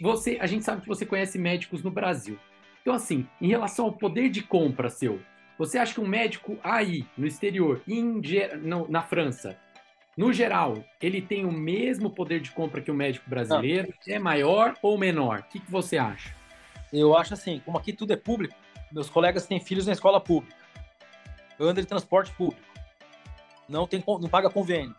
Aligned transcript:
você, 0.00 0.38
a 0.40 0.46
gente 0.46 0.64
sabe 0.64 0.82
que 0.82 0.88
você 0.88 1.04
conhece 1.04 1.38
médicos 1.38 1.82
no 1.82 1.90
Brasil. 1.90 2.38
Então, 2.80 2.94
assim, 2.94 3.26
em 3.40 3.48
relação 3.48 3.86
ao 3.86 3.92
poder 3.92 4.30
de 4.30 4.42
compra 4.42 4.88
seu, 4.88 5.20
você 5.58 5.78
acha 5.78 5.92
que 5.92 6.00
um 6.00 6.06
médico 6.06 6.58
aí, 6.62 7.04
no 7.16 7.26
exterior, 7.26 7.82
em, 7.86 8.20
na 8.88 9.02
França, 9.02 9.58
no 10.16 10.32
geral, 10.32 10.82
ele 11.00 11.20
tem 11.20 11.44
o 11.44 11.52
mesmo 11.52 12.10
poder 12.10 12.40
de 12.40 12.50
compra 12.50 12.80
que 12.80 12.90
o 12.90 12.94
médico 12.94 13.28
brasileiro? 13.28 13.92
Não. 14.06 14.14
É 14.14 14.18
maior 14.18 14.74
ou 14.82 14.98
menor? 14.98 15.40
O 15.40 15.42
que, 15.44 15.60
que 15.60 15.70
você 15.70 15.98
acha? 15.98 16.34
Eu 16.92 17.16
acho 17.16 17.34
assim, 17.34 17.60
como 17.64 17.78
aqui 17.78 17.92
tudo 17.92 18.12
é 18.12 18.16
público, 18.16 18.54
meus 18.90 19.08
colegas 19.08 19.46
têm 19.46 19.60
filhos 19.60 19.86
na 19.86 19.92
escola 19.92 20.20
pública, 20.20 20.56
anda 21.58 21.80
de 21.80 21.86
transporte 21.86 22.32
público, 22.32 22.60
não, 23.68 23.86
tem, 23.86 24.02
não 24.06 24.28
paga 24.28 24.50
convênio. 24.50 24.94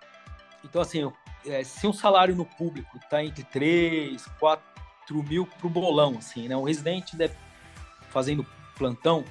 Então, 0.64 0.82
assim, 0.82 1.12
é, 1.46 1.64
se 1.64 1.86
um 1.88 1.94
salário 1.94 2.36
no 2.36 2.46
público 2.46 2.98
está 2.98 3.24
entre 3.24 3.44
3, 3.44 4.24
4 4.40 4.71
mil 5.16 5.46
para 5.46 5.68
o 5.68 5.70
bolão, 5.70 6.16
assim, 6.18 6.48
né? 6.48 6.56
Um 6.56 6.64
residente 6.64 7.16
deve, 7.16 7.36
fazendo 8.10 8.46
plantão, 8.78 9.24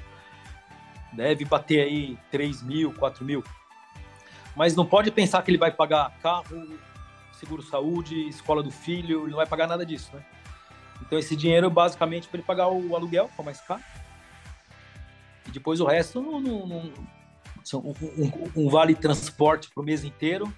deve 1.12 1.44
bater 1.44 1.80
aí 1.80 2.18
3 2.30 2.62
mil, 2.62 2.92
4 2.94 3.24
mil. 3.24 3.42
Mas 4.54 4.74
não 4.76 4.84
pode 4.84 5.10
pensar 5.10 5.42
que 5.42 5.50
ele 5.50 5.58
vai 5.58 5.70
pagar 5.70 6.12
carro, 6.22 6.44
seguro-saúde, 7.32 8.28
escola 8.28 8.62
do 8.62 8.70
filho, 8.70 9.22
ele 9.22 9.30
não 9.30 9.36
vai 9.36 9.46
pagar 9.46 9.66
nada 9.66 9.84
disso, 9.84 10.10
né? 10.14 10.22
Então 11.00 11.18
esse 11.18 11.34
dinheiro 11.34 11.70
basicamente 11.70 12.28
para 12.28 12.38
ele 12.38 12.46
pagar 12.46 12.68
o 12.68 12.94
aluguel, 12.94 13.30
que 13.34 13.40
é 13.40 13.44
mais 13.44 13.60
caro. 13.60 13.82
E 15.48 15.50
depois 15.50 15.80
o 15.80 15.86
resto, 15.86 16.20
não, 16.20 16.40
não, 16.40 16.66
não, 16.66 16.92
um, 17.74 17.94
um, 18.18 18.50
um, 18.56 18.68
vale 18.68 18.94
transporte 18.94 19.70
para 19.72 19.82
o 19.82 19.84
mês 19.84 20.04
inteiro 20.04 20.52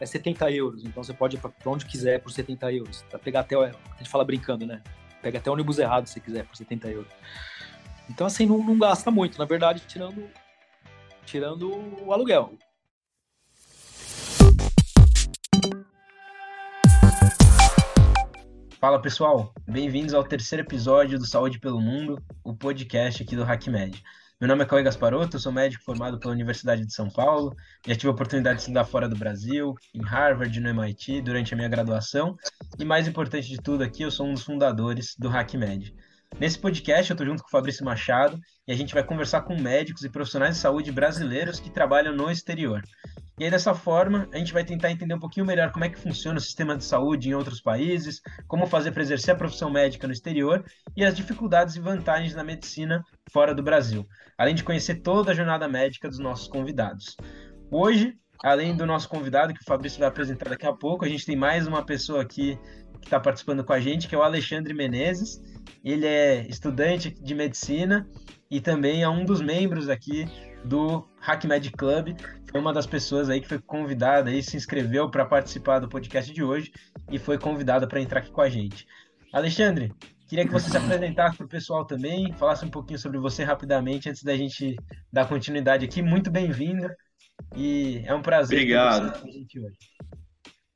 é 0.00 0.06
70 0.06 0.50
euros. 0.50 0.84
Então 0.84 1.04
você 1.04 1.12
pode 1.12 1.36
ir 1.36 1.40
para 1.40 1.52
onde 1.66 1.84
quiser 1.84 2.20
por 2.20 2.32
70 2.32 2.72
euros. 2.72 3.02
Pra 3.10 3.18
pegar 3.18 3.40
até, 3.40 3.54
a 3.54 3.72
gente 3.98 4.08
fala 4.08 4.24
brincando, 4.24 4.66
né? 4.66 4.82
Pega 5.22 5.38
até 5.38 5.50
ônibus 5.50 5.78
errado 5.78 6.06
se 6.06 6.18
quiser 6.20 6.46
por 6.46 6.56
70 6.56 6.88
euros. 6.88 7.12
Então 8.08 8.26
assim, 8.26 8.46
não, 8.46 8.58
não 8.64 8.78
gasta 8.78 9.10
muito, 9.10 9.38
na 9.38 9.44
verdade, 9.44 9.82
tirando, 9.86 10.28
tirando 11.26 11.70
o 12.02 12.12
aluguel. 12.12 12.54
Fala 18.80 18.98
pessoal, 18.98 19.52
bem-vindos 19.68 20.14
ao 20.14 20.24
terceiro 20.24 20.64
episódio 20.64 21.18
do 21.18 21.26
Saúde 21.26 21.60
pelo 21.60 21.78
Mundo, 21.78 22.18
o 22.42 22.56
podcast 22.56 23.22
aqui 23.22 23.36
do 23.36 23.44
HackMed. 23.44 24.02
Meu 24.40 24.48
nome 24.48 24.64
é 24.64 24.66
Cauê 24.66 24.82
Gasparotto, 24.82 25.38
sou 25.38 25.52
médico 25.52 25.84
formado 25.84 26.18
pela 26.18 26.32
Universidade 26.32 26.86
de 26.86 26.94
São 26.94 27.10
Paulo, 27.10 27.54
já 27.86 27.94
tive 27.94 28.08
a 28.08 28.12
oportunidade 28.12 28.56
de 28.56 28.62
estudar 28.62 28.86
fora 28.86 29.06
do 29.06 29.14
Brasil, 29.14 29.74
em 29.94 30.02
Harvard, 30.02 30.58
no 30.58 30.70
MIT, 30.70 31.20
durante 31.20 31.52
a 31.52 31.56
minha 31.58 31.68
graduação, 31.68 32.38
e 32.78 32.82
mais 32.82 33.06
importante 33.06 33.46
de 33.46 33.58
tudo 33.58 33.84
aqui, 33.84 34.02
eu 34.02 34.10
sou 34.10 34.26
um 34.26 34.32
dos 34.32 34.42
fundadores 34.42 35.14
do 35.18 35.28
HackMed. 35.28 35.94
Nesse 36.38 36.58
podcast, 36.58 37.10
eu 37.10 37.14
estou 37.14 37.26
junto 37.26 37.42
com 37.42 37.48
o 37.48 37.50
Fabrício 37.50 37.84
Machado 37.84 38.40
e 38.66 38.72
a 38.72 38.74
gente 38.74 38.94
vai 38.94 39.04
conversar 39.04 39.42
com 39.42 39.60
médicos 39.60 40.04
e 40.04 40.08
profissionais 40.08 40.54
de 40.54 40.60
saúde 40.62 40.90
brasileiros 40.90 41.60
que 41.60 41.68
trabalham 41.68 42.16
no 42.16 42.30
exterior. 42.30 42.82
E 43.40 43.44
aí, 43.44 43.50
dessa 43.50 43.74
forma, 43.74 44.28
a 44.34 44.36
gente 44.36 44.52
vai 44.52 44.62
tentar 44.62 44.90
entender 44.90 45.14
um 45.14 45.18
pouquinho 45.18 45.46
melhor 45.46 45.72
como 45.72 45.82
é 45.82 45.88
que 45.88 45.98
funciona 45.98 46.36
o 46.36 46.42
sistema 46.42 46.76
de 46.76 46.84
saúde 46.84 47.30
em 47.30 47.34
outros 47.34 47.58
países, 47.58 48.20
como 48.46 48.66
fazer 48.66 48.92
para 48.92 49.02
exercer 49.02 49.32
a 49.32 49.38
profissão 49.38 49.70
médica 49.70 50.06
no 50.06 50.12
exterior 50.12 50.62
e 50.94 51.02
as 51.02 51.16
dificuldades 51.16 51.74
e 51.74 51.80
vantagens 51.80 52.34
da 52.34 52.44
medicina 52.44 53.02
fora 53.32 53.54
do 53.54 53.62
Brasil, 53.62 54.06
além 54.36 54.54
de 54.54 54.62
conhecer 54.62 54.96
toda 54.96 55.32
a 55.32 55.34
jornada 55.34 55.66
médica 55.66 56.06
dos 56.06 56.18
nossos 56.18 56.48
convidados. 56.48 57.16
Hoje, 57.70 58.14
além 58.44 58.76
do 58.76 58.84
nosso 58.84 59.08
convidado, 59.08 59.54
que 59.54 59.62
o 59.62 59.66
Fabrício 59.66 60.00
vai 60.00 60.08
apresentar 60.08 60.50
daqui 60.50 60.66
a 60.66 60.74
pouco, 60.74 61.06
a 61.06 61.08
gente 61.08 61.24
tem 61.24 61.34
mais 61.34 61.66
uma 61.66 61.82
pessoa 61.82 62.20
aqui 62.20 62.58
que 63.00 63.06
está 63.06 63.18
participando 63.18 63.64
com 63.64 63.72
a 63.72 63.80
gente, 63.80 64.06
que 64.06 64.14
é 64.14 64.18
o 64.18 64.22
Alexandre 64.22 64.74
Menezes. 64.74 65.40
Ele 65.82 66.04
é 66.04 66.46
estudante 66.46 67.08
de 67.08 67.34
medicina 67.34 68.06
e 68.50 68.60
também 68.60 69.02
é 69.02 69.08
um 69.08 69.24
dos 69.24 69.40
membros 69.40 69.88
aqui 69.88 70.26
do 70.64 71.06
HackMed 71.20 71.70
Club. 71.70 72.18
Foi 72.50 72.60
uma 72.60 72.72
das 72.72 72.86
pessoas 72.86 73.30
aí 73.30 73.40
que 73.40 73.46
foi 73.46 73.60
convidada 73.60 74.28
aí, 74.28 74.42
se 74.42 74.56
inscreveu 74.56 75.08
para 75.08 75.24
participar 75.24 75.78
do 75.78 75.88
podcast 75.88 76.32
de 76.32 76.42
hoje 76.42 76.72
e 77.10 77.18
foi 77.18 77.38
convidada 77.38 77.86
para 77.86 78.00
entrar 78.00 78.20
aqui 78.20 78.30
com 78.32 78.40
a 78.40 78.48
gente. 78.48 78.86
Alexandre, 79.32 79.92
queria 80.26 80.44
que 80.44 80.52
você 80.52 80.68
se 80.68 80.76
apresentasse 80.76 81.36
para 81.36 81.46
o 81.46 81.48
pessoal 81.48 81.84
também, 81.84 82.32
falasse 82.32 82.64
um 82.64 82.70
pouquinho 82.70 82.98
sobre 82.98 83.18
você 83.18 83.44
rapidamente 83.44 84.10
antes 84.10 84.24
da 84.24 84.36
gente 84.36 84.74
dar 85.12 85.28
continuidade 85.28 85.84
aqui. 85.84 86.02
Muito 86.02 86.28
bem-vindo 86.28 86.90
e 87.54 88.02
é 88.04 88.12
um 88.12 88.22
prazer. 88.22 88.58
Obrigado. 88.58 89.20
Com 89.20 89.28
a 89.28 89.30
gente 89.30 89.60
hoje. 89.60 89.78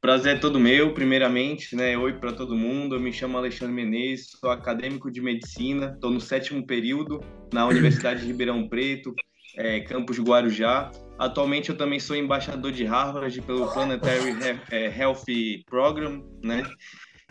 Prazer 0.04 0.36
é 0.36 0.38
todo 0.38 0.60
meu, 0.60 0.92
primeiramente, 0.92 1.74
né? 1.74 1.96
Oi 1.96 2.12
para 2.12 2.30
todo 2.30 2.54
mundo. 2.54 2.94
Eu 2.94 3.00
me 3.00 3.10
chamo 3.10 3.38
Alexandre 3.38 3.74
Menezes, 3.74 4.32
sou 4.38 4.50
acadêmico 4.50 5.10
de 5.10 5.18
medicina, 5.22 5.92
estou 5.94 6.10
no 6.10 6.20
sétimo 6.20 6.66
período 6.66 7.22
na 7.50 7.64
Universidade 7.66 8.20
de 8.20 8.26
Ribeirão 8.26 8.68
Preto, 8.68 9.14
é, 9.56 9.80
campus 9.80 10.18
Guarujá. 10.18 10.90
Atualmente 11.18 11.70
eu 11.70 11.76
também 11.78 11.98
sou 11.98 12.14
embaixador 12.14 12.70
de 12.70 12.84
Harvard 12.84 13.40
pelo 13.40 13.66
Planetary 13.72 14.36
é, 14.70 14.94
Health 14.94 15.24
Program, 15.64 16.22
né? 16.42 16.64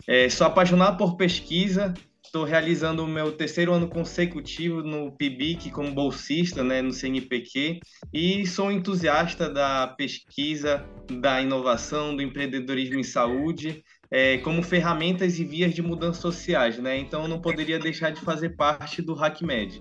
É, 0.08 0.28
sou 0.28 0.48
apaixonado 0.48 0.96
por 0.96 1.16
pesquisa 1.16 1.94
Estou 2.34 2.44
realizando 2.44 3.04
o 3.04 3.06
meu 3.06 3.30
terceiro 3.30 3.72
ano 3.72 3.86
consecutivo 3.86 4.82
no 4.82 5.12
PIBIC 5.12 5.70
como 5.70 5.94
bolsista, 5.94 6.64
né, 6.64 6.82
no 6.82 6.92
CNPq, 6.92 7.78
e 8.12 8.44
sou 8.44 8.72
entusiasta 8.72 9.48
da 9.48 9.86
pesquisa, 9.86 10.84
da 11.20 11.40
inovação, 11.40 12.16
do 12.16 12.20
empreendedorismo 12.20 12.98
em 12.98 13.04
saúde, 13.04 13.84
é, 14.10 14.38
como 14.38 14.64
ferramentas 14.64 15.38
e 15.38 15.44
vias 15.44 15.72
de 15.72 15.80
mudanças 15.80 16.20
sociais, 16.20 16.76
né? 16.76 16.98
Então, 16.98 17.22
eu 17.22 17.28
não 17.28 17.40
poderia 17.40 17.78
deixar 17.78 18.10
de 18.10 18.20
fazer 18.20 18.56
parte 18.56 19.00
do 19.00 19.14
HackMed. 19.14 19.80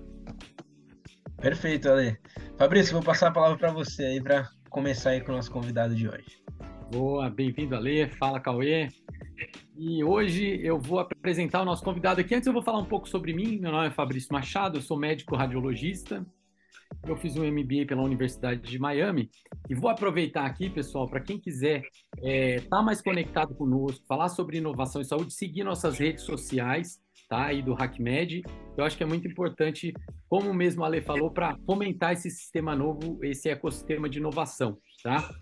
Perfeito, 1.41 1.89
Ale. 1.89 2.19
Fabrício, 2.55 2.93
vou 2.93 3.01
passar 3.01 3.29
a 3.29 3.31
palavra 3.31 3.57
para 3.57 3.71
você 3.71 4.03
aí 4.03 4.21
para 4.21 4.47
começar 4.69 5.09
aí 5.09 5.21
com 5.21 5.31
o 5.31 5.35
nosso 5.35 5.49
convidado 5.49 5.95
de 5.95 6.07
hoje. 6.07 6.43
Boa, 6.91 7.31
bem-vindo, 7.31 7.75
Ale. 7.75 8.09
Fala, 8.09 8.39
Cauê. 8.39 8.89
E 9.75 10.03
hoje 10.03 10.59
eu 10.63 10.79
vou 10.79 10.99
apresentar 10.99 11.61
o 11.61 11.65
nosso 11.65 11.83
convidado 11.83 12.21
aqui. 12.21 12.35
Antes 12.35 12.45
eu 12.45 12.53
vou 12.53 12.61
falar 12.61 12.77
um 12.77 12.85
pouco 12.85 13.09
sobre 13.09 13.33
mim. 13.33 13.57
Meu 13.57 13.71
nome 13.71 13.87
é 13.87 13.91
Fabrício 13.91 14.31
Machado, 14.31 14.77
eu 14.77 14.81
sou 14.81 14.97
médico 14.97 15.35
radiologista. 15.35 16.23
Eu 17.07 17.17
fiz 17.17 17.35
um 17.35 17.43
MBA 17.43 17.87
pela 17.87 18.03
Universidade 18.03 18.61
de 18.61 18.77
Miami 18.77 19.31
e 19.67 19.73
vou 19.73 19.89
aproveitar 19.89 20.45
aqui, 20.45 20.69
pessoal, 20.69 21.09
para 21.09 21.19
quem 21.19 21.39
quiser 21.39 21.81
estar 22.17 22.29
é, 22.29 22.59
tá 22.59 22.83
mais 22.83 23.01
conectado 23.01 23.55
conosco, 23.55 24.05
falar 24.07 24.29
sobre 24.29 24.57
inovação 24.57 25.01
e 25.01 25.05
saúde, 25.05 25.33
seguir 25.33 25.63
nossas 25.63 25.97
redes 25.97 26.23
sociais, 26.23 27.01
tá? 27.27 27.45
Aí 27.45 27.63
do 27.63 27.73
HackMed. 27.73 28.43
Eu 28.77 28.85
acho 28.85 28.95
que 28.95 29.03
é 29.03 29.07
muito 29.07 29.27
importante, 29.27 29.91
como 30.29 30.53
mesmo 30.53 30.83
Ale 30.83 31.01
falou, 31.01 31.31
para 31.31 31.57
fomentar 31.65 32.13
esse 32.13 32.29
sistema 32.29 32.75
novo, 32.75 33.17
esse 33.23 33.49
ecossistema 33.49 34.07
de 34.07 34.19
inovação, 34.19 34.77
tá? 35.01 35.33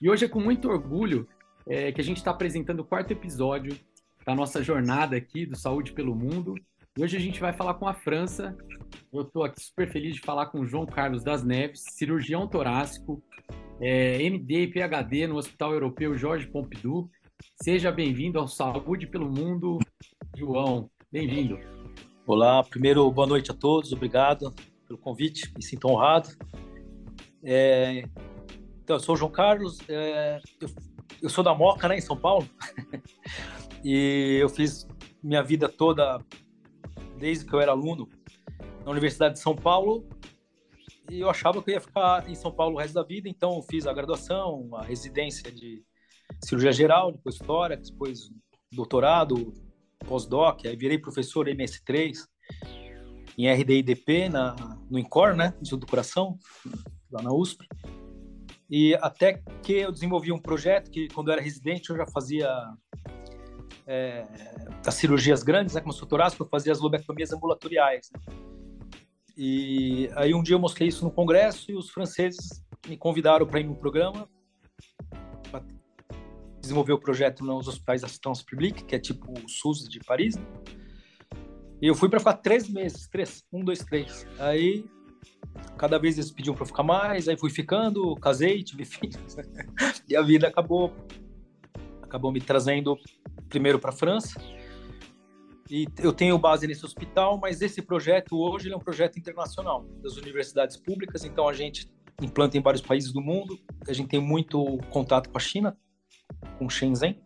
E 0.00 0.08
hoje 0.08 0.26
é 0.26 0.28
com 0.28 0.40
muito 0.40 0.68
orgulho 0.68 1.26
é, 1.70 1.92
que 1.92 2.00
a 2.00 2.04
gente 2.04 2.16
está 2.16 2.32
apresentando 2.32 2.80
o 2.80 2.84
quarto 2.84 3.12
episódio 3.12 3.78
da 4.26 4.34
nossa 4.34 4.60
jornada 4.60 5.16
aqui 5.16 5.46
do 5.46 5.56
Saúde 5.56 5.92
pelo 5.92 6.16
Mundo. 6.16 6.56
E 6.98 7.02
hoje 7.02 7.16
a 7.16 7.20
gente 7.20 7.40
vai 7.40 7.52
falar 7.52 7.74
com 7.74 7.86
a 7.86 7.94
França. 7.94 8.56
Eu 9.12 9.22
estou 9.22 9.44
aqui 9.44 9.62
super 9.62 9.88
feliz 9.88 10.16
de 10.16 10.20
falar 10.20 10.46
com 10.46 10.60
o 10.60 10.66
João 10.66 10.84
Carlos 10.84 11.22
das 11.22 11.44
Neves, 11.44 11.84
cirurgião 11.92 12.48
torácico, 12.48 13.22
é, 13.80 14.20
MD 14.20 14.64
e 14.64 14.66
PhD 14.66 15.28
no 15.28 15.36
Hospital 15.36 15.72
Europeu 15.72 16.18
Jorge 16.18 16.48
Pompidou. 16.48 17.08
Seja 17.62 17.92
bem-vindo 17.92 18.40
ao 18.40 18.48
Saúde 18.48 19.06
pelo 19.06 19.30
Mundo, 19.30 19.78
João. 20.36 20.90
Bem-vindo. 21.10 21.56
Olá, 22.26 22.64
primeiro, 22.64 23.08
boa 23.12 23.28
noite 23.28 23.52
a 23.52 23.54
todos, 23.54 23.92
obrigado 23.92 24.52
pelo 24.88 24.98
convite, 24.98 25.52
me 25.56 25.62
sinto 25.62 25.86
honrado. 25.86 26.30
É, 27.44 28.04
então, 28.90 28.96
eu 28.96 29.00
sou 29.00 29.14
o 29.14 29.18
João 29.18 29.30
Carlos, 29.30 29.78
é, 29.88 30.40
eu 30.60 30.68
eu 31.22 31.28
sou 31.28 31.44
da 31.44 31.54
Moca, 31.54 31.88
né, 31.88 31.98
em 31.98 32.00
São 32.00 32.16
Paulo. 32.16 32.48
e 33.84 34.38
eu 34.40 34.48
fiz 34.48 34.86
minha 35.22 35.42
vida 35.42 35.68
toda, 35.68 36.18
desde 37.18 37.44
que 37.44 37.52
eu 37.52 37.60
era 37.60 37.72
aluno, 37.72 38.08
na 38.84 38.90
Universidade 38.90 39.34
de 39.34 39.40
São 39.40 39.54
Paulo. 39.54 40.08
E 41.10 41.20
eu 41.20 41.28
achava 41.28 41.62
que 41.62 41.70
eu 41.70 41.74
ia 41.74 41.80
ficar 41.80 42.28
em 42.28 42.34
São 42.34 42.52
Paulo 42.52 42.76
o 42.76 42.78
resto 42.78 42.94
da 42.94 43.02
vida, 43.02 43.28
então 43.28 43.56
eu 43.56 43.62
fiz 43.62 43.86
a 43.86 43.92
graduação, 43.92 44.70
a 44.74 44.82
residência 44.82 45.50
de 45.50 45.82
cirurgia 46.44 46.72
geral, 46.72 47.12
depois 47.12 47.34
história, 47.34 47.76
depois 47.76 48.30
doutorado, 48.72 49.52
pós-doc, 50.06 50.64
aí 50.64 50.76
virei 50.76 50.98
professor 50.98 51.46
MS3 51.46 52.12
em 53.36 53.52
RDIDP 53.52 54.28
na, 54.28 54.54
no 54.88 54.98
INCOR, 54.98 55.34
né, 55.34 55.54
Instituto 55.60 55.86
do 55.86 55.90
Coração, 55.90 56.38
lá 57.10 57.22
na 57.22 57.32
USP. 57.32 57.66
E 58.70 58.94
até 58.96 59.42
que 59.62 59.72
eu 59.72 59.90
desenvolvi 59.90 60.30
um 60.30 60.38
projeto 60.38 60.90
que, 60.90 61.08
quando 61.08 61.28
eu 61.28 61.32
era 61.32 61.42
residente, 61.42 61.90
eu 61.90 61.96
já 61.96 62.06
fazia 62.06 62.48
é, 63.86 64.24
as 64.86 64.94
cirurgias 64.94 65.42
grandes, 65.42 65.74
né, 65.74 65.80
como 65.80 65.92
sou 65.92 66.06
torácico, 66.06 66.44
eu 66.44 66.48
fazia 66.48 66.72
as 66.72 66.80
lobectomias 66.80 67.32
ambulatoriais. 67.32 68.10
Né? 68.14 68.36
E 69.36 70.08
aí 70.14 70.32
um 70.34 70.42
dia 70.42 70.54
eu 70.54 70.60
mostrei 70.60 70.88
isso 70.88 71.04
no 71.04 71.10
congresso 71.10 71.70
e 71.70 71.74
os 71.74 71.90
franceses 71.90 72.64
me 72.86 72.96
convidaram 72.96 73.46
para 73.46 73.58
ir 73.58 73.64
no 73.64 73.74
programa 73.74 74.28
para 75.50 75.64
desenvolver 76.60 76.92
o 76.92 76.98
projeto 76.98 77.44
nos 77.44 77.66
hospitais 77.66 78.04
assistance 78.04 78.44
publique, 78.44 78.84
que 78.84 78.94
é 78.94 78.98
tipo 78.98 79.32
o 79.32 79.48
SUS 79.48 79.88
de 79.88 79.98
Paris. 80.00 80.36
Né? 80.36 80.44
E 81.82 81.86
eu 81.86 81.94
fui 81.94 82.08
para 82.08 82.18
ficar 82.18 82.34
três 82.34 82.68
meses, 82.68 83.08
três, 83.08 83.42
um, 83.50 83.64
dois, 83.64 83.80
três. 83.80 84.26
Aí, 84.38 84.84
cada 85.76 85.98
vez 85.98 86.18
eles 86.18 86.30
pediam 86.30 86.54
para 86.54 86.66
ficar 86.66 86.82
mais, 86.82 87.28
aí 87.28 87.38
fui 87.38 87.50
ficando, 87.50 88.14
casei, 88.16 88.62
tive 88.62 88.84
filhos. 88.86 89.36
e 90.08 90.16
a 90.16 90.22
vida 90.22 90.46
acabou, 90.46 90.94
acabou 92.02 92.30
me 92.30 92.40
trazendo 92.40 92.98
primeiro 93.48 93.78
para 93.78 93.90
a 93.90 93.92
França. 93.92 94.40
E 95.70 95.86
eu 95.98 96.12
tenho 96.12 96.36
base 96.36 96.66
nesse 96.66 96.84
hospital, 96.84 97.38
mas 97.38 97.62
esse 97.62 97.80
projeto 97.80 98.36
hoje 98.36 98.72
é 98.72 98.76
um 98.76 98.80
projeto 98.80 99.18
internacional 99.18 99.84
das 100.02 100.16
universidades 100.16 100.76
públicas, 100.76 101.24
então 101.24 101.48
a 101.48 101.52
gente 101.52 101.88
implanta 102.20 102.58
em 102.58 102.60
vários 102.60 102.82
países 102.82 103.12
do 103.12 103.20
mundo. 103.20 103.58
A 103.86 103.92
gente 103.92 104.08
tem 104.08 104.20
muito 104.20 104.78
contato 104.90 105.30
com 105.30 105.38
a 105.38 105.40
China, 105.40 105.78
com 106.58 106.68
Shenzhen. 106.68 107.22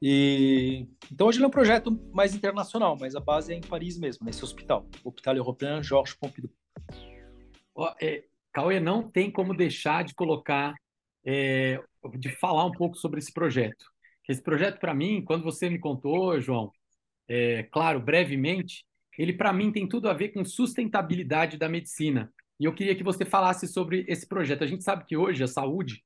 E 0.00 0.86
então 1.12 1.26
hoje 1.26 1.38
ele 1.38 1.44
é 1.44 1.48
um 1.48 1.50
projeto 1.50 1.90
mais 2.12 2.34
internacional, 2.34 2.96
mas 2.98 3.14
a 3.14 3.20
base 3.20 3.52
é 3.52 3.56
em 3.56 3.60
Paris 3.60 3.98
mesmo, 3.98 4.24
nesse 4.24 4.42
hospital, 4.42 4.86
Hospital 5.04 5.36
Européen 5.36 5.82
Georges 5.82 6.14
Pompidou. 6.14 6.50
Oh, 7.74 7.90
é, 8.00 8.24
Cauê, 8.52 8.80
não 8.80 9.10
tem 9.10 9.30
como 9.30 9.54
deixar 9.54 10.04
de 10.04 10.14
colocar, 10.14 10.74
é, 11.24 11.80
de 12.18 12.30
falar 12.30 12.64
um 12.64 12.72
pouco 12.72 12.96
sobre 12.96 13.18
esse 13.18 13.32
projeto. 13.32 13.84
Esse 14.28 14.42
projeto, 14.42 14.80
para 14.80 14.94
mim, 14.94 15.22
quando 15.22 15.44
você 15.44 15.68
me 15.68 15.78
contou, 15.78 16.40
João, 16.40 16.72
é, 17.28 17.64
claro, 17.64 18.00
brevemente, 18.00 18.84
ele 19.18 19.32
para 19.32 19.52
mim 19.52 19.72
tem 19.72 19.88
tudo 19.88 20.08
a 20.08 20.14
ver 20.14 20.30
com 20.30 20.44
sustentabilidade 20.44 21.56
da 21.56 21.68
medicina. 21.68 22.32
E 22.58 22.64
eu 22.64 22.74
queria 22.74 22.94
que 22.94 23.02
você 23.02 23.24
falasse 23.24 23.68
sobre 23.68 24.04
esse 24.08 24.26
projeto. 24.26 24.64
A 24.64 24.66
gente 24.66 24.82
sabe 24.82 25.04
que 25.04 25.16
hoje 25.16 25.42
a 25.42 25.48
saúde 25.48 26.02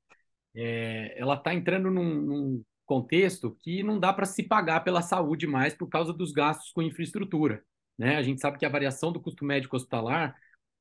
é, 0.54 1.14
ela 1.16 1.34
está 1.34 1.54
entrando 1.54 1.90
num, 1.90 2.14
num, 2.20 2.64
contexto 2.84 3.56
que 3.60 3.84
não 3.84 4.00
dá 4.00 4.12
para 4.12 4.26
se 4.26 4.42
pagar 4.42 4.80
pela 4.80 5.00
saúde 5.00 5.46
mais 5.46 5.72
por 5.72 5.88
causa 5.88 6.12
dos 6.12 6.32
gastos 6.32 6.72
com 6.72 6.82
infraestrutura. 6.82 7.62
Né? 7.96 8.16
A 8.16 8.22
gente 8.22 8.40
sabe 8.40 8.58
que 8.58 8.66
a 8.66 8.68
variação 8.68 9.12
do 9.12 9.20
custo 9.20 9.44
médico 9.44 9.76
hospitalar 9.76 10.34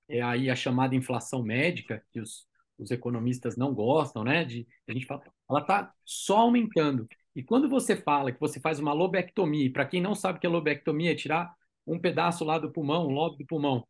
é 0.09 0.21
aí 0.21 0.49
a 0.49 0.55
chamada 0.55 0.95
inflação 0.95 1.43
médica, 1.43 2.03
que 2.11 2.19
os, 2.19 2.47
os 2.77 2.91
economistas 2.91 3.55
não 3.55 3.73
gostam, 3.73 4.23
né? 4.23 4.43
De, 4.43 4.67
a 4.87 4.91
gente 4.91 5.05
fala, 5.05 5.21
ela 5.49 5.61
está 5.61 5.93
só 6.05 6.39
aumentando. 6.39 7.07
E 7.35 7.43
quando 7.43 7.69
você 7.69 7.95
fala 7.95 8.31
que 8.31 8.39
você 8.39 8.59
faz 8.59 8.79
uma 8.79 8.93
lobectomia, 8.93 9.71
para 9.71 9.85
quem 9.85 10.01
não 10.01 10.15
sabe 10.15 10.37
o 10.37 10.41
que 10.41 10.47
é 10.47 10.49
lobectomia, 10.49 11.11
é 11.11 11.15
tirar 11.15 11.53
um 11.85 11.99
pedaço 11.99 12.43
lá 12.43 12.57
do 12.59 12.71
pulmão, 12.71 13.07
um 13.07 13.11
lobo 13.11 13.37
do 13.37 13.45
pulmão, 13.45 13.87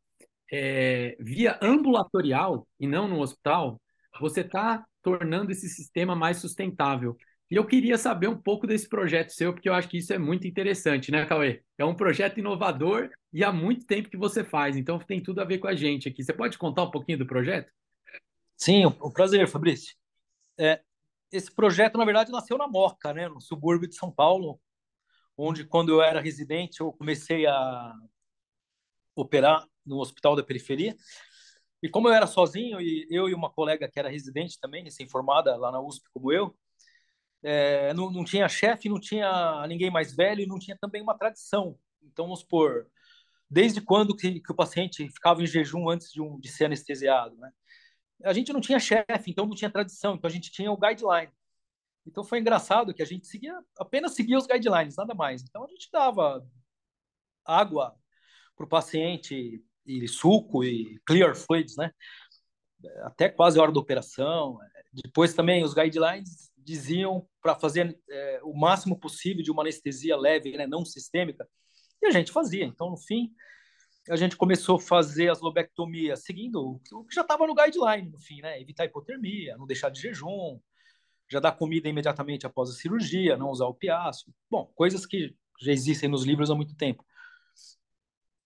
é, 0.51 1.15
via 1.19 1.57
ambulatorial 1.61 2.67
e 2.79 2.87
não 2.87 3.07
no 3.07 3.21
hospital, 3.21 3.81
você 4.19 4.41
está 4.41 4.85
tornando 5.01 5.51
esse 5.51 5.69
sistema 5.69 6.15
mais 6.15 6.37
sustentável. 6.37 7.15
E 7.51 7.55
eu 7.55 7.65
queria 7.65 7.97
saber 7.97 8.27
um 8.27 8.37
pouco 8.37 8.67
desse 8.67 8.87
projeto 8.87 9.31
seu, 9.31 9.53
porque 9.53 9.67
eu 9.67 9.73
acho 9.73 9.87
que 9.87 9.97
isso 9.97 10.13
é 10.13 10.19
muito 10.19 10.47
interessante, 10.47 11.11
né, 11.11 11.25
Cauê? 11.25 11.63
É 11.77 11.83
um 11.83 11.95
projeto 11.95 12.39
inovador 12.39 13.09
e 13.33 13.43
há 13.43 13.51
muito 13.51 13.87
tempo 13.87 14.09
que 14.09 14.17
você 14.17 14.43
faz, 14.43 14.77
então 14.77 14.99
tem 14.99 15.21
tudo 15.21 15.41
a 15.41 15.45
ver 15.45 15.57
com 15.57 15.67
a 15.67 15.75
gente 15.75 16.07
aqui. 16.07 16.23
Você 16.23 16.31
pode 16.31 16.57
contar 16.59 16.83
um 16.83 16.91
pouquinho 16.91 17.17
do 17.17 17.25
projeto? 17.25 17.71
Sim, 18.55 18.85
o 18.85 19.11
prazer, 19.11 19.47
Fabrício. 19.47 19.95
É, 20.59 20.81
esse 21.31 21.51
projeto, 21.51 21.97
na 21.97 22.05
verdade, 22.05 22.31
nasceu 22.31 22.57
na 22.57 22.67
Moca, 22.67 23.13
né, 23.13 23.27
no 23.27 23.41
subúrbio 23.41 23.89
de 23.89 23.95
São 23.95 24.11
Paulo, 24.11 24.59
onde, 25.35 25.63
quando 25.63 25.89
eu 25.89 26.01
era 26.03 26.21
residente, 26.21 26.81
eu 26.81 26.93
comecei 26.93 27.47
a 27.47 27.93
operar 29.15 29.65
no 29.85 29.97
hospital 29.97 30.35
da 30.35 30.43
periferia. 30.43 30.95
E 31.81 31.89
como 31.89 32.09
eu 32.09 32.13
era 32.13 32.27
sozinho, 32.27 32.79
e 32.79 33.07
eu 33.09 33.29
e 33.29 33.33
uma 33.33 33.49
colega 33.49 33.89
que 33.89 33.97
era 33.97 34.09
residente 34.09 34.59
também, 34.59 34.83
recém-formada 34.83 35.55
lá 35.55 35.71
na 35.71 35.81
USP 35.81 36.07
como 36.13 36.31
eu, 36.31 36.53
é, 37.43 37.93
não, 37.93 38.11
não 38.11 38.23
tinha 38.23 38.47
chefe, 38.49 38.89
não 38.89 38.99
tinha 38.99 39.65
ninguém 39.67 39.91
mais 39.91 40.15
velho 40.15 40.41
e 40.41 40.47
não 40.47 40.59
tinha 40.59 40.77
também 40.79 41.01
uma 41.01 41.17
tradição. 41.17 41.77
Então, 42.01 42.25
vamos 42.25 42.41
supor, 42.41 42.87
desde 43.49 43.81
quando 43.81 44.15
que, 44.15 44.39
que 44.39 44.51
o 44.51 44.55
paciente 44.55 45.07
ficava 45.09 45.41
em 45.41 45.47
jejum 45.47 45.89
antes 45.89 46.11
de, 46.11 46.21
um, 46.21 46.39
de 46.39 46.49
ser 46.49 46.65
anestesiado, 46.65 47.35
né? 47.37 47.51
A 48.23 48.33
gente 48.33 48.51
não 48.51 48.59
tinha 48.59 48.79
chefe, 48.79 49.31
então 49.31 49.45
não 49.45 49.55
tinha 49.55 49.71
tradição, 49.71 50.15
então 50.15 50.27
a 50.27 50.31
gente 50.31 50.51
tinha 50.51 50.71
o 50.71 50.77
guideline. 50.77 51.31
Então 52.05 52.23
foi 52.23 52.39
engraçado 52.39 52.93
que 52.93 53.01
a 53.01 53.05
gente 53.05 53.27
seguia, 53.27 53.57
apenas 53.77 54.13
seguia 54.13 54.37
os 54.37 54.45
guidelines, 54.45 54.95
nada 54.97 55.13
mais. 55.13 55.41
Então 55.41 55.63
a 55.63 55.67
gente 55.67 55.89
dava 55.91 56.45
água 57.45 57.95
para 58.55 58.65
o 58.65 58.69
paciente 58.69 59.63
e 59.85 60.07
suco 60.07 60.63
e 60.63 60.99
clear 61.05 61.35
fluids, 61.35 61.77
né? 61.77 61.91
Até 63.03 63.29
quase 63.29 63.59
a 63.59 63.61
hora 63.61 63.71
da 63.71 63.79
operação. 63.79 64.57
Depois 64.91 65.33
também 65.33 65.63
os 65.63 65.73
guidelines 65.73 66.48
diziam 66.63 67.27
para 67.41 67.55
fazer 67.55 67.97
é, 68.09 68.39
o 68.43 68.53
máximo 68.53 68.99
possível 68.99 69.43
de 69.43 69.51
uma 69.51 69.63
anestesia 69.63 70.17
leve, 70.17 70.55
né, 70.57 70.67
não 70.67 70.85
sistêmica, 70.85 71.47
e 72.01 72.07
a 72.07 72.11
gente 72.11 72.31
fazia. 72.31 72.65
Então, 72.65 72.89
no 72.89 72.97
fim, 72.97 73.31
a 74.09 74.15
gente 74.15 74.35
começou 74.35 74.77
a 74.77 74.81
fazer 74.81 75.29
as 75.29 75.41
lobectomias 75.41 76.23
seguindo 76.23 76.79
o 76.91 77.05
que 77.05 77.13
já 77.13 77.21
estava 77.21 77.45
no 77.45 77.55
guideline, 77.55 78.09
no 78.09 78.19
fim, 78.19 78.41
né? 78.41 78.59
Evitar 78.59 78.85
hipotermia, 78.85 79.57
não 79.57 79.67
deixar 79.67 79.89
de 79.89 80.01
jejum, 80.01 80.59
já 81.29 81.39
dar 81.39 81.51
comida 81.51 81.87
imediatamente 81.87 82.45
após 82.45 82.69
a 82.69 82.73
cirurgia, 82.73 83.37
não 83.37 83.49
usar 83.49 83.67
opiáceo. 83.67 84.33
Bom, 84.49 84.71
coisas 84.73 85.05
que 85.05 85.35
já 85.61 85.71
existem 85.71 86.09
nos 86.09 86.23
livros 86.25 86.49
há 86.49 86.55
muito 86.55 86.75
tempo. 86.75 87.05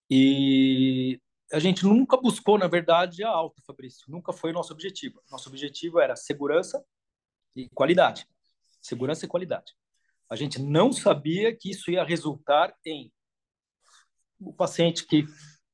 E 0.10 1.20
a 1.52 1.60
gente 1.60 1.86
nunca 1.86 2.18
buscou, 2.18 2.58
na 2.58 2.68
verdade, 2.68 3.24
a 3.24 3.30
alta, 3.30 3.62
Fabrício. 3.66 4.06
Nunca 4.10 4.34
foi 4.34 4.50
o 4.50 4.54
nosso 4.54 4.74
objetivo. 4.74 5.22
Nosso 5.32 5.50
objetivo 5.50 6.00
era 6.00 6.16
segurança 6.16 6.84
e 7.56 7.70
qualidade. 7.70 8.28
Segurança 8.82 9.26
e 9.26 9.28
qualidade. 9.28 9.74
A 10.30 10.36
gente 10.36 10.62
não 10.62 10.92
sabia 10.92 11.56
que 11.56 11.70
isso 11.70 11.92
ia 11.92 12.04
resultar 12.04 12.74
em 12.86 13.12
o 14.40 14.54
paciente 14.54 15.06
que 15.06 15.26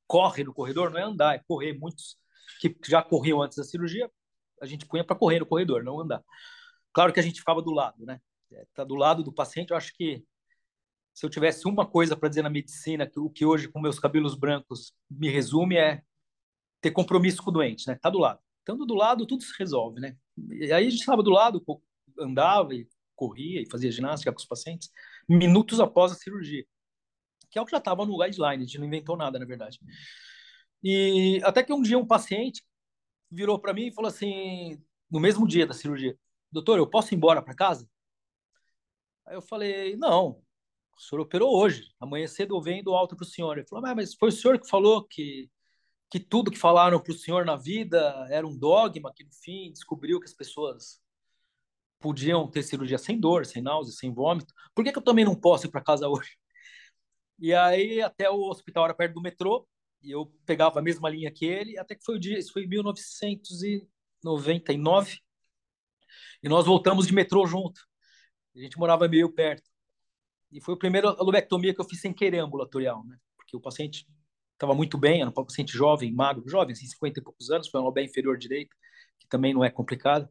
corre 0.05 0.43
no 0.43 0.53
corredor, 0.53 0.91
não 0.91 0.99
é 0.99 1.03
andar, 1.03 1.35
é 1.35 1.43
correr. 1.47 1.73
Muitos 1.73 2.17
que 2.59 2.75
já 2.87 3.01
corriam 3.01 3.41
antes 3.41 3.57
da 3.57 3.63
cirurgia, 3.63 4.11
a 4.61 4.65
gente 4.65 4.85
punha 4.85 5.03
para 5.03 5.15
correr 5.15 5.39
no 5.39 5.45
corredor, 5.45 5.83
não 5.83 5.99
andar. 5.99 6.23
Claro 6.91 7.13
que 7.13 7.19
a 7.19 7.23
gente 7.23 7.39
ficava 7.39 7.61
do 7.61 7.71
lado, 7.71 8.05
né? 8.05 8.19
Tá 8.73 8.83
do 8.83 8.95
lado 8.95 9.23
do 9.23 9.31
paciente, 9.31 9.71
eu 9.71 9.77
acho 9.77 9.93
que 9.93 10.23
se 11.13 11.25
eu 11.25 11.29
tivesse 11.29 11.67
uma 11.67 11.85
coisa 11.85 12.15
para 12.15 12.29
dizer 12.29 12.41
na 12.41 12.49
medicina, 12.49 13.05
que 13.07 13.19
o 13.19 13.29
que 13.29 13.45
hoje 13.45 13.67
com 13.67 13.79
meus 13.79 13.99
cabelos 13.99 14.35
brancos 14.35 14.93
me 15.09 15.29
resume 15.29 15.77
é 15.77 16.01
ter 16.81 16.91
compromisso 16.91 17.43
com 17.43 17.49
o 17.49 17.53
doente, 17.53 17.87
né? 17.87 17.97
Tá 18.01 18.09
do 18.09 18.19
lado. 18.19 18.39
Estando 18.59 18.85
do 18.85 18.95
lado, 18.95 19.25
tudo 19.25 19.43
se 19.43 19.53
resolve, 19.57 19.99
né? 19.99 20.15
E 20.51 20.71
aí 20.71 20.87
a 20.87 20.89
gente 20.89 20.99
estava 20.99 21.23
do 21.23 21.29
lado, 21.29 21.63
andava 22.19 22.73
e 22.73 22.87
corria 23.15 23.61
e 23.61 23.69
fazia 23.69 23.91
ginástica 23.91 24.31
com 24.31 24.39
os 24.39 24.45
pacientes 24.45 24.89
minutos 25.27 25.79
após 25.79 26.11
a 26.11 26.15
cirurgia, 26.15 26.65
que 27.49 27.59
é 27.59 27.61
o 27.61 27.65
que 27.65 27.71
já 27.71 27.77
estava 27.77 28.05
no 28.05 28.17
guideline, 28.17 28.63
a 28.63 28.65
gente 28.65 28.77
não 28.79 28.87
inventou 28.87 29.17
nada, 29.17 29.37
na 29.37 29.45
verdade. 29.45 29.79
E 30.81 31.41
até 31.43 31.61
que 31.63 31.73
um 31.73 31.81
dia 31.81 31.97
um 31.97 32.07
paciente 32.07 32.63
virou 33.29 33.59
para 33.59 33.73
mim 33.73 33.87
e 33.87 33.93
falou 33.93 34.09
assim, 34.09 34.81
no 35.11 35.19
mesmo 35.19 35.47
dia 35.47 35.67
da 35.67 35.73
cirurgia, 35.73 36.17
doutor, 36.51 36.77
eu 36.77 36.89
posso 36.89 37.13
ir 37.13 37.17
embora 37.17 37.41
para 37.41 37.55
casa? 37.55 37.87
Aí 39.25 39.35
eu 39.35 39.41
falei, 39.41 39.95
não, 39.97 40.41
o 40.97 41.01
senhor 41.01 41.21
operou 41.21 41.55
hoje, 41.55 41.91
amanhã 41.99 42.27
cedo 42.27 42.55
eu 42.55 42.61
venho 42.61 42.83
do 42.83 42.93
alto 42.93 43.15
para 43.15 43.23
o 43.23 43.27
senhor. 43.27 43.57
Ele 43.57 43.67
falou, 43.67 43.95
mas 43.95 44.15
foi 44.15 44.29
o 44.29 44.31
senhor 44.31 44.59
que 44.59 44.67
falou 44.67 45.03
que 45.03 45.49
que 46.09 46.19
tudo 46.19 46.51
que 46.51 46.57
falaram 46.57 46.99
para 46.99 47.11
o 47.11 47.17
senhor 47.17 47.45
na 47.45 47.55
vida 47.55 48.27
era 48.29 48.45
um 48.45 48.57
dogma, 48.57 49.13
que 49.13 49.23
no 49.23 49.31
fim 49.31 49.71
descobriu 49.71 50.19
que 50.19 50.25
as 50.25 50.33
pessoas 50.33 50.99
podiam 51.99 52.49
ter 52.49 52.63
cirurgia 52.63 52.97
sem 52.97 53.19
dor, 53.19 53.45
sem 53.45 53.61
náusea, 53.61 53.93
sem 53.93 54.13
vômito. 54.13 54.53
Por 54.73 54.83
que, 54.83 54.91
que 54.91 54.97
eu 54.97 55.03
também 55.03 55.25
não 55.25 55.35
posso 55.35 55.67
ir 55.67 55.69
para 55.69 55.83
casa 55.83 56.07
hoje? 56.09 56.37
E 57.37 57.53
aí 57.53 58.01
até 58.01 58.29
o 58.29 58.49
hospital 58.49 58.85
era 58.85 58.93
perto 58.93 59.15
do 59.15 59.21
metrô, 59.21 59.67
e 60.01 60.11
eu 60.11 60.25
pegava 60.45 60.79
a 60.79 60.81
mesma 60.81 61.09
linha 61.09 61.31
que 61.31 61.45
ele, 61.45 61.77
até 61.77 61.95
que 61.95 62.03
foi 62.03 62.15
o 62.15 62.19
dia, 62.19 62.39
isso 62.39 62.53
foi 62.53 62.63
em 62.63 62.67
1999, 62.67 65.19
e 66.41 66.49
nós 66.49 66.65
voltamos 66.65 67.07
de 67.07 67.13
metrô 67.13 67.45
junto. 67.45 67.81
A 68.55 68.59
gente 68.59 68.77
morava 68.77 69.07
meio 69.07 69.31
perto. 69.31 69.69
E 70.51 70.61
foi 70.61 70.73
a 70.73 70.77
primeira 70.77 71.11
lobectomia 71.11 71.73
que 71.73 71.81
eu 71.81 71.85
fiz 71.85 72.01
sem 72.01 72.13
querer 72.13 72.39
ambulatorial, 72.39 73.05
né? 73.05 73.17
Porque 73.37 73.55
o 73.55 73.61
paciente 73.61 74.07
estava 74.59 74.75
muito 74.75 74.97
bem, 74.97 75.21
era 75.21 75.29
um 75.29 75.33
paciente 75.33 75.71
jovem, 75.71 76.11
magro, 76.11 76.43
jovem, 76.47 76.73
assim, 76.73 76.85
50 76.85 77.19
e 77.19 77.23
poucos 77.23 77.49
anos, 77.49 77.69
foi 77.69 77.79
um 77.79 77.85
lobé 77.85 78.03
inferior 78.03 78.37
direito, 78.37 78.75
que 79.17 79.27
também 79.27 79.53
não 79.53 79.63
é 79.63 79.69
complicado. 79.71 80.27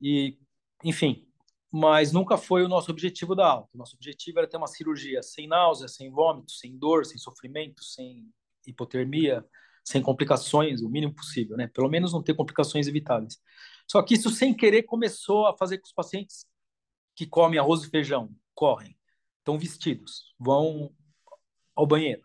E, 0.00 0.38
enfim, 0.84 1.26
mas 1.70 2.12
nunca 2.12 2.36
foi 2.36 2.62
o 2.62 2.68
nosso 2.68 2.90
objetivo 2.90 3.34
da 3.34 3.46
alta. 3.48 3.76
Nosso 3.76 3.96
objetivo 3.96 4.38
era 4.38 4.46
ter 4.48 4.56
uma 4.56 4.68
cirurgia 4.68 5.22
sem 5.22 5.48
náusea, 5.48 5.88
sem 5.88 6.10
vômito, 6.10 6.52
sem 6.52 6.78
dor, 6.78 7.04
sem 7.04 7.18
sofrimento, 7.18 7.82
sem 7.82 8.32
hipotermia, 8.64 9.44
sem 9.84 10.00
complicações, 10.00 10.80
o 10.80 10.88
mínimo 10.88 11.14
possível, 11.14 11.56
né? 11.56 11.66
Pelo 11.68 11.88
menos 11.88 12.12
não 12.12 12.22
ter 12.22 12.34
complicações 12.34 12.86
evitáveis. 12.86 13.40
Só 13.88 14.02
que 14.02 14.14
isso, 14.14 14.30
sem 14.30 14.54
querer, 14.54 14.84
começou 14.84 15.46
a 15.46 15.56
fazer 15.56 15.78
com 15.78 15.86
os 15.86 15.92
pacientes 15.92 16.46
que 17.14 17.26
comem 17.26 17.58
arroz 17.58 17.82
e 17.82 17.90
feijão, 17.90 18.30
correm, 18.54 18.96
estão 19.38 19.58
vestidos, 19.58 20.34
vão 20.38 20.94
ao 21.74 21.86
banheiro, 21.86 22.22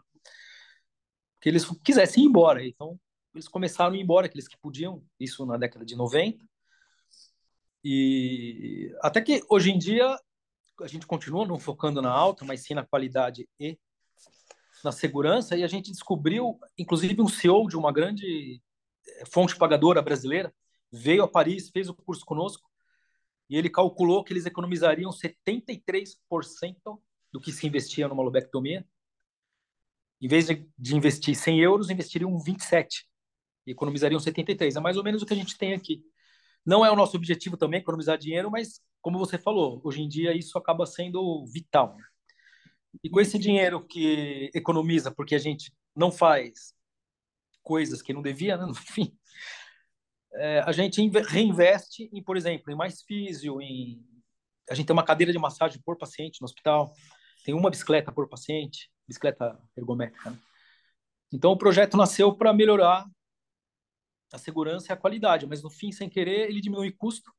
que 1.41 1.49
eles 1.49 1.65
quisessem 1.83 2.23
ir 2.23 2.27
embora. 2.27 2.65
Então, 2.65 2.99
eles 3.33 3.47
começaram 3.47 3.93
a 3.93 3.97
ir 3.97 4.01
embora, 4.01 4.27
aqueles 4.27 4.47
que 4.47 4.57
podiam, 4.57 5.03
isso 5.19 5.45
na 5.45 5.57
década 5.57 5.83
de 5.83 5.95
90. 5.95 6.45
E 7.83 8.95
até 9.01 9.21
que 9.21 9.43
hoje 9.49 9.71
em 9.71 9.77
dia 9.77 10.17
a 10.81 10.87
gente 10.87 11.07
continua 11.07 11.45
não 11.45 11.59
focando 11.59 12.01
na 12.01 12.11
alta, 12.11 12.45
mas 12.45 12.61
sim 12.61 12.73
na 12.73 12.85
qualidade 12.85 13.47
e 13.59 13.77
na 14.83 14.91
segurança 14.91 15.55
e 15.55 15.63
a 15.63 15.67
gente 15.67 15.91
descobriu, 15.91 16.59
inclusive 16.77 17.21
um 17.21 17.27
CEO 17.27 17.67
de 17.67 17.77
uma 17.77 17.91
grande 17.91 18.61
eh, 19.07 19.23
fonte 19.31 19.55
pagadora 19.55 20.01
brasileira 20.01 20.53
veio 20.91 21.23
a 21.23 21.27
Paris, 21.27 21.69
fez 21.69 21.87
o 21.87 21.93
curso 21.93 22.25
conosco 22.25 22.69
e 23.49 23.57
ele 23.57 23.69
calculou 23.69 24.23
que 24.23 24.33
eles 24.33 24.45
economizariam 24.45 25.11
73% 25.11 26.17
do 27.31 27.39
que 27.39 27.51
se 27.51 27.67
investia 27.67 28.07
numa 28.07 28.23
lobectomia. 28.23 28.85
Em 30.21 30.27
vez 30.27 30.47
de 30.77 30.95
investir 30.95 31.35
100 31.35 31.59
euros, 31.61 31.89
investiriam 31.89 32.37
27 32.37 33.07
e 33.65 33.71
economizariam 33.71 34.19
73. 34.19 34.75
É 34.75 34.79
mais 34.79 34.97
ou 34.97 35.03
menos 35.03 35.21
o 35.21 35.25
que 35.25 35.33
a 35.33 35.37
gente 35.37 35.57
tem 35.57 35.73
aqui. 35.73 36.03
Não 36.65 36.85
é 36.85 36.91
o 36.91 36.95
nosso 36.95 37.17
objetivo 37.17 37.57
também 37.57 37.79
economizar 37.79 38.17
dinheiro, 38.17 38.51
mas 38.51 38.81
como 39.01 39.17
você 39.17 39.37
falou, 39.37 39.81
hoje 39.83 40.01
em 40.01 40.07
dia 40.07 40.35
isso 40.37 40.57
acaba 40.57 40.85
sendo 40.85 41.45
vital. 41.47 41.97
E 43.03 43.09
com 43.09 43.19
esse 43.19 43.39
dinheiro 43.39 43.83
que 43.85 44.51
economiza, 44.53 45.09
porque 45.11 45.33
a 45.33 45.39
gente 45.39 45.73
não 45.95 46.11
faz 46.11 46.73
coisas 47.63 48.01
que 48.01 48.13
não 48.13 48.21
devia, 48.21 48.57
né? 48.57 48.71
fim, 48.75 49.17
é, 50.33 50.59
a 50.59 50.71
gente 50.71 51.01
reinveste 51.27 52.09
em, 52.13 52.21
por 52.23 52.37
exemplo, 52.37 52.71
em 52.71 52.75
mais 52.75 53.01
físio, 53.01 53.61
em 53.61 54.05
a 54.69 54.75
gente 54.75 54.85
tem 54.85 54.93
uma 54.93 55.03
cadeira 55.03 55.33
de 55.33 55.39
massagem 55.39 55.81
por 55.83 55.97
paciente 55.97 56.39
no 56.39 56.45
hospital, 56.45 56.93
tem 57.43 57.53
uma 57.53 57.69
bicicleta 57.69 58.11
por 58.11 58.27
paciente, 58.27 58.89
bicicleta 59.07 59.59
ergométrica. 59.75 60.31
Né? 60.31 60.39
Então 61.31 61.51
o 61.51 61.57
projeto 61.57 61.97
nasceu 61.97 62.35
para 62.35 62.53
melhorar 62.53 63.05
a 64.31 64.37
segurança 64.37 64.91
e 64.91 64.93
a 64.93 64.97
qualidade, 64.97 65.45
mas 65.45 65.61
no 65.61 65.69
fim, 65.69 65.91
sem 65.91 66.09
querer, 66.09 66.49
ele 66.49 66.61
diminui 66.61 66.91
custo. 66.91 67.31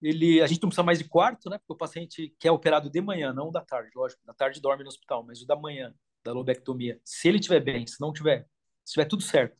Ele, 0.00 0.42
a 0.42 0.46
gente 0.46 0.60
não 0.62 0.68
precisa 0.68 0.82
mais 0.82 0.98
de 0.98 1.04
quarto, 1.04 1.48
né? 1.48 1.58
Porque 1.58 1.72
o 1.72 1.76
paciente 1.76 2.34
quer 2.38 2.50
operado 2.50 2.90
de 2.90 3.00
manhã, 3.00 3.32
não 3.32 3.50
da 3.50 3.60
tarde, 3.60 3.90
lógico. 3.94 4.20
Da 4.24 4.34
tarde 4.34 4.60
dorme 4.60 4.82
no 4.82 4.88
hospital, 4.88 5.24
mas 5.24 5.40
o 5.40 5.46
da 5.46 5.54
manhã, 5.54 5.94
da 6.24 6.32
lobectomia, 6.32 7.00
se 7.04 7.28
ele 7.28 7.38
tiver 7.38 7.60
bem, 7.60 7.86
se 7.86 8.00
não 8.00 8.12
tiver, 8.12 8.48
se 8.84 8.94
tiver 8.94 9.04
tudo 9.04 9.22
certo, 9.22 9.56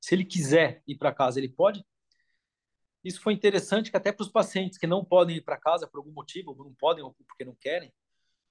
se 0.00 0.14
ele 0.14 0.24
quiser 0.24 0.82
ir 0.86 0.96
para 0.96 1.14
casa, 1.14 1.40
ele 1.40 1.48
pode. 1.48 1.84
Isso 3.02 3.20
foi 3.20 3.32
interessante 3.32 3.90
que 3.90 3.96
até 3.96 4.12
para 4.12 4.22
os 4.22 4.30
pacientes 4.30 4.78
que 4.78 4.86
não 4.86 5.04
podem 5.04 5.36
ir 5.36 5.40
para 5.40 5.56
casa 5.56 5.86
por 5.86 5.98
algum 5.98 6.12
motivo, 6.12 6.54
não 6.56 6.74
podem 6.74 7.02
ou 7.02 7.14
porque 7.26 7.44
não 7.44 7.54
querem, 7.54 7.92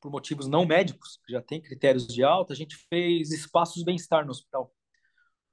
por 0.06 0.12
motivos 0.12 0.48
não 0.48 0.66
médicos, 0.68 1.20
que 1.26 1.34
já 1.34 1.42
tem 1.42 1.60
critérios 1.60 2.06
de 2.06 2.24
alta, 2.24 2.54
a 2.54 2.56
gente 2.56 2.76
fez 2.90 3.32
espaços 3.32 3.84
bem-estar 3.84 4.24
no 4.24 4.30
hospital 4.30 4.72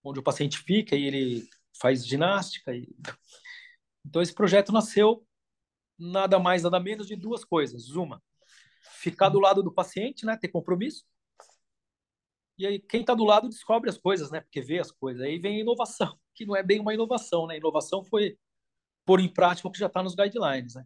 onde 0.04 0.20
o 0.20 0.22
paciente 0.22 0.58
fica 0.58 0.94
e 0.94 1.06
ele 1.06 1.48
faz 1.80 2.06
ginástica. 2.06 2.74
E... 2.74 2.86
Então, 4.04 4.20
esse 4.20 4.34
projeto 4.34 4.72
nasceu 4.72 5.24
nada 5.96 6.36
mais, 6.36 6.64
nada 6.64 6.80
menos 6.80 7.06
de 7.06 7.14
duas 7.14 7.44
coisas. 7.44 7.90
Uma, 7.90 8.20
ficar 8.96 9.28
do 9.28 9.38
lado 9.38 9.62
do 9.62 9.72
paciente, 9.72 10.26
né, 10.26 10.36
ter 10.36 10.48
compromisso. 10.48 11.04
E 12.58 12.66
aí, 12.66 12.80
quem 12.80 13.02
está 13.02 13.14
do 13.14 13.24
lado 13.24 13.48
descobre 13.48 13.88
as 13.88 13.96
coisas, 13.96 14.28
né, 14.32 14.40
porque 14.40 14.60
vê 14.60 14.80
as 14.80 14.90
coisas. 14.90 15.22
Aí 15.22 15.38
vem 15.38 15.58
a 15.58 15.60
inovação, 15.60 16.18
que 16.34 16.44
não 16.44 16.56
é 16.56 16.64
bem 16.64 16.80
uma 16.80 16.92
inovação, 16.92 17.46
né? 17.46 17.54
A 17.54 17.58
inovação 17.58 18.02
foi 18.02 18.36
pôr 19.04 19.20
em 19.20 19.32
prática 19.32 19.68
o 19.68 19.70
que 19.70 19.78
já 19.78 19.86
está 19.86 20.02
nos 20.02 20.16
guidelines, 20.16 20.74
né? 20.74 20.84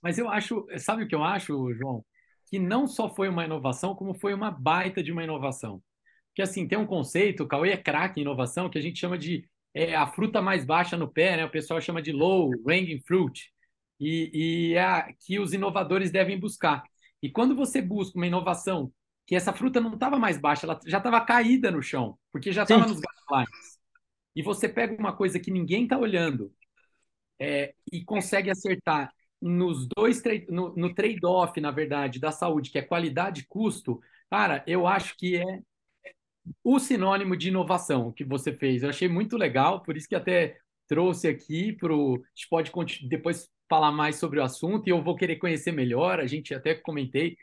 Mas 0.00 0.18
eu 0.18 0.28
acho, 0.28 0.64
sabe 0.78 1.02
o 1.02 1.08
que 1.08 1.16
eu 1.16 1.24
acho, 1.24 1.74
João? 1.74 2.04
Que 2.46 2.58
não 2.58 2.86
só 2.86 3.08
foi 3.14 3.28
uma 3.28 3.44
inovação, 3.44 3.94
como 3.94 4.14
foi 4.14 4.32
uma 4.34 4.50
baita 4.50 5.02
de 5.02 5.12
uma 5.12 5.24
inovação 5.24 5.82
que 6.36 6.42
assim, 6.42 6.68
tem 6.68 6.76
um 6.76 6.86
conceito, 6.86 7.42
o 7.44 7.48
Cauê 7.48 7.70
é 7.70 7.78
craque 7.78 8.20
em 8.20 8.22
inovação, 8.22 8.68
que 8.68 8.76
a 8.76 8.80
gente 8.80 9.00
chama 9.00 9.16
de 9.16 9.48
é, 9.72 9.96
a 9.96 10.06
fruta 10.06 10.42
mais 10.42 10.66
baixa 10.66 10.94
no 10.94 11.10
pé, 11.10 11.34
né? 11.34 11.46
O 11.46 11.50
pessoal 11.50 11.80
chama 11.80 12.02
de 12.02 12.12
low 12.12 12.50
hanging 12.68 13.00
fruit, 13.06 13.50
e, 13.98 14.30
e 14.34 14.74
é 14.74 14.84
a, 14.84 15.12
que 15.18 15.40
os 15.40 15.54
inovadores 15.54 16.10
devem 16.10 16.38
buscar. 16.38 16.84
E 17.22 17.30
quando 17.30 17.56
você 17.56 17.80
busca 17.80 18.18
uma 18.18 18.26
inovação 18.26 18.92
que 19.26 19.34
essa 19.34 19.50
fruta 19.50 19.80
não 19.80 19.94
estava 19.94 20.18
mais 20.18 20.36
baixa, 20.36 20.66
ela 20.66 20.78
já 20.86 20.98
estava 20.98 21.24
caída 21.24 21.70
no 21.70 21.82
chão, 21.82 22.18
porque 22.30 22.52
já 22.52 22.64
estava 22.64 22.86
nos 22.86 23.00
guidelines. 23.00 23.78
E 24.34 24.42
você 24.42 24.68
pega 24.68 24.94
uma 25.00 25.16
coisa 25.16 25.40
que 25.40 25.50
ninguém 25.50 25.84
está 25.84 25.96
olhando 25.96 26.52
é, 27.40 27.74
e 27.90 28.04
consegue 28.04 28.50
acertar 28.50 29.10
nos 29.40 29.86
dois 29.86 30.22
no, 30.48 30.74
no 30.74 30.94
trade-off, 30.94 31.60
na 31.60 31.70
verdade, 31.70 32.18
da 32.18 32.32
saúde, 32.32 32.70
que 32.70 32.78
é 32.78 32.82
qualidade 32.82 33.42
e 33.42 33.46
custo, 33.46 34.00
cara, 34.30 34.64
eu 34.66 34.86
acho 34.86 35.16
que 35.16 35.36
é 35.36 35.60
o 36.62 36.78
sinônimo 36.78 37.36
de 37.36 37.48
inovação 37.48 38.12
que 38.12 38.24
você 38.24 38.52
fez. 38.52 38.82
Eu 38.82 38.90
achei 38.90 39.08
muito 39.08 39.36
legal, 39.36 39.82
por 39.82 39.96
isso 39.96 40.08
que 40.08 40.14
até 40.14 40.56
trouxe 40.86 41.28
aqui 41.28 41.72
para 41.72 41.92
A 41.92 42.18
gente 42.34 42.48
pode 42.48 43.08
depois 43.08 43.48
falar 43.68 43.90
mais 43.90 44.16
sobre 44.16 44.38
o 44.38 44.42
assunto 44.42 44.86
e 44.86 44.90
eu 44.90 45.02
vou 45.02 45.16
querer 45.16 45.36
conhecer 45.36 45.72
melhor. 45.72 46.20
A 46.20 46.26
gente 46.26 46.54
até 46.54 46.74
comentei 46.74 47.36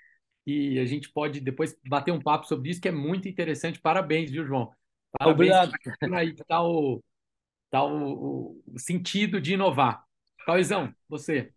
e 0.46 0.80
a 0.80 0.86
gente 0.86 1.10
pode 1.12 1.40
depois 1.40 1.78
bater 1.88 2.12
um 2.12 2.22
papo 2.22 2.48
sobre 2.48 2.70
isso, 2.70 2.82
que 2.82 2.88
é 2.88 2.92
muito 2.92 3.28
interessante. 3.28 3.80
Parabéns, 3.80 4.32
viu, 4.32 4.46
João? 4.46 4.72
Parabéns. 5.18 5.52
Obrigado. 5.52 5.74
Aí 6.16 6.30
está 6.30 6.64
o, 6.64 7.04
tá 7.70 7.84
o, 7.84 8.62
o 8.66 8.80
sentido 8.80 9.40
de 9.40 9.54
inovar. 9.54 10.04
Cauizão, 10.46 10.94
você. 11.08 11.52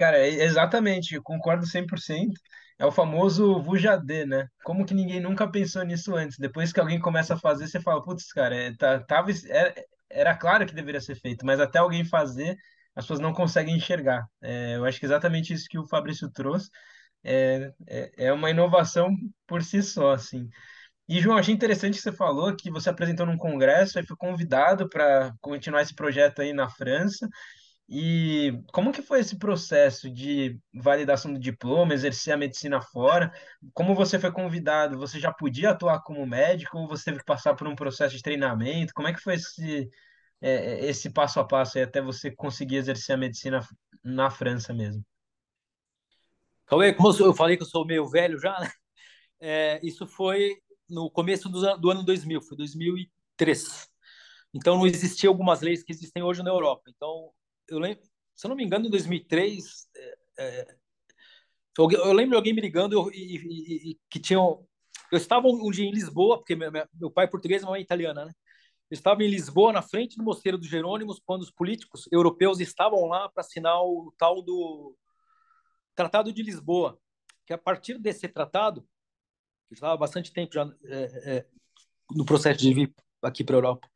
Cara, 0.00 0.18
é 0.18 0.28
exatamente, 0.44 1.20
concordo 1.22 1.66
100%. 1.66 2.40
É 2.78 2.86
o 2.86 2.90
famoso 2.92 3.60
Vujadê, 3.62 4.24
né? 4.24 4.46
Como 4.64 4.86
que 4.86 4.94
ninguém 4.94 5.20
nunca 5.20 5.46
pensou 5.50 5.84
nisso 5.84 6.14
antes? 6.16 6.38
Depois 6.38 6.72
que 6.72 6.80
alguém 6.80 6.98
começa 6.98 7.34
a 7.34 7.38
fazer, 7.38 7.68
você 7.68 7.78
fala, 7.80 8.02
putz, 8.02 8.32
cara, 8.32 8.54
é, 8.56 8.74
tá, 8.74 9.00
tava, 9.00 9.30
era, 9.50 9.74
era 10.08 10.34
claro 10.36 10.66
que 10.66 10.74
deveria 10.74 11.00
ser 11.00 11.16
feito, 11.16 11.44
mas 11.44 11.60
até 11.60 11.78
alguém 11.78 12.04
fazer, 12.06 12.56
as 12.96 13.04
pessoas 13.04 13.20
não 13.20 13.34
conseguem 13.34 13.76
enxergar. 13.76 14.26
É, 14.42 14.76
eu 14.76 14.86
acho 14.86 14.98
que 14.98 15.04
é 15.06 15.08
exatamente 15.08 15.52
isso 15.52 15.68
que 15.68 15.78
o 15.78 15.86
Fabrício 15.88 16.30
trouxe 16.32 16.70
é, 17.24 17.72
é, 17.88 18.12
é 18.26 18.32
uma 18.34 18.50
inovação 18.50 19.10
por 19.48 19.62
si 19.64 19.82
só, 19.82 20.12
assim. 20.12 20.50
E, 21.08 21.20
João, 21.20 21.38
achei 21.38 21.52
interessante 21.54 21.96
que 21.96 22.02
você 22.02 22.12
falou 22.12 22.54
que 22.56 22.70
você 22.70 22.88
apresentou 22.90 23.26
num 23.26 23.36
congresso 23.36 23.98
e 23.98 24.06
foi 24.06 24.16
convidado 24.16 24.88
para 24.88 25.32
continuar 25.40 25.82
esse 25.82 25.94
projeto 25.94 26.40
aí 26.42 26.52
na 26.52 26.68
França. 26.68 27.28
E 27.92 28.62
como 28.72 28.92
que 28.92 29.02
foi 29.02 29.18
esse 29.18 29.36
processo 29.36 30.08
de 30.08 30.60
validação 30.72 31.32
do 31.32 31.40
diploma, 31.40 31.92
exercer 31.92 32.32
a 32.32 32.36
medicina 32.36 32.80
fora? 32.80 33.32
Como 33.74 33.96
você 33.96 34.16
foi 34.16 34.30
convidado? 34.30 34.96
Você 34.96 35.18
já 35.18 35.32
podia 35.32 35.70
atuar 35.70 36.00
como 36.02 36.24
médico 36.24 36.78
ou 36.78 36.86
você 36.86 37.06
teve 37.06 37.18
que 37.18 37.24
passar 37.24 37.56
por 37.56 37.66
um 37.66 37.74
processo 37.74 38.16
de 38.16 38.22
treinamento? 38.22 38.94
Como 38.94 39.08
é 39.08 39.12
que 39.12 39.18
foi 39.18 39.34
esse, 39.34 39.90
é, 40.40 40.86
esse 40.86 41.10
passo 41.10 41.40
a 41.40 41.44
passo 41.44 41.78
aí 41.78 41.84
até 41.84 42.00
você 42.00 42.30
conseguir 42.30 42.76
exercer 42.76 43.16
a 43.16 43.18
medicina 43.18 43.60
na 44.04 44.30
França 44.30 44.72
mesmo? 44.72 45.04
Cauê, 46.66 46.94
como 46.94 47.12
eu 47.12 47.34
falei 47.34 47.56
que 47.56 47.64
eu 47.64 47.66
sou 47.66 47.84
meio 47.84 48.08
velho 48.08 48.38
já, 48.38 48.58
né? 48.60 48.70
É, 49.42 49.80
isso 49.82 50.06
foi 50.06 50.54
no 50.86 51.10
começo 51.10 51.48
do, 51.48 51.78
do 51.78 51.90
ano 51.90 52.04
2000, 52.04 52.42
foi 52.42 52.58
2003. 52.58 53.88
Então 54.52 54.76
não 54.76 54.86
existiam 54.86 55.30
algumas 55.30 55.62
leis 55.62 55.82
que 55.82 55.92
existem 55.92 56.22
hoje 56.22 56.42
na 56.42 56.50
Europa. 56.50 56.90
Então 56.94 57.32
eu 57.70 57.78
lembro, 57.78 58.04
se 58.34 58.46
eu 58.46 58.48
não 58.48 58.56
me 58.56 58.64
engano, 58.64 58.86
em 58.86 58.90
2003, 58.90 59.88
é, 59.96 60.18
é, 60.38 60.76
eu 61.78 62.12
lembro 62.12 62.36
alguém 62.36 62.52
me 62.52 62.60
ligando 62.60 63.10
e, 63.12 63.36
e, 63.36 63.90
e, 63.90 63.98
que 64.10 64.18
tinham. 64.20 64.66
Eu 65.10 65.16
estava 65.18 65.48
um 65.48 65.70
dia 65.70 65.86
em 65.86 65.92
Lisboa, 65.92 66.38
porque 66.38 66.54
meu, 66.54 66.70
meu 66.94 67.10
pai 67.10 67.24
é 67.24 67.28
português 67.28 67.62
minha 67.62 67.70
mãe 67.70 67.80
é 67.80 67.82
italiana, 67.82 68.26
né? 68.26 68.32
Eu 68.90 68.94
estava 68.94 69.22
em 69.22 69.30
Lisboa, 69.30 69.72
na 69.72 69.82
frente 69.82 70.16
do 70.16 70.24
Mosteiro 70.24 70.58
dos 70.58 70.68
Jerônimos, 70.68 71.20
quando 71.24 71.42
os 71.42 71.50
políticos 71.50 72.08
europeus 72.10 72.60
estavam 72.60 73.06
lá 73.06 73.28
para 73.28 73.40
assinar 73.40 73.80
o 73.82 74.12
tal 74.18 74.42
do 74.42 74.96
Tratado 75.94 76.32
de 76.32 76.42
Lisboa, 76.42 76.98
que 77.46 77.52
a 77.52 77.58
partir 77.58 77.98
desse 77.98 78.28
tratado, 78.28 78.82
que 79.68 79.74
estava 79.74 79.94
há 79.94 79.96
bastante 79.96 80.32
tempo 80.32 80.52
já 80.52 80.68
é, 80.84 81.36
é, 81.36 81.46
no 82.10 82.24
processo 82.24 82.58
de 82.58 82.74
vir 82.74 82.94
aqui 83.22 83.44
para 83.44 83.56
a 83.56 83.58
Europa, 83.58 83.88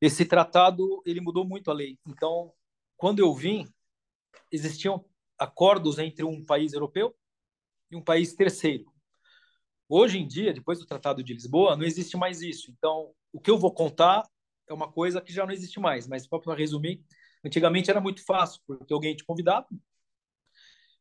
esse 0.00 0.24
tratado 0.24 1.02
ele 1.06 1.20
mudou 1.20 1.46
muito 1.46 1.70
a 1.70 1.74
lei. 1.74 1.98
Então, 2.06 2.52
quando 2.98 3.20
eu 3.20 3.32
vim, 3.32 3.66
existiam 4.52 5.02
acordos 5.38 5.98
entre 5.98 6.24
um 6.24 6.44
país 6.44 6.72
europeu 6.72 7.16
e 7.90 7.96
um 7.96 8.02
país 8.02 8.34
terceiro. 8.34 8.92
Hoje 9.88 10.18
em 10.18 10.26
dia, 10.26 10.52
depois 10.52 10.78
do 10.78 10.84
Tratado 10.84 11.22
de 11.22 11.32
Lisboa, 11.32 11.76
não 11.76 11.84
existe 11.84 12.16
mais 12.16 12.42
isso. 12.42 12.70
Então, 12.70 13.14
o 13.32 13.40
que 13.40 13.50
eu 13.50 13.56
vou 13.56 13.72
contar 13.72 14.28
é 14.66 14.74
uma 14.74 14.90
coisa 14.90 15.22
que 15.22 15.32
já 15.32 15.46
não 15.46 15.52
existe 15.52 15.80
mais. 15.80 16.06
Mas, 16.06 16.26
para 16.26 16.54
resumir, 16.54 17.02
antigamente 17.42 17.88
era 17.88 18.00
muito 18.00 18.22
fácil, 18.26 18.60
porque 18.66 18.92
alguém 18.92 19.16
te 19.16 19.24
convidava 19.24 19.66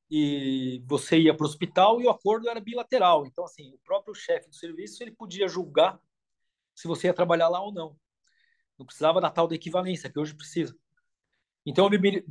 e 0.09 0.81
você 0.85 1.19
ia 1.19 1.35
para 1.35 1.43
o 1.43 1.49
hospital 1.49 1.99
e 1.99 2.05
o 2.05 2.09
acordo 2.09 2.47
era 2.47 2.61
bilateral. 2.61 3.25
Então, 3.25 3.43
assim, 3.43 3.73
o 3.73 3.79
próprio 3.79 4.15
chefe 4.15 4.47
do 4.47 4.55
serviço 4.55 5.03
ele 5.03 5.11
podia 5.11 5.47
julgar 5.47 5.99
se 6.73 6.87
você 6.87 7.07
ia 7.07 7.13
trabalhar 7.13 7.49
lá 7.49 7.61
ou 7.61 7.73
não. 7.73 7.97
Não 8.77 8.85
precisava 8.85 9.19
da 9.19 9.29
tal 9.29 9.47
da 9.47 9.55
equivalência, 9.55 10.09
que 10.09 10.19
hoje 10.19 10.35
precisa. 10.35 10.77
Então, 11.69 11.89
eu 11.91 11.99
me 11.99 12.23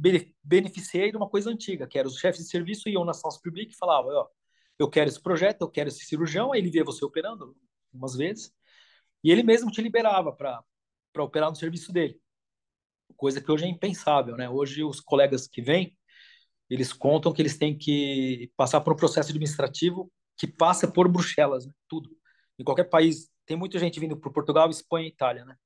beneficiei 0.43 1.11
de 1.11 1.17
uma 1.19 1.29
coisa 1.29 1.51
antiga, 1.51 1.87
que 1.87 1.99
era 1.99 2.09
os 2.09 2.17
chefes 2.17 2.43
de 2.43 2.49
serviço 2.49 2.89
iam 2.89 3.05
na 3.05 3.13
Science 3.13 3.39
Publique 3.43 3.75
e 3.75 3.77
falavam, 3.77 4.11
ó, 4.11 4.27
eu 4.79 4.89
quero 4.89 5.11
esse 5.11 5.21
projeto, 5.21 5.61
eu 5.61 5.69
quero 5.69 5.91
esse 5.91 6.07
cirurgião, 6.07 6.55
aí 6.55 6.61
ele 6.61 6.71
via 6.71 6.83
você 6.83 7.05
operando 7.05 7.55
umas 7.93 8.17
vezes, 8.17 8.51
e 9.23 9.31
ele 9.31 9.43
mesmo 9.43 9.71
te 9.71 9.83
liberava 9.83 10.33
para 10.33 10.65
operar 11.23 11.51
no 11.51 11.55
serviço 11.55 11.93
dele. 11.93 12.19
Coisa 13.15 13.39
que 13.39 13.53
hoje 13.53 13.67
é 13.67 13.69
impensável, 13.69 14.39
né? 14.39 14.49
Hoje 14.49 14.83
os 14.83 15.03
colegas 15.03 15.47
que 15.47 15.61
vêm, 15.61 15.95
eles 16.71 16.91
contam 16.91 17.31
que 17.31 17.43
eles 17.43 17.59
têm 17.59 17.77
que 17.77 18.51
passar 18.57 18.81
por 18.81 18.95
um 18.95 18.97
processo 18.97 19.29
administrativo 19.29 20.11
que 20.39 20.47
passa 20.47 20.91
por 20.91 21.09
Bruxelas, 21.09 21.67
né? 21.67 21.73
tudo. 21.87 22.09
em 22.59 22.65
qualquer 22.65 22.85
país, 22.85 23.31
tem 23.45 23.55
muita 23.55 23.79
gente 23.79 24.01
vindo 24.01 24.17
para 24.17 24.33
Portugal, 24.33 24.71
Espanha 24.71 25.07
e 25.07 25.11
Itália, 25.11 25.45
né? 25.45 25.57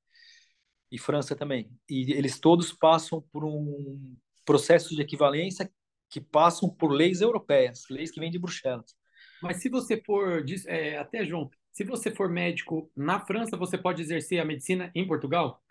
E 0.91 0.97
França 0.97 1.35
também. 1.35 1.71
E 1.89 2.11
eles 2.11 2.39
todos 2.39 2.73
passam 2.73 3.21
por 3.31 3.45
um 3.45 4.15
processo 4.45 4.93
de 4.95 5.01
equivalência 5.01 5.71
que 6.09 6.19
passam 6.19 6.69
por 6.69 6.91
leis 6.91 7.21
europeias, 7.21 7.85
leis 7.89 8.11
que 8.11 8.19
vêm 8.19 8.29
de 8.29 8.37
Bruxelas. 8.37 8.93
Mas 9.41 9.61
se 9.61 9.69
você 9.69 10.01
for, 10.05 10.43
é, 10.67 10.97
até 10.97 11.25
João, 11.25 11.49
se 11.71 11.83
você 11.85 12.11
for 12.11 12.29
médico 12.29 12.91
na 12.95 13.19
França, 13.19 13.55
você 13.55 13.77
pode 13.77 14.01
exercer 14.01 14.39
a 14.39 14.45
medicina 14.45 14.91
em 14.93 15.07
Portugal? 15.07 15.63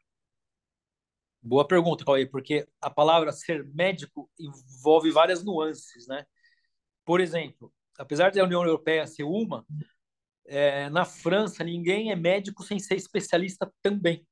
Boa 1.43 1.67
pergunta, 1.67 2.05
Cauê, 2.05 2.27
porque 2.27 2.67
a 2.81 2.91
palavra 2.91 3.33
ser 3.33 3.67
médico 3.67 4.31
envolve 4.39 5.11
várias 5.11 5.45
nuances, 5.45 6.07
né? 6.07 6.25
Por 7.05 7.21
exemplo, 7.21 7.73
apesar 7.99 8.31
da 8.31 8.45
União 8.45 8.63
Europeia 8.63 9.07
ser 9.07 9.25
uma, 9.25 9.65
é, 10.47 10.91
na 10.91 11.05
França 11.05 11.63
ninguém 11.63 12.11
é 12.11 12.17
médico 12.17 12.63
sem 12.63 12.79
ser 12.79 12.97
especialista 12.97 13.73
também. 13.83 14.27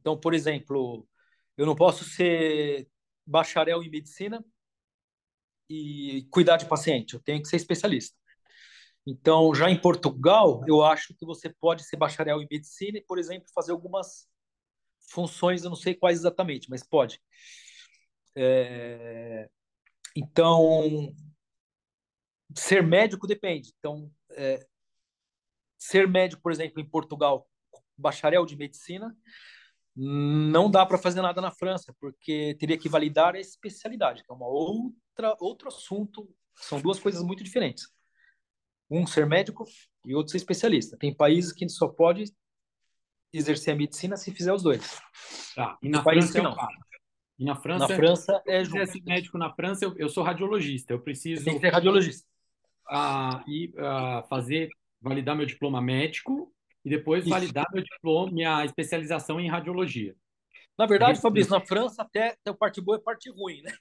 Então, 0.00 0.18
por 0.18 0.34
exemplo, 0.34 1.06
eu 1.56 1.66
não 1.66 1.74
posso 1.74 2.04
ser 2.04 2.88
bacharel 3.26 3.82
em 3.82 3.90
medicina 3.90 4.44
e 5.68 6.26
cuidar 6.30 6.56
de 6.56 6.66
paciente, 6.66 7.14
eu 7.14 7.20
tenho 7.20 7.42
que 7.42 7.48
ser 7.48 7.56
especialista. 7.56 8.16
Então, 9.06 9.54
já 9.54 9.70
em 9.70 9.80
Portugal, 9.80 10.62
eu 10.66 10.82
acho 10.84 11.14
que 11.14 11.24
você 11.24 11.48
pode 11.48 11.82
ser 11.84 11.96
bacharel 11.96 12.42
em 12.42 12.48
medicina 12.50 12.98
e, 12.98 13.04
por 13.04 13.18
exemplo, 13.18 13.48
fazer 13.54 13.72
algumas 13.72 14.28
funções, 15.10 15.64
eu 15.64 15.70
não 15.70 15.76
sei 15.76 15.94
quais 15.94 16.18
exatamente, 16.18 16.68
mas 16.68 16.82
pode. 16.82 17.20
É... 18.36 19.48
Então, 20.14 21.14
ser 22.54 22.82
médico 22.82 23.26
depende. 23.26 23.72
Então, 23.78 24.10
é... 24.32 24.66
ser 25.78 26.06
médico, 26.06 26.42
por 26.42 26.52
exemplo, 26.52 26.80
em 26.80 26.88
Portugal, 26.88 27.48
bacharel 27.96 28.44
de 28.44 28.56
medicina, 28.56 29.16
não 30.00 30.70
dá 30.70 30.86
para 30.86 30.96
fazer 30.96 31.20
nada 31.20 31.40
na 31.40 31.50
França, 31.50 31.92
porque 32.00 32.56
teria 32.60 32.78
que 32.78 32.88
validar 32.88 33.34
a 33.34 33.40
especialidade, 33.40 34.22
que 34.22 34.30
é 34.30 34.34
uma 34.34 34.46
outra 34.46 35.36
outro 35.40 35.66
assunto, 35.66 36.28
são 36.54 36.80
duas 36.80 37.00
coisas 37.00 37.20
muito 37.20 37.42
diferentes. 37.42 37.88
Um 38.88 39.04
ser 39.08 39.26
médico 39.26 39.64
e 40.06 40.14
outro 40.14 40.30
ser 40.30 40.36
especialista. 40.36 40.96
Tem 40.96 41.12
países 41.12 41.52
que 41.52 41.68
só 41.68 41.88
pode 41.88 42.24
exercer 43.32 43.74
a 43.74 43.76
medicina 43.76 44.16
se 44.16 44.32
fizer 44.32 44.52
os 44.52 44.62
dois. 44.62 45.00
Tá. 45.56 45.76
E 45.82 45.88
na 45.88 46.00
França 46.00 46.42
não. 46.42 46.56
E 47.36 47.44
na 47.44 47.56
França, 47.56 47.88
na 47.88 47.96
França 47.96 48.42
é 48.46 48.64
junto. 48.64 48.86
Se 48.86 49.02
médico 49.02 49.36
na 49.36 49.52
França, 49.52 49.84
eu, 49.84 49.96
eu 49.98 50.08
sou 50.08 50.22
radiologista. 50.22 50.92
Eu 50.92 51.00
preciso. 51.00 51.44
Tem 51.44 51.54
que 51.54 51.60
ser 51.60 51.72
radiologista. 51.72 52.26
A, 52.88 53.44
e 53.48 53.72
a 53.76 54.22
fazer 54.30 54.68
validar 55.00 55.36
meu 55.36 55.44
diploma 55.44 55.80
médico 55.80 56.52
e 56.84 56.90
depois 56.90 57.22
Isso. 57.22 57.30
validar 57.30 57.66
meu 57.72 57.82
diploma, 57.82 58.32
minha 58.32 58.64
especialização 58.64 59.40
em 59.40 59.48
radiologia. 59.48 60.14
Na 60.78 60.86
verdade, 60.86 61.20
Fabrício, 61.20 61.52
na 61.52 61.60
França 61.60 62.02
até 62.02 62.36
tem 62.42 62.54
parte 62.54 62.80
boa 62.80 62.98
e 62.98 63.02
parte 63.02 63.30
ruim, 63.30 63.62
né? 63.62 63.72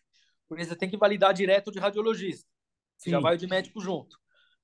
Porque 0.48 0.66
você 0.66 0.75
tem 0.75 0.89
que 0.89 0.98
validar 0.98 1.34
direto 1.34 1.72
de 1.72 1.80
radiologista. 1.80 2.48
Você 2.98 3.06
Sim. 3.06 3.12
já 3.12 3.20
vai 3.20 3.38
de 3.38 3.46
médico 3.46 3.80
junto. 3.80 4.18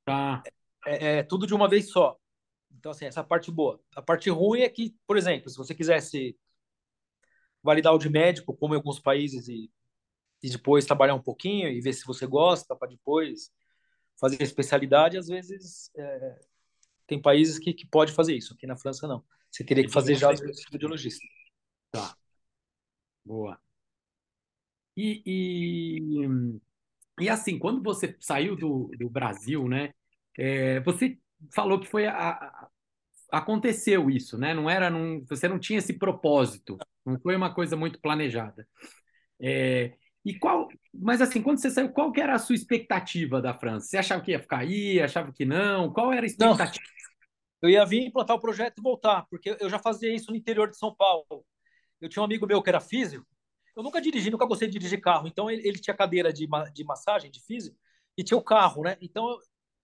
Tá. 0.03 0.41
É, 0.85 0.91
é, 0.91 1.17
é, 1.17 1.23
tudo 1.23 1.45
de 1.45 1.53
uma 1.53 1.69
vez 1.69 1.91
só. 1.91 2.17
Então, 2.71 2.91
assim, 2.91 3.05
essa 3.05 3.23
parte 3.23 3.51
boa. 3.51 3.79
A 3.95 4.01
parte 4.01 4.29
ruim 4.29 4.61
é 4.61 4.69
que, 4.69 4.95
por 5.05 5.15
exemplo, 5.15 5.49
se 5.49 5.57
você 5.57 5.75
quisesse 5.75 6.35
validar 7.61 7.93
o 7.93 7.99
de 7.99 8.09
médico, 8.09 8.55
como 8.57 8.73
em 8.73 8.77
alguns 8.77 8.99
países, 8.99 9.47
e, 9.47 9.71
e 10.41 10.49
depois 10.49 10.85
trabalhar 10.85 11.13
um 11.13 11.21
pouquinho 11.21 11.69
e 11.69 11.79
ver 11.79 11.93
se 11.93 12.05
você 12.05 12.25
gosta, 12.25 12.75
para 12.75 12.89
depois 12.89 13.51
fazer 14.19 14.41
especialidade, 14.41 15.17
às 15.17 15.27
vezes 15.27 15.91
é, 15.95 16.39
tem 17.07 17.21
países 17.21 17.59
que, 17.59 17.73
que 17.73 17.85
pode 17.87 18.11
fazer 18.11 18.35
isso. 18.35 18.53
Aqui 18.53 18.67
na 18.67 18.77
França, 18.77 19.07
não. 19.07 19.23
Você 19.51 19.63
teria 19.63 19.83
que 19.83 19.91
fazer 19.91 20.15
já 20.15 20.29
o 20.29 20.35
radiologista. 20.71 21.25
Tá. 21.91 22.15
Boa. 23.23 23.59
E, 24.95 25.21
e, 25.25 26.29
e, 27.19 27.29
assim, 27.29 27.57
quando 27.57 27.81
você 27.81 28.15
saiu 28.19 28.55
do, 28.55 28.91
do 28.97 29.09
Brasil, 29.09 29.67
né? 29.67 29.93
É, 30.37 30.79
você 30.81 31.17
falou 31.53 31.79
que 31.79 31.87
foi 31.87 32.07
a, 32.07 32.31
a, 32.31 32.69
aconteceu 33.31 34.09
isso, 34.09 34.37
né? 34.37 34.53
Não 34.53 34.69
era, 34.69 34.89
num, 34.89 35.23
você 35.25 35.47
não 35.47 35.59
tinha 35.59 35.79
esse 35.79 35.93
propósito, 35.93 36.77
não 37.05 37.19
foi 37.19 37.35
uma 37.35 37.53
coisa 37.53 37.75
muito 37.75 37.99
planejada. 37.99 38.67
É, 39.39 39.93
e 40.25 40.37
qual, 40.37 40.69
mas 40.93 41.21
assim, 41.21 41.41
quando 41.41 41.59
você 41.59 41.69
saiu, 41.69 41.89
qual 41.89 42.11
que 42.11 42.21
era 42.21 42.35
a 42.35 42.39
sua 42.39 42.55
expectativa 42.55 43.41
da 43.41 43.53
França? 43.53 43.87
Você 43.87 43.97
achava 43.97 44.21
que 44.23 44.31
ia 44.31 44.39
ficar 44.39 44.59
aí, 44.59 45.01
achava 45.01 45.31
que 45.33 45.45
não? 45.45 45.91
Qual 45.91 46.13
era 46.13 46.21
a 46.21 46.27
expectativa? 46.27 46.85
Não, 46.85 47.02
eu 47.63 47.69
ia 47.69 47.85
vir 47.85 48.05
implantar 48.05 48.35
o 48.35 48.39
projeto 48.39 48.77
e 48.77 48.81
voltar, 48.81 49.25
porque 49.29 49.55
eu 49.59 49.69
já 49.69 49.79
fazia 49.79 50.13
isso 50.13 50.29
no 50.29 50.37
interior 50.37 50.69
de 50.69 50.77
São 50.77 50.93
Paulo. 50.93 51.45
Eu 52.01 52.09
tinha 52.09 52.21
um 52.21 52.25
amigo 52.25 52.45
meu 52.45 52.61
que 52.61 52.69
era 52.69 52.81
físico, 52.81 53.25
eu 53.75 53.81
nunca 53.81 54.01
dirigi, 54.01 54.29
nunca 54.29 54.45
gostei 54.45 54.67
de 54.67 54.73
dirigir 54.73 55.01
carro, 55.01 55.27
então 55.27 55.49
ele, 55.49 55.67
ele 55.67 55.79
tinha 55.79 55.95
cadeira 55.95 56.31
de, 56.31 56.47
de 56.73 56.83
massagem, 56.83 57.31
de 57.31 57.41
físico, 57.41 57.77
e 58.17 58.23
tinha 58.23 58.37
o 58.37 58.43
carro, 58.43 58.83
né? 58.83 58.97
Então 59.01 59.39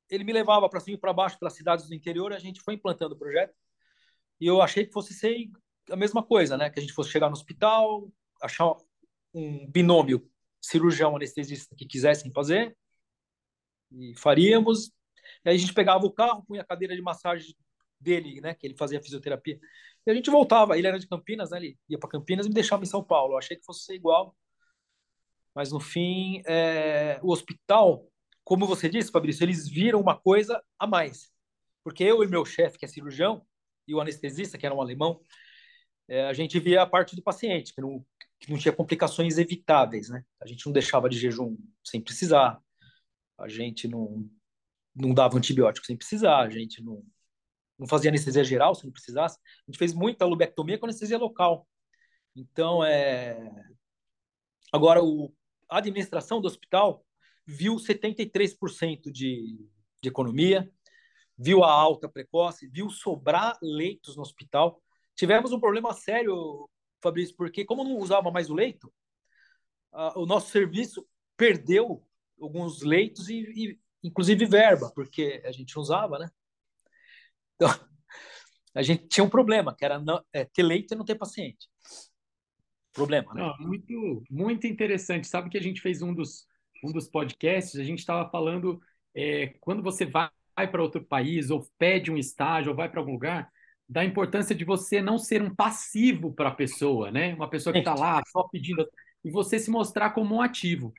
ele 0.10 0.24
me 0.24 0.34
levava 0.34 0.68
para 0.70 0.80
cima 0.80 0.98
e 0.98 1.00
para 1.00 1.13
baixo 1.13 1.39
pelas 1.39 1.54
cidades 1.54 1.88
do 1.88 1.96
interior, 1.96 2.34
a 2.34 2.39
gente 2.39 2.62
foi 2.62 2.74
implantando 2.74 3.15
o 3.15 3.18
projeto. 3.18 3.56
E 4.39 4.46
eu 4.46 4.62
achei 4.62 4.86
que 4.86 4.92
fosse 4.92 5.13
ser 5.13 5.50
a 5.89 5.96
mesma 5.96 6.22
coisa, 6.22 6.58
né? 6.58 6.70
Que 6.70 6.80
a 6.80 6.82
gente 6.82 6.94
fosse 6.94 7.12
chegar 7.12 7.28
no 7.28 7.34
hospital, 7.34 8.12
achar 8.42 8.76
um 9.34 9.68
binômio 9.70 10.30
cirurgião 10.62 11.15
anestesista 11.15 11.76
que 11.76 11.86
quisessem 11.86 12.32
fazer 12.32 12.76
e 13.92 14.13
faríamos. 14.18 14.88
E 15.46 15.50
aí 15.50 15.56
a 15.56 15.60
gente 15.60 15.74
pegava 15.74 16.06
o 16.06 16.12
carro, 16.12 16.44
punha 16.46 16.62
a 16.62 16.65
cadeira 16.65 16.96
de 16.96 17.02
massagem 17.02 17.56
dele, 18.00 18.42
né? 18.42 18.54
Que 18.54 18.68
ele 18.68 18.76
fazia 18.76 19.02
fisioterapia. 19.02 19.60
E 20.06 20.12
a 20.12 20.14
gente 20.14 20.30
voltava. 20.30 20.78
Ele 20.78 20.88
era 20.88 21.00
de 21.00 21.08
Campinas, 21.08 21.52
né? 21.52 21.58
Ele 21.58 21.78
ia 21.90 22.00
para 22.00 22.10
Campinas 22.10 22.46
e 22.46 22.50
me 22.50 22.56
deixava 22.56 22.84
em 22.84 22.88
São 22.88 23.04
Paulo. 23.04 23.34
Eu 23.34 23.38
achei 23.38 23.58
que 23.58 23.66
fosse 23.66 23.86
ser 23.86 23.96
igual. 23.96 24.36
Mas 25.54 25.72
no 25.72 25.80
fim, 25.80 26.42
é... 26.46 27.20
o 27.22 27.32
hospital 27.32 28.10
como 28.50 28.66
você 28.66 28.90
disse, 28.90 29.12
Fabrício, 29.12 29.44
eles 29.44 29.68
viram 29.68 30.02
uma 30.02 30.20
coisa 30.20 30.60
a 30.80 30.88
mais. 30.88 31.32
Porque 31.84 32.04
eu 32.04 32.24
e 32.24 32.28
meu 32.28 32.44
chefe, 32.44 32.80
que 32.80 32.86
é 32.86 32.88
cirurgião, 32.88 33.46
e 33.88 33.94
o 33.94 34.02
anestesista, 34.02 34.58
que 34.58 34.66
era 34.66 34.74
um 34.74 34.82
alemão, 34.82 35.22
é, 36.08 36.26
a 36.26 36.34
gente 36.34 36.60
via 36.60 36.82
a 36.82 36.88
parte 36.88 37.16
do 37.16 37.22
paciente, 37.22 37.76
que 37.76 37.80
não, 37.80 38.04
que 38.40 38.52
não 38.52 38.58
tinha 38.58 38.74
complicações 38.74 39.38
evitáveis, 39.38 40.10
né? 40.10 40.24
A 40.42 40.48
gente 40.48 40.66
não 40.66 40.74
deixava 40.74 41.08
de 41.08 41.20
jejum 41.20 41.56
sem 41.84 42.02
precisar, 42.02 42.60
a 43.38 43.48
gente 43.48 43.88
não, 43.88 44.28
não 44.96 45.14
dava 45.14 45.38
antibiótico 45.38 45.86
sem 45.86 45.96
precisar, 45.96 46.40
a 46.40 46.50
gente 46.50 46.82
não, 46.82 47.04
não 47.80 47.88
fazia 47.88 48.12
anestesia 48.12 48.44
geral 48.44 48.76
se 48.76 48.84
não 48.84 48.92
precisasse. 48.92 49.38
A 49.39 49.72
gente 49.72 49.80
fez 49.80 49.94
muita 49.94 50.26
lobectomia 50.26 50.78
com 50.78 50.86
anestesia 50.86 51.18
local. 51.18 51.65
Então, 52.36 52.84
é... 52.84 53.39
agora, 54.72 55.02
o, 55.02 55.34
a 55.70 55.78
administração 55.78 56.42
do 56.42 56.48
hospital 56.48 57.06
viu 57.46 57.76
73% 57.78 59.12
de, 59.12 59.58
de 60.02 60.10
economia, 60.10 60.70
viu 61.38 61.63
a 61.63 61.72
alta 61.72 62.10
precoce, 62.10 62.68
viu 62.68 62.89
sobrar 62.89 63.58
leitos 63.62 64.15
no 64.18 64.22
hospital. 64.22 64.82
Tivemos 65.15 65.52
um 65.52 65.60
problema 65.60 65.94
sério, 65.94 66.70
Fabrício, 67.02 67.36
porque 67.36 67.63
como 67.63 67.84
não 67.84 67.98
usava 67.98 68.30
mais 68.30 68.50
o 68.50 68.54
leito, 68.54 68.94
a, 69.92 70.20
o 70.20 70.26
nosso 70.26 70.50
serviço 70.52 71.08
perdeu 71.38 72.06
alguns 72.39 72.82
leitos 72.82 73.30
e, 73.30 73.39
e, 73.56 73.80
inclusive 74.04 74.46
verba, 74.46 74.92
porque 74.94 75.42
a 75.46 75.52
gente 75.52 75.80
usava, 75.80 76.20
né? 76.20 76.30
Então, 77.60 77.67
a 78.74 78.82
gente 78.82 79.08
tinha 79.08 79.24
um 79.24 79.30
problema, 79.30 79.76
que 79.76 79.84
era 79.84 80.00
não, 80.00 80.24
é, 80.32 80.45
ter 80.45 80.63
leito 80.63 80.93
e 80.93 80.98
não 80.98 81.04
ter 81.04 81.15
paciente. 81.15 81.67
Problema, 82.93 83.34
né? 83.34 83.41
Não, 83.41 83.67
muito, 83.67 84.24
muito 84.30 84.65
interessante. 84.65 85.28
Sabe 85.28 85.50
que 85.50 85.58
a 85.58 85.62
gente 85.62 85.82
fez 85.82 86.02
um 86.02 86.13
dos 86.13 86.48
um 86.84 86.91
dos 86.91 87.08
podcasts, 87.08 87.80
a 87.80 87.84
gente 87.84 88.00
estava 88.00 88.30
falando 88.30 88.82
é, 89.13 89.54
quando 89.60 89.84
você 89.84 90.06
vai 90.06 90.30
para 90.56 90.82
outro 90.82 91.04
país 91.04 91.50
ou 91.50 91.65
pede 91.78 92.12
um 92.12 92.17
estágio 92.17 92.72
ou 92.72 92.76
vai 92.76 92.89
para 92.89 93.00
algum 93.00 93.13
lugar, 93.13 93.50
da 93.88 94.06
importância 94.06 94.56
de 94.56 94.63
você 94.63 95.02
não 95.02 95.17
ser 95.17 95.41
um 95.41 95.54
passivo 95.54 96.34
para 96.34 96.50
a 96.50 96.56
pessoa, 96.56 97.12
né? 97.12 97.34
Uma 97.34 97.50
pessoa 97.50 97.74
que 97.74 97.80
está 97.80 97.95
lá 97.95 98.22
só 98.28 98.43
pedindo 98.43 98.88
e 99.24 99.32
você 99.32 99.58
se 99.58 99.72
mostrar 99.72 100.12
como 100.12 100.36
um 100.36 100.41
ativo. 100.41 100.93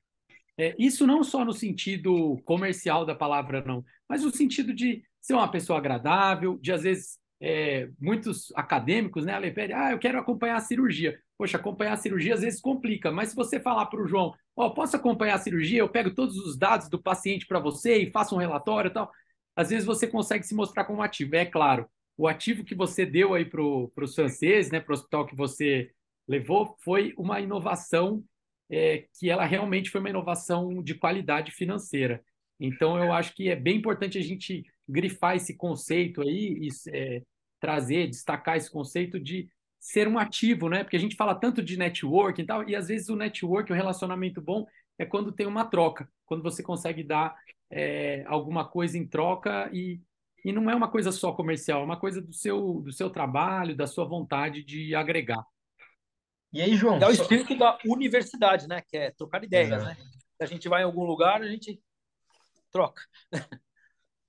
É, 0.58 0.74
isso 0.78 1.06
não 1.06 1.22
só 1.22 1.44
no 1.44 1.52
sentido 1.52 2.36
comercial 2.44 3.06
da 3.06 3.14
palavra, 3.14 3.62
não, 3.64 3.84
mas 4.08 4.24
no 4.24 4.30
sentido 4.30 4.74
de 4.74 5.02
ser 5.20 5.34
uma 5.34 5.50
pessoa 5.50 5.78
agradável, 5.78 6.58
de 6.60 6.72
às 6.72 6.82
vezes 6.82 7.18
é, 7.40 7.88
muitos 7.98 8.52
acadêmicos, 8.54 9.24
né, 9.24 9.32
Ale, 9.32 9.50
pedem, 9.50 9.74
ah, 9.74 9.92
eu 9.92 9.98
quero 9.98 10.18
acompanhar 10.18 10.56
a 10.56 10.60
cirurgia. 10.60 11.18
Poxa, 11.38 11.56
acompanhar 11.56 11.94
a 11.94 11.96
cirurgia 11.96 12.34
às 12.34 12.42
vezes 12.42 12.60
complica, 12.60 13.10
mas 13.10 13.30
se 13.30 13.36
você 13.36 13.58
falar 13.58 13.86
para 13.86 14.02
o 14.02 14.06
João, 14.06 14.34
ó, 14.54 14.66
oh, 14.66 14.74
posso 14.74 14.94
acompanhar 14.94 15.36
a 15.36 15.38
cirurgia, 15.38 15.78
eu 15.78 15.88
pego 15.88 16.14
todos 16.14 16.36
os 16.36 16.56
dados 16.58 16.88
do 16.88 17.02
paciente 17.02 17.46
para 17.46 17.58
você 17.58 17.96
e 17.96 18.10
faço 18.10 18.34
um 18.34 18.38
relatório 18.38 18.90
e 18.90 18.92
tal, 18.92 19.10
às 19.56 19.70
vezes 19.70 19.86
você 19.86 20.06
consegue 20.06 20.44
se 20.44 20.54
mostrar 20.54 20.84
como 20.84 21.02
ativo. 21.02 21.34
É 21.34 21.46
claro, 21.46 21.88
o 22.16 22.28
ativo 22.28 22.62
que 22.64 22.74
você 22.74 23.06
deu 23.06 23.32
aí 23.32 23.46
para 23.46 23.62
os 23.62 24.14
franceses, 24.14 24.70
né, 24.70 24.80
para 24.80 24.92
o 24.92 24.94
hospital 24.94 25.26
que 25.26 25.34
você 25.34 25.90
levou, 26.28 26.76
foi 26.84 27.14
uma 27.16 27.40
inovação 27.40 28.22
é, 28.70 29.06
que 29.18 29.28
ela 29.28 29.44
realmente 29.44 29.90
foi 29.90 30.00
uma 30.00 30.10
inovação 30.10 30.82
de 30.82 30.94
qualidade 30.94 31.50
financeira. 31.50 32.22
Então, 32.60 33.02
eu 33.02 33.12
acho 33.12 33.34
que 33.34 33.48
é 33.48 33.56
bem 33.56 33.78
importante 33.78 34.18
a 34.18 34.22
gente 34.22 34.64
grifar 34.90 35.36
esse 35.36 35.56
conceito 35.56 36.22
aí 36.22 36.58
e 36.60 36.68
é, 36.92 37.22
trazer, 37.60 38.08
destacar 38.08 38.56
esse 38.56 38.70
conceito 38.70 39.20
de 39.20 39.48
ser 39.78 40.08
um 40.08 40.18
ativo, 40.18 40.68
né? 40.68 40.84
Porque 40.84 40.96
a 40.96 41.00
gente 41.00 41.16
fala 41.16 41.34
tanto 41.34 41.62
de 41.62 41.76
networking 41.76 42.42
e 42.42 42.46
tal, 42.46 42.68
e 42.68 42.76
às 42.76 42.88
vezes 42.88 43.08
o 43.08 43.16
network, 43.16 43.72
o 43.72 43.74
relacionamento 43.74 44.40
bom, 44.40 44.66
é 44.98 45.06
quando 45.06 45.32
tem 45.32 45.46
uma 45.46 45.64
troca, 45.64 46.08
quando 46.26 46.42
você 46.42 46.62
consegue 46.62 47.02
dar 47.02 47.34
é, 47.70 48.24
alguma 48.26 48.68
coisa 48.68 48.98
em 48.98 49.06
troca 49.06 49.70
e, 49.72 50.00
e 50.44 50.52
não 50.52 50.68
é 50.70 50.74
uma 50.74 50.90
coisa 50.90 51.10
só 51.10 51.32
comercial, 51.32 51.80
é 51.80 51.84
uma 51.84 51.98
coisa 51.98 52.20
do 52.20 52.32
seu, 52.32 52.80
do 52.80 52.92
seu 52.92 53.08
trabalho, 53.08 53.76
da 53.76 53.86
sua 53.86 54.04
vontade 54.04 54.62
de 54.62 54.94
agregar. 54.94 55.42
E 56.52 56.60
aí, 56.60 56.74
João? 56.74 56.98
É 56.98 57.06
o 57.06 57.12
espírito 57.12 57.56
da 57.56 57.78
universidade, 57.86 58.66
né? 58.66 58.82
Que 58.86 58.96
é 58.96 59.10
trocar 59.12 59.42
ideias, 59.44 59.68
Exato. 59.68 59.84
né? 59.84 59.96
Se 59.96 60.42
a 60.42 60.46
gente 60.46 60.68
vai 60.68 60.82
em 60.82 60.84
algum 60.84 61.04
lugar, 61.04 61.40
a 61.40 61.48
gente 61.48 61.80
troca. 62.72 63.02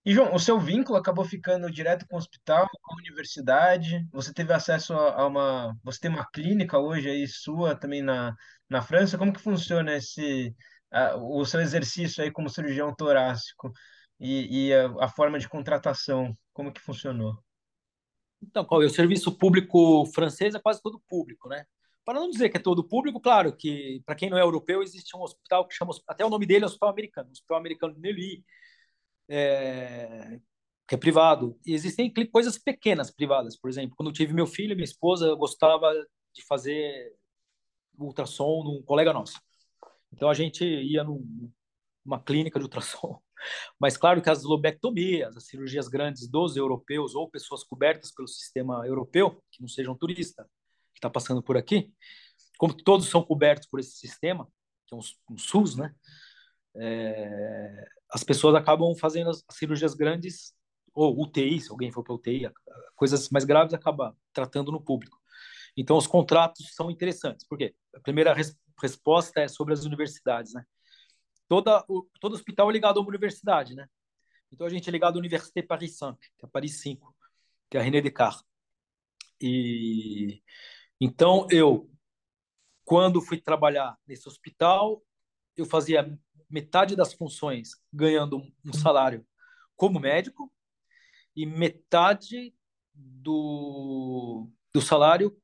E, 0.03 0.13
João, 0.13 0.33
o 0.33 0.39
seu 0.39 0.59
vínculo 0.59 0.97
acabou 0.97 1.23
ficando 1.23 1.69
direto 1.69 2.07
com 2.07 2.15
o 2.15 2.17
hospital, 2.19 2.67
com 2.81 2.93
a 2.93 2.97
universidade. 2.97 4.07
Você 4.11 4.33
teve 4.33 4.51
acesso 4.51 4.93
a 4.93 5.27
uma. 5.27 5.77
Você 5.83 5.99
tem 5.99 6.09
uma 6.09 6.27
clínica 6.31 6.79
hoje 6.79 7.07
aí 7.07 7.27
sua 7.27 7.75
também 7.75 8.01
na, 8.01 8.35
na 8.67 8.81
França. 8.81 9.17
Como 9.17 9.31
que 9.31 9.39
funciona 9.39 9.93
esse, 9.95 10.55
a, 10.91 11.15
o 11.17 11.45
seu 11.45 11.61
exercício 11.61 12.23
aí 12.23 12.31
como 12.31 12.49
cirurgião 12.49 12.95
torácico 12.95 13.71
e, 14.19 14.69
e 14.69 14.73
a, 14.73 14.87
a, 15.01 15.07
forma 15.07 15.37
de 15.37 15.47
contratação? 15.47 16.35
Como 16.51 16.73
que 16.73 16.81
funcionou? 16.81 17.37
Então, 18.41 18.67
é 18.71 18.75
o 18.85 18.89
serviço 18.89 19.37
público 19.37 20.05
francês 20.15 20.55
é 20.55 20.59
quase 20.59 20.81
todo 20.81 20.99
público, 21.07 21.47
né? 21.47 21.63
Para 22.03 22.19
não 22.19 22.31
dizer 22.31 22.49
que 22.49 22.57
é 22.57 22.59
todo 22.59 22.87
público, 22.87 23.21
claro 23.21 23.55
que 23.55 24.01
para 24.03 24.15
quem 24.15 24.31
não 24.31 24.37
é 24.37 24.41
europeu 24.41 24.81
existe 24.81 25.15
um 25.15 25.21
hospital 25.21 25.67
que 25.67 25.75
chama 25.75 25.93
até 26.07 26.25
o 26.25 26.29
nome 26.29 26.47
dele 26.47 26.63
é 26.63 26.67
Hospital 26.67 26.89
Americano, 26.89 27.29
Hospital 27.29 27.57
Americano 27.57 27.93
de 27.93 27.99
Neuilly 28.01 28.43
é, 29.31 30.39
que 30.85 30.95
é 30.95 30.97
privado. 30.97 31.57
E 31.65 31.73
existem 31.73 32.13
coisas 32.29 32.57
pequenas 32.57 33.09
privadas, 33.09 33.57
por 33.57 33.69
exemplo, 33.69 33.95
quando 33.95 34.09
eu 34.09 34.13
tive 34.13 34.33
meu 34.33 34.45
filho, 34.45 34.75
minha 34.75 34.83
esposa 34.83 35.33
gostava 35.35 35.89
de 36.33 36.43
fazer 36.45 37.15
ultrassom 37.97 38.63
num 38.63 38.83
colega 38.83 39.13
nosso. 39.13 39.39
Então 40.11 40.29
a 40.29 40.33
gente 40.33 40.65
ia 40.65 41.03
numa 41.03 42.21
clínica 42.21 42.59
de 42.59 42.65
ultrassom. 42.65 43.21
Mas 43.79 43.95
claro 43.95 44.21
que 44.21 44.29
as 44.29 44.43
lobectomias, 44.43 45.37
as 45.37 45.47
cirurgias 45.47 45.87
grandes 45.87 46.27
dos 46.27 46.57
europeus 46.57 47.15
ou 47.15 47.29
pessoas 47.29 47.63
cobertas 47.63 48.11
pelo 48.11 48.27
sistema 48.27 48.85
europeu, 48.85 49.41
que 49.49 49.61
não 49.61 49.69
sejam 49.69 49.95
turistas, 49.95 50.45
que 50.93 50.97
está 50.97 51.09
passando 51.09 51.41
por 51.41 51.55
aqui, 51.55 51.91
como 52.57 52.73
todos 52.73 53.07
são 53.07 53.23
cobertos 53.23 53.67
por 53.67 53.79
esse 53.79 53.97
sistema, 53.97 54.45
que 54.85 54.93
é 54.93 54.97
um, 54.97 55.01
um 55.31 55.37
SUS, 55.37 55.77
né? 55.77 55.95
É, 56.75 57.85
as 58.11 58.23
pessoas 58.23 58.55
acabam 58.55 58.93
fazendo 58.95 59.29
as 59.29 59.43
cirurgias 59.51 59.93
grandes, 59.93 60.53
ou 60.93 61.21
UTI, 61.21 61.61
se 61.61 61.71
alguém 61.71 61.91
for 61.91 62.03
para 62.03 62.13
UTI, 62.13 62.51
coisas 62.95 63.29
mais 63.29 63.45
graves 63.45 63.73
acaba 63.73 64.15
tratando 64.33 64.71
no 64.71 64.81
público. 64.81 65.17
Então, 65.75 65.97
os 65.97 66.05
contratos 66.05 66.75
são 66.75 66.91
interessantes. 66.91 67.47
Por 67.47 67.57
quê? 67.57 67.73
A 67.95 67.99
primeira 67.99 68.33
res 68.33 68.57
resposta 68.81 69.41
é 69.41 69.47
sobre 69.47 69.73
as 69.73 69.85
universidades, 69.85 70.53
né? 70.53 70.65
Toda, 71.47 71.85
o, 71.87 72.09
todo 72.19 72.33
hospital 72.33 72.69
é 72.69 72.73
ligado 72.73 72.97
a 72.97 73.01
uma 73.01 73.09
universidade, 73.09 73.75
né? 73.75 73.87
Então, 74.51 74.65
a 74.65 74.69
gente 74.69 74.89
é 74.89 74.91
ligado 74.91 75.15
à 75.15 75.19
Université 75.19 75.61
Paris 75.61 75.97
5, 75.97 76.17
que 76.19 76.45
é 76.45 76.47
Paris 76.47 76.81
5, 76.81 77.15
que 77.69 77.77
é 77.77 77.79
a 77.79 77.83
René 77.83 78.01
Descartes. 78.01 78.43
E 79.39 80.41
então, 80.99 81.47
eu, 81.49 81.89
quando 82.83 83.21
fui 83.21 83.39
trabalhar 83.39 83.97
nesse 84.05 84.27
hospital, 84.27 85.01
eu 85.55 85.65
fazia 85.65 86.17
metade 86.51 86.95
das 86.95 87.13
funções 87.13 87.71
ganhando 87.91 88.41
um 88.65 88.73
salário 88.73 89.25
como 89.75 89.99
médico 89.99 90.51
e 91.35 91.45
metade 91.45 92.53
do, 92.93 94.49
do 94.73 94.81
salário 94.81 95.35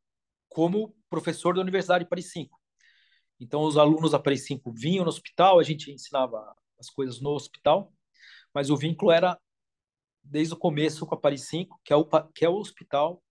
como 0.49 0.95
professor 1.09 1.55
da 1.55 1.61
Universidade 1.61 2.03
de 2.03 2.09
Paris 2.09 2.31
5. 2.31 2.59
Então, 3.39 3.61
os 3.61 3.77
alunos 3.77 4.11
da 4.11 4.19
Paris 4.19 4.45
5 4.45 4.71
vinham 4.73 5.03
no 5.03 5.09
hospital, 5.09 5.59
a 5.59 5.63
gente 5.63 5.91
ensinava 5.91 6.55
as 6.79 6.89
coisas 6.89 7.21
no 7.21 7.31
hospital, 7.31 7.93
mas 8.53 8.69
o 8.69 8.75
vínculo 8.77 9.11
era 9.11 9.39
desde 10.23 10.53
o 10.53 10.57
começo 10.57 11.05
com 11.05 11.15
a 11.15 11.19
Paris 11.19 11.47
5, 11.47 11.79
que 11.83 11.93
é 11.93 11.95
o, 11.95 12.05
que 12.33 12.43
é 12.43 12.49
o 12.49 12.57
hospital, 12.57 13.23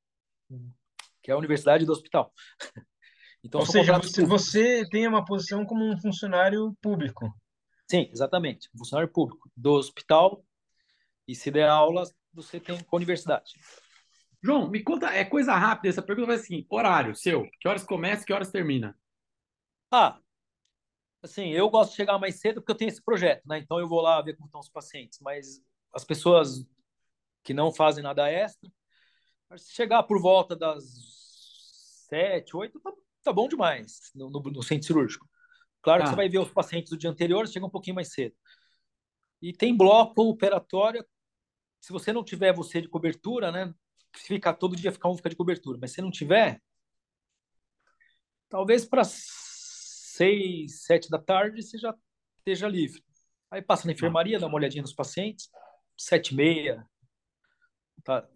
que 1.23 1.31
é 1.31 1.35
a 1.35 1.37
Universidade 1.39 1.85
do 1.85 1.93
Hospital. 1.93 2.33
Então, 3.45 3.61
Ou 3.61 3.67
seja, 3.67 3.97
você, 3.97 4.25
você 4.25 4.89
tem 4.89 5.07
uma 5.07 5.25
posição 5.25 5.65
como 5.65 5.85
um 5.85 5.97
funcionário 6.01 6.77
público. 6.83 7.33
Sim, 7.89 8.09
exatamente. 8.13 8.69
Funcionário 8.77 9.13
público 9.13 9.51
do 9.57 9.73
hospital 9.73 10.45
e 11.27 11.35
se 11.35 11.51
der 11.51 11.69
aula, 11.69 12.05
você 12.33 12.61
tem 12.61 12.83
com 12.83 12.97
a 12.97 12.99
universidade. 12.99 13.55
João, 14.43 14.71
me 14.71 14.83
conta, 14.83 15.09
é 15.09 15.25
coisa 15.25 15.55
rápida, 15.55 15.89
essa 15.89 16.03
pergunta 16.03 16.29
vai 16.29 16.37
assim, 16.37 16.67
horário 16.69 17.15
seu, 17.17 17.49
que 17.61 17.69
horas 17.69 17.85
começa, 17.85 18.25
que 18.25 18.33
horas 18.33 18.51
termina? 18.51 18.97
Ah, 19.91 20.21
assim, 21.23 21.51
eu 21.51 21.69
gosto 21.69 21.91
de 21.91 21.97
chegar 21.97 22.19
mais 22.19 22.41
cedo 22.41 22.61
porque 22.61 22.73
eu 22.73 22.77
tenho 22.77 22.89
esse 22.89 23.03
projeto, 23.03 23.43
né? 23.47 23.59
Então 23.59 23.79
eu 23.81 23.89
vou 23.89 24.01
lá 24.01 24.21
ver 24.23 24.35
como 24.37 24.47
estão 24.47 24.61
os 24.61 24.69
pacientes, 24.69 25.19
mas 25.21 25.63
as 25.93 26.05
pessoas 26.05 26.67
que 27.43 27.55
não 27.55 27.73
fazem 27.73 28.03
nada 28.03 28.31
extra, 28.31 28.71
se 29.57 29.73
chegar 29.73 30.03
por 30.05 30.21
volta 30.21 30.57
das 30.57 30.85
sete, 32.09 32.57
oito, 32.57 32.81
tá, 32.81 32.93
tá 33.23 33.33
bom 33.33 33.49
demais 33.49 34.13
no, 34.15 34.31
no, 34.31 34.41
no 34.41 34.63
centro 34.63 34.87
cirúrgico. 34.87 35.29
Claro 35.87 36.03
que 36.03 36.09
você 36.09 36.15
ah. 36.15 36.17
vai 36.17 36.29
ver 36.29 36.41
os 36.41 36.51
pacientes 36.51 36.91
do 36.91 36.99
dia 36.99 37.09
anterior, 37.09 37.47
chega 37.47 37.65
um 37.65 37.71
pouquinho 37.71 37.95
mais 37.95 38.13
cedo. 38.13 38.35
E 39.41 39.53
tem 39.53 39.77
bloco 39.77 40.21
operatório. 40.29 41.07
Se 41.81 41.93
você 41.93 42.13
não 42.13 42.25
tiver 42.25 42.53
você 42.53 42.81
de 42.81 42.89
cobertura, 42.89 43.53
né? 43.53 43.73
Se 44.17 44.27
ficar 44.27 44.55
todo 44.55 44.75
dia, 44.75 44.91
ficar 44.91 45.09
um 45.09 45.17
fica 45.17 45.31
de 45.31 45.37
cobertura. 45.37 45.79
Mas 45.81 45.93
se 45.93 46.03
não 46.03 46.11
tiver, 46.11 46.61
talvez 48.49 48.85
para 48.85 49.05
seis, 49.05 50.83
sete 50.83 51.09
da 51.09 51.21
tarde 51.21 51.63
você 51.63 51.79
já 51.79 51.95
esteja 52.39 52.67
livre. 52.67 53.01
Aí 53.49 53.63
passa 53.63 53.87
na 53.87 53.93
enfermaria, 53.93 54.41
dá 54.41 54.49
uma 54.49 54.57
olhadinha 54.57 54.83
nos 54.83 54.93
pacientes, 54.93 55.49
sete 55.97 56.31
e 56.31 56.35
meia. 56.35 56.85
Tá. 58.03 58.29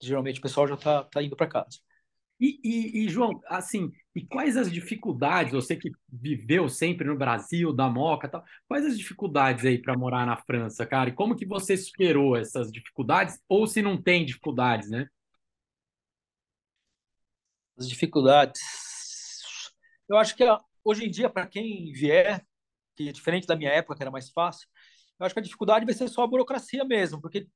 Geralmente 0.00 0.38
o 0.38 0.42
pessoal 0.42 0.68
já 0.68 0.76
está 0.76 1.02
tá 1.02 1.20
indo 1.20 1.34
para 1.34 1.48
casa. 1.48 1.80
E, 2.38 2.60
e, 2.62 3.04
e, 3.04 3.08
João, 3.08 3.40
assim, 3.46 3.90
e 4.14 4.24
quais 4.24 4.56
as 4.58 4.70
dificuldades, 4.70 5.52
você 5.52 5.74
que 5.74 5.90
viveu 6.12 6.68
sempre 6.68 7.06
no 7.06 7.16
Brasil, 7.16 7.72
da 7.72 7.88
Moca 7.88 8.28
tal, 8.28 8.44
quais 8.68 8.84
as 8.84 8.98
dificuldades 8.98 9.64
aí 9.64 9.78
para 9.80 9.96
morar 9.96 10.26
na 10.26 10.36
França, 10.36 10.84
cara? 10.84 11.08
E 11.08 11.14
como 11.14 11.34
que 11.34 11.46
você 11.46 11.76
superou 11.76 12.36
essas 12.36 12.70
dificuldades? 12.70 13.40
Ou 13.48 13.66
se 13.66 13.80
não 13.80 14.00
tem 14.00 14.24
dificuldades, 14.24 14.90
né? 14.90 15.08
As 17.78 17.88
dificuldades. 17.88 18.60
Eu 20.08 20.18
acho 20.18 20.36
que 20.36 20.44
hoje 20.84 21.06
em 21.06 21.10
dia, 21.10 21.30
para 21.30 21.46
quem 21.46 21.90
vier, 21.92 22.44
que 22.94 23.08
é 23.08 23.12
diferente 23.12 23.46
da 23.46 23.56
minha 23.56 23.70
época, 23.70 23.96
que 23.96 24.02
era 24.02 24.10
mais 24.10 24.30
fácil, 24.30 24.68
eu 25.18 25.24
acho 25.24 25.34
que 25.34 25.40
a 25.40 25.42
dificuldade 25.42 25.86
vai 25.86 25.94
ser 25.94 26.08
só 26.08 26.22
a 26.22 26.26
burocracia 26.26 26.84
mesmo, 26.84 27.20
porque 27.20 27.48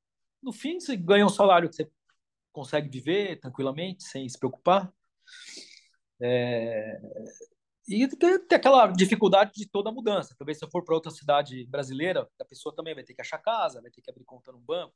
no 0.43 0.53
fim 0.53 0.81
você 0.81 0.97
ganha 0.97 1.27
um 1.27 1.31
salário 1.31 1.69
que 1.69 1.77
você 1.77 1.91
consegue 2.53 2.89
viver 2.89 3.39
tranquilamente, 3.41 4.05
sem 4.05 4.29
se 4.29 4.39
preocupar. 4.39 4.93
É... 6.21 7.01
E 7.89 8.07
tem, 8.09 8.35
aquela 8.53 8.87
dificuldade 8.89 9.53
de 9.55 9.67
toda 9.67 9.91
mudança. 9.91 10.35
Talvez 10.39 10.59
se 10.59 10.65
eu 10.65 10.71
for 10.71 10.85
para 10.85 10.95
outra 10.95 11.11
cidade 11.11 11.67
brasileira, 11.67 12.29
a 12.41 12.45
pessoa 12.45 12.75
também 12.75 12.95
vai 12.95 13.03
ter 13.03 13.15
que 13.15 13.21
achar 13.21 13.39
casa, 13.39 13.81
vai 13.83 13.91
ter 13.91 14.01
que 14.01 14.11
abrir 14.11 14.25
conta 14.25 14.53
no 14.53 14.59
banco. 14.59 14.95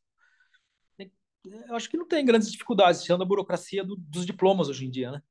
Eu 1.45 1.77
acho 1.77 1.90
que 1.90 1.97
não 1.97 2.09
tem 2.09 2.25
grandes 2.25 2.51
dificuldades, 2.51 3.03
tirando 3.03 3.23
a 3.23 3.27
burocracia 3.27 3.85
do, 3.85 3.97
dos 3.97 4.25
diplomas 4.25 4.69
hoje 4.69 4.87
em 4.87 4.90
dia, 4.90 5.11
né? 5.11 5.23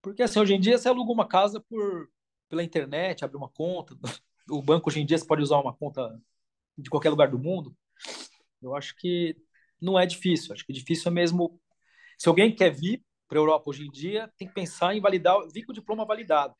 Porque 0.00 0.22
assim, 0.22 0.38
hoje 0.38 0.54
em 0.54 0.60
dia 0.60 0.78
você 0.78 0.88
aluga 0.88 1.12
uma 1.12 1.26
casa 1.26 1.60
por, 1.60 2.08
pela 2.48 2.62
internet, 2.62 3.24
abre 3.24 3.36
uma 3.36 3.48
conta. 3.48 3.96
O 4.46 4.60
banco 4.60 4.90
hoje 4.90 5.00
em 5.00 5.06
dia 5.06 5.16
você 5.16 5.26
pode 5.26 5.40
usar 5.40 5.58
uma 5.58 5.74
conta 5.74 6.20
de 6.76 6.90
qualquer 6.90 7.08
lugar 7.08 7.30
do 7.30 7.38
mundo. 7.38 7.74
Eu 8.60 8.76
acho 8.76 8.94
que 8.94 9.34
não 9.84 9.98
é 9.98 10.06
difícil. 10.06 10.52
Acho 10.52 10.64
que 10.64 10.72
difícil 10.72 11.10
é 11.10 11.14
mesmo. 11.14 11.60
Se 12.18 12.28
alguém 12.28 12.54
quer 12.54 12.70
vir 12.70 13.04
para 13.28 13.38
a 13.38 13.40
Europa 13.40 13.70
hoje 13.70 13.86
em 13.86 13.90
dia, 13.90 14.32
tem 14.36 14.48
que 14.48 14.54
pensar 14.54 14.94
em 14.94 15.00
validar, 15.00 15.36
vir 15.52 15.64
com 15.64 15.72
o 15.72 15.74
diploma 15.74 16.04
validado. 16.04 16.54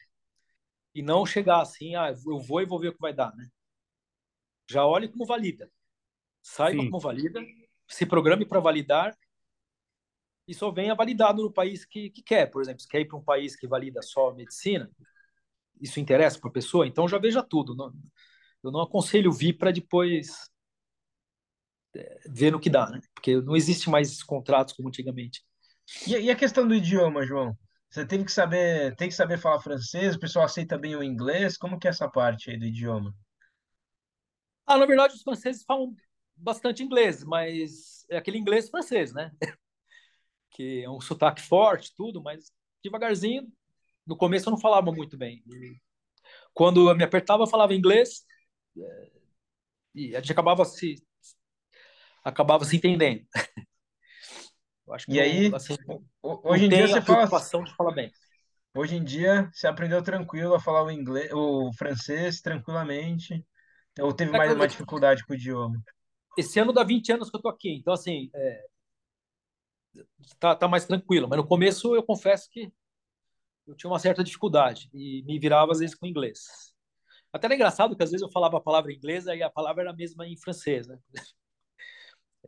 E 0.94 1.02
não 1.02 1.26
chegar 1.26 1.60
assim, 1.60 1.94
ah, 1.96 2.10
eu 2.10 2.38
vou 2.38 2.60
e 2.60 2.66
vou 2.66 2.78
ver 2.78 2.88
o 2.88 2.94
que 2.94 3.00
vai 3.00 3.12
dar, 3.12 3.34
né? 3.34 3.48
Já 4.68 4.86
olhe 4.86 5.08
como 5.08 5.26
valida. 5.26 5.70
Saiba 6.42 6.82
Sim. 6.82 6.90
como 6.90 7.00
valida, 7.00 7.40
se 7.88 8.06
programe 8.06 8.44
para 8.44 8.60
validar 8.60 9.16
e 10.46 10.54
só 10.54 10.70
venha 10.70 10.94
validado 10.94 11.42
no 11.42 11.52
país 11.52 11.84
que, 11.84 12.10
que 12.10 12.22
quer. 12.22 12.50
Por 12.50 12.62
exemplo, 12.62 12.80
se 12.80 12.88
quer 12.88 13.00
ir 13.00 13.06
para 13.06 13.18
um 13.18 13.24
país 13.24 13.56
que 13.56 13.66
valida 13.66 14.02
só 14.02 14.32
medicina, 14.34 14.90
isso 15.80 15.98
interessa 15.98 16.38
para 16.38 16.50
a 16.50 16.52
pessoa, 16.52 16.86
então 16.86 17.08
já 17.08 17.18
veja 17.18 17.42
tudo. 17.42 17.74
Não, 17.74 17.92
eu 18.62 18.70
não 18.70 18.80
aconselho 18.80 19.32
vir 19.32 19.54
para 19.54 19.70
depois 19.70 20.50
ver 22.26 22.50
no 22.50 22.60
que 22.60 22.70
dá, 22.70 22.88
né? 22.90 23.00
Porque 23.14 23.40
não 23.40 23.56
existe 23.56 23.88
mais 23.88 24.22
contratos 24.22 24.74
como 24.74 24.88
antigamente. 24.88 25.42
E, 26.06 26.12
e, 26.16 26.30
a 26.30 26.36
questão 26.36 26.66
do 26.66 26.74
idioma, 26.74 27.26
João? 27.26 27.56
Você 27.90 28.04
teve 28.04 28.24
que 28.24 28.32
saber, 28.32 28.96
tem 28.96 29.08
que 29.08 29.14
saber 29.14 29.38
falar 29.38 29.60
francês, 29.60 30.16
o 30.16 30.20
pessoal 30.20 30.44
aceita 30.44 30.76
bem 30.76 30.96
o 30.96 31.02
inglês, 31.02 31.56
como 31.56 31.78
que 31.78 31.86
é 31.86 31.90
essa 31.90 32.08
parte 32.08 32.50
aí 32.50 32.58
do 32.58 32.64
idioma? 32.64 33.14
Ah, 34.66 34.78
na 34.78 34.86
verdade, 34.86 35.14
os 35.14 35.22
franceses 35.22 35.62
falam 35.64 35.94
bastante 36.34 36.82
inglês, 36.82 37.22
mas 37.22 38.04
é 38.10 38.16
aquele 38.16 38.38
inglês 38.38 38.68
francês, 38.68 39.12
né? 39.12 39.30
que 40.50 40.82
é 40.82 40.90
um 40.90 41.00
sotaque 41.00 41.42
forte, 41.42 41.94
tudo, 41.94 42.22
mas 42.22 42.50
devagarzinho. 42.82 43.46
No 44.06 44.16
começo 44.16 44.48
eu 44.48 44.52
não 44.52 44.60
falava 44.60 44.90
muito 44.92 45.16
bem. 45.16 45.42
E 45.46 45.76
quando 46.52 46.88
eu 46.88 46.96
me 46.96 47.04
apertava, 47.04 47.42
eu 47.42 47.46
falava 47.46 47.74
inglês 47.74 48.24
é, 48.76 49.10
e 49.94 50.16
a 50.16 50.20
gente 50.20 50.32
acabava 50.32 50.64
se 50.64 50.96
acabava 52.24 52.64
se 52.64 52.76
entendendo. 52.76 53.24
e 55.08 55.20
aí, 55.20 55.54
assim, 55.54 55.76
hoje 56.22 56.64
em 56.64 56.68
dia 56.68 56.88
você 56.88 57.02
fala 57.02 57.26
de 57.62 57.74
falar 57.76 57.92
bem. 57.92 58.10
Hoje 58.74 58.96
em 58.96 59.04
dia 59.04 59.48
você 59.52 59.68
aprendeu 59.68 60.02
tranquilo 60.02 60.54
a 60.54 60.60
falar 60.60 60.82
o 60.82 60.90
inglês, 60.90 61.30
o 61.32 61.70
francês 61.74 62.40
tranquilamente, 62.40 63.46
ou 64.00 64.12
teve 64.12 64.34
é 64.34 64.38
mais 64.38 64.52
uma 64.52 64.66
dificuldade 64.66 65.24
com 65.24 65.32
o 65.32 65.36
idioma? 65.36 65.80
Esse 66.36 66.58
ano 66.58 66.72
dá 66.72 66.82
20 66.82 67.12
anos 67.12 67.30
que 67.30 67.36
eu 67.36 67.42
tô 67.42 67.48
aqui, 67.48 67.76
então 67.76 67.92
assim, 67.94 68.28
é, 68.34 68.64
tá, 70.40 70.56
tá 70.56 70.66
mais 70.66 70.84
tranquilo. 70.86 71.28
Mas 71.28 71.36
no 71.36 71.46
começo 71.46 71.94
eu 71.94 72.02
confesso 72.02 72.50
que 72.50 72.72
eu 73.66 73.74
tinha 73.74 73.90
uma 73.90 73.98
certa 73.98 74.24
dificuldade 74.24 74.90
e 74.92 75.22
me 75.24 75.38
virava 75.38 75.72
às 75.72 75.78
vezes 75.78 75.94
com 75.94 76.06
inglês. 76.06 76.74
Até 77.32 77.46
era 77.46 77.54
engraçado 77.54 77.96
que 77.96 78.02
às 78.02 78.10
vezes 78.10 78.22
eu 78.22 78.30
falava 78.30 78.58
a 78.58 78.60
palavra 78.60 78.92
em 78.92 78.96
inglês 78.96 79.26
e 79.26 79.42
a 79.42 79.50
palavra 79.50 79.82
era 79.82 79.90
a 79.90 79.96
mesma 79.96 80.26
em 80.26 80.36
francês, 80.36 80.86
né? 80.86 80.98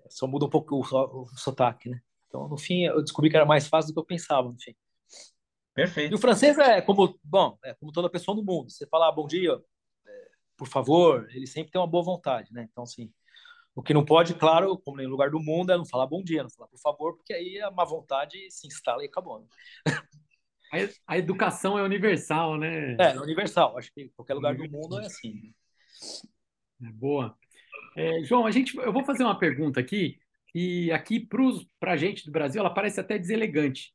Só 0.08 0.26
muda 0.26 0.46
um 0.46 0.50
pouco 0.50 0.76
o, 0.76 1.22
o 1.22 1.26
sotaque, 1.36 1.88
né? 1.88 2.00
Então, 2.26 2.48
no 2.48 2.58
fim, 2.58 2.84
eu 2.84 3.02
descobri 3.02 3.30
que 3.30 3.36
era 3.36 3.46
mais 3.46 3.66
fácil 3.66 3.90
do 3.90 3.94
que 3.94 4.00
eu 4.00 4.04
pensava, 4.04 4.48
no 4.48 4.60
fim. 4.60 4.74
Perfeito. 5.74 6.12
E 6.12 6.14
o 6.14 6.18
francês 6.18 6.58
é 6.58 6.80
como, 6.80 7.18
bom, 7.22 7.58
é 7.64 7.74
como 7.74 7.92
toda 7.92 8.10
pessoa 8.10 8.36
no 8.36 8.42
mundo. 8.42 8.70
Você 8.70 8.86
falar 8.86 9.12
bom 9.12 9.26
dia, 9.26 9.52
é, 10.06 10.28
por 10.56 10.66
favor, 10.66 11.28
ele 11.30 11.46
sempre 11.46 11.70
tem 11.70 11.80
uma 11.80 11.86
boa 11.86 12.02
vontade, 12.02 12.52
né? 12.52 12.66
Então, 12.70 12.84
assim, 12.84 13.12
o 13.74 13.82
que 13.82 13.92
não 13.92 14.04
pode, 14.04 14.34
claro, 14.34 14.78
como 14.78 15.02
em 15.02 15.06
lugar 15.06 15.30
do 15.30 15.38
mundo, 15.38 15.70
é 15.70 15.76
não 15.76 15.84
falar 15.84 16.06
bom 16.06 16.22
dia, 16.22 16.42
não 16.42 16.50
falar 16.50 16.68
por 16.68 16.80
favor, 16.80 17.14
porque 17.14 17.34
aí 17.34 17.60
a 17.60 17.70
má 17.70 17.84
vontade 17.84 18.50
se 18.50 18.66
instala 18.66 19.02
e 19.04 19.06
acabou. 19.06 19.40
Né? 19.40 19.46
A, 20.72 21.14
a, 21.14 21.18
educação 21.18 21.78
é 21.78 21.82
universal, 21.82 22.56
né? 22.56 22.96
É, 22.98 23.12
é 23.12 23.20
universal. 23.20 23.76
Acho 23.76 23.92
que 23.92 24.02
em 24.02 24.08
qualquer 24.08 24.34
lugar 24.34 24.56
do 24.56 24.68
mundo 24.68 24.98
é 24.98 25.06
assim. 25.06 25.54
É, 26.82 26.90
boa. 26.90 27.36
É, 27.96 28.22
João, 28.22 28.46
a 28.46 28.50
gente, 28.50 28.76
eu 28.76 28.92
vou 28.92 29.04
fazer 29.04 29.24
uma 29.24 29.38
pergunta 29.38 29.80
aqui, 29.80 30.18
e 30.54 30.92
aqui 30.92 31.26
para 31.80 31.92
a 31.92 31.96
gente 31.96 32.24
do 32.26 32.30
Brasil, 32.30 32.60
ela 32.60 32.72
parece 32.72 33.00
até 33.00 33.18
deselegante. 33.18 33.92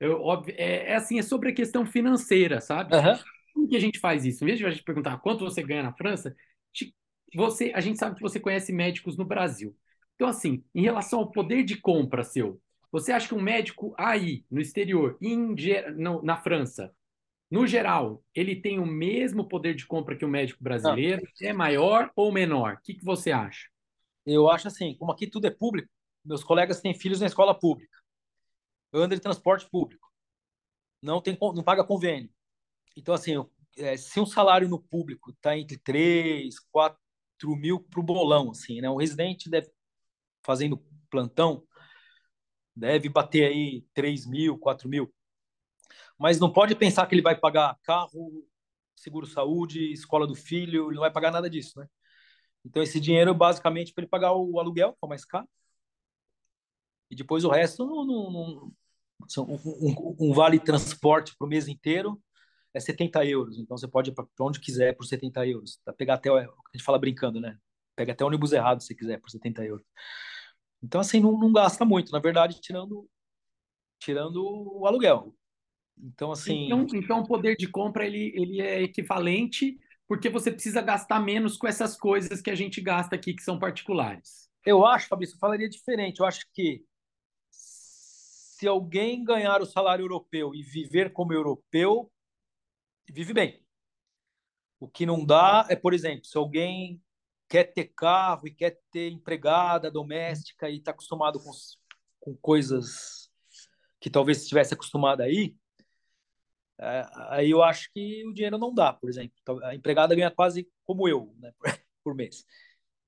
Eu, 0.00 0.20
óbvio, 0.20 0.54
é, 0.58 0.90
é, 0.90 0.94
assim, 0.96 1.18
é 1.18 1.22
sobre 1.22 1.50
a 1.50 1.54
questão 1.54 1.86
financeira, 1.86 2.60
sabe? 2.60 2.94
Uhum. 2.94 3.18
Como 3.54 3.68
que 3.68 3.76
a 3.76 3.80
gente 3.80 4.00
faz 4.00 4.24
isso? 4.24 4.42
Em 4.42 4.46
vez 4.46 4.58
de 4.58 4.66
a 4.66 4.70
gente 4.70 4.82
perguntar 4.82 5.18
quanto 5.18 5.44
você 5.44 5.62
ganha 5.62 5.84
na 5.84 5.92
França, 5.92 6.34
você, 7.34 7.72
a 7.74 7.80
gente 7.80 7.98
sabe 7.98 8.16
que 8.16 8.22
você 8.22 8.38
conhece 8.38 8.72
médicos 8.72 9.16
no 9.16 9.24
Brasil. 9.24 9.76
Então, 10.14 10.28
assim, 10.28 10.62
em 10.74 10.82
relação 10.82 11.20
ao 11.20 11.30
poder 11.30 11.64
de 11.64 11.76
compra 11.76 12.22
seu, 12.22 12.60
você 12.90 13.12
acha 13.12 13.28
que 13.28 13.34
um 13.34 13.40
médico 13.40 13.94
aí, 13.98 14.44
no 14.50 14.60
exterior, 14.60 15.16
em, 15.20 15.54
no, 15.96 16.22
na 16.22 16.36
França, 16.36 16.92
no 17.54 17.68
geral, 17.68 18.20
ele 18.34 18.56
tem 18.56 18.80
o 18.80 18.86
mesmo 18.86 19.46
poder 19.46 19.76
de 19.76 19.86
compra 19.86 20.16
que 20.16 20.24
o 20.24 20.28
médico 20.28 20.60
brasileiro? 20.60 21.22
Não. 21.40 21.48
É 21.48 21.52
maior 21.52 22.10
ou 22.16 22.32
menor? 22.32 22.74
O 22.74 22.82
que, 22.82 22.94
que 22.94 23.04
você 23.04 23.30
acha? 23.30 23.68
Eu 24.26 24.50
acho 24.50 24.66
assim, 24.66 24.96
como 24.96 25.12
aqui 25.12 25.28
tudo 25.28 25.46
é 25.46 25.50
público, 25.52 25.88
meus 26.24 26.42
colegas 26.42 26.80
têm 26.80 26.98
filhos 26.98 27.20
na 27.20 27.28
escola 27.28 27.56
pública. 27.56 27.96
Ando 28.92 29.14
de 29.14 29.20
transporte 29.20 29.70
público. 29.70 30.10
Não, 31.00 31.20
tem, 31.20 31.38
não 31.40 31.62
paga 31.62 31.84
convênio. 31.84 32.28
Então, 32.96 33.14
assim, 33.14 33.34
é, 33.78 33.96
se 33.96 34.18
um 34.18 34.26
salário 34.26 34.68
no 34.68 34.82
público 34.82 35.30
está 35.30 35.56
entre 35.56 35.78
3, 35.78 36.58
4 36.72 36.98
mil 37.56 37.78
para 37.78 38.00
o 38.00 38.02
bolão, 38.02 38.50
assim, 38.50 38.80
né? 38.80 38.90
Um 38.90 38.96
residente 38.96 39.48
deve, 39.48 39.70
fazendo 40.44 40.84
plantão, 41.08 41.64
deve 42.74 43.08
bater 43.08 43.44
aí 43.44 43.86
3 43.94 44.26
mil, 44.26 44.58
4 44.58 44.88
mil. 44.88 45.14
Mas 46.18 46.38
não 46.38 46.52
pode 46.52 46.74
pensar 46.74 47.06
que 47.06 47.14
ele 47.14 47.22
vai 47.22 47.36
pagar 47.38 47.76
carro, 47.82 48.46
seguro-saúde, 48.96 49.92
escola 49.92 50.26
do 50.26 50.34
filho, 50.34 50.86
ele 50.88 50.94
não 50.94 51.02
vai 51.02 51.12
pagar 51.12 51.30
nada 51.30 51.50
disso, 51.50 51.78
né? 51.78 51.86
Então, 52.64 52.82
esse 52.82 52.98
dinheiro 53.00 53.30
é 53.30 53.34
basicamente 53.34 53.92
para 53.92 54.02
ele 54.02 54.10
pagar 54.10 54.32
o 54.32 54.58
aluguel, 54.58 54.92
que 54.92 54.98
é 55.02 55.06
o 55.06 55.08
mais 55.08 55.24
caro, 55.24 55.48
e 57.10 57.16
depois 57.16 57.44
o 57.44 57.48
resto, 57.48 57.86
não, 57.86 58.04
não, 58.04 58.30
não 58.30 58.72
um, 59.38 60.16
um, 60.30 60.32
vale 60.32 60.58
transporte 60.58 61.34
para 61.36 61.46
o 61.46 61.48
mês 61.48 61.68
inteiro 61.68 62.20
é 62.74 62.80
70 62.80 63.24
euros. 63.24 63.58
Então, 63.58 63.76
você 63.76 63.86
pode 63.86 64.10
ir 64.10 64.14
para 64.14 64.26
onde 64.40 64.60
quiser 64.60 64.96
por 64.96 65.04
70 65.06 65.46
euros. 65.46 65.78
Pegar 65.96 66.14
até, 66.14 66.28
a 66.30 66.48
gente 66.74 66.84
fala 66.84 66.98
brincando, 66.98 67.40
né? 67.40 67.56
Pega 67.94 68.12
até 68.12 68.24
ônibus 68.24 68.52
errado 68.52 68.82
se 68.82 68.94
quiser 68.96 69.20
por 69.20 69.30
70 69.30 69.64
euros. 69.64 69.86
Então, 70.82 71.00
assim, 71.00 71.20
não, 71.20 71.38
não 71.38 71.52
gasta 71.52 71.84
muito, 71.84 72.10
na 72.12 72.18
verdade, 72.18 72.60
tirando, 72.60 73.08
tirando 73.98 74.44
o 74.44 74.86
aluguel. 74.86 75.34
Então, 75.96 76.32
assim. 76.32 76.66
Então, 76.66 76.86
então, 76.92 77.20
o 77.20 77.26
poder 77.26 77.56
de 77.56 77.66
compra 77.66 78.06
ele, 78.06 78.32
ele 78.34 78.60
é 78.60 78.82
equivalente, 78.82 79.78
porque 80.06 80.28
você 80.28 80.50
precisa 80.50 80.82
gastar 80.82 81.20
menos 81.20 81.56
com 81.56 81.66
essas 81.66 81.96
coisas 81.96 82.40
que 82.40 82.50
a 82.50 82.54
gente 82.54 82.80
gasta 82.80 83.14
aqui, 83.14 83.34
que 83.34 83.42
são 83.42 83.58
particulares. 83.58 84.48
Eu 84.64 84.84
acho, 84.84 85.08
Fabrício, 85.08 85.36
eu 85.36 85.40
falaria 85.40 85.68
diferente. 85.68 86.20
Eu 86.20 86.26
acho 86.26 86.46
que 86.52 86.84
se 87.50 88.66
alguém 88.66 89.24
ganhar 89.24 89.60
o 89.60 89.66
salário 89.66 90.04
europeu 90.04 90.54
e 90.54 90.62
viver 90.62 91.12
como 91.12 91.32
europeu, 91.32 92.10
vive 93.10 93.32
bem. 93.32 93.62
O 94.80 94.88
que 94.88 95.06
não 95.06 95.24
dá 95.24 95.66
é, 95.68 95.76
por 95.76 95.94
exemplo, 95.94 96.24
se 96.24 96.36
alguém 96.36 97.02
quer 97.48 97.64
ter 97.64 97.92
carro 97.94 98.46
e 98.46 98.54
quer 98.54 98.80
ter 98.90 99.10
empregada 99.10 99.90
doméstica 99.90 100.68
e 100.68 100.78
está 100.78 100.90
acostumado 100.90 101.38
com, 101.40 101.50
com 102.20 102.36
coisas 102.36 103.30
que 104.00 104.10
talvez 104.10 104.42
estivesse 104.42 104.74
acostumado 104.74 105.22
aí, 105.22 105.54
é, 106.80 107.06
aí 107.28 107.50
eu 107.50 107.62
acho 107.62 107.90
que 107.92 108.26
o 108.26 108.32
dinheiro 108.32 108.58
não 108.58 108.74
dá, 108.74 108.92
por 108.92 109.08
exemplo. 109.08 109.32
Então, 109.42 109.64
a 109.64 109.74
empregada 109.74 110.14
ganha 110.14 110.30
quase 110.30 110.68
como 110.84 111.08
eu, 111.08 111.34
né, 111.38 111.52
por, 112.02 112.14
mês. 112.14 112.44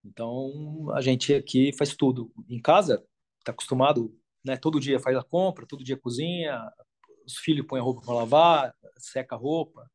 Então, 0.05 0.91
a 0.95 1.01
gente 1.01 1.35
aqui 1.35 1.73
faz 1.77 1.95
tudo. 1.95 2.33
Em 2.49 2.61
casa, 2.61 3.05
está 3.41 3.53
acostumado, 3.53 4.17
né, 4.45 4.57
todo 4.57 4.81
dia 4.81 5.01
faz 5.01 5.17
a 5.17 5.23
compra, 5.25 5.67
todo 5.67 5.85
dia 5.85 5.97
cozinha, 5.97 6.61
os 7.27 7.39
filhos 7.39 7.67
põem 7.67 7.81
a 7.81 7.83
roupa 7.83 8.03
para 8.03 8.15
lavar, 8.15 8.75
seca 8.99 9.35
a 9.35 9.39
roupa, 9.39 9.91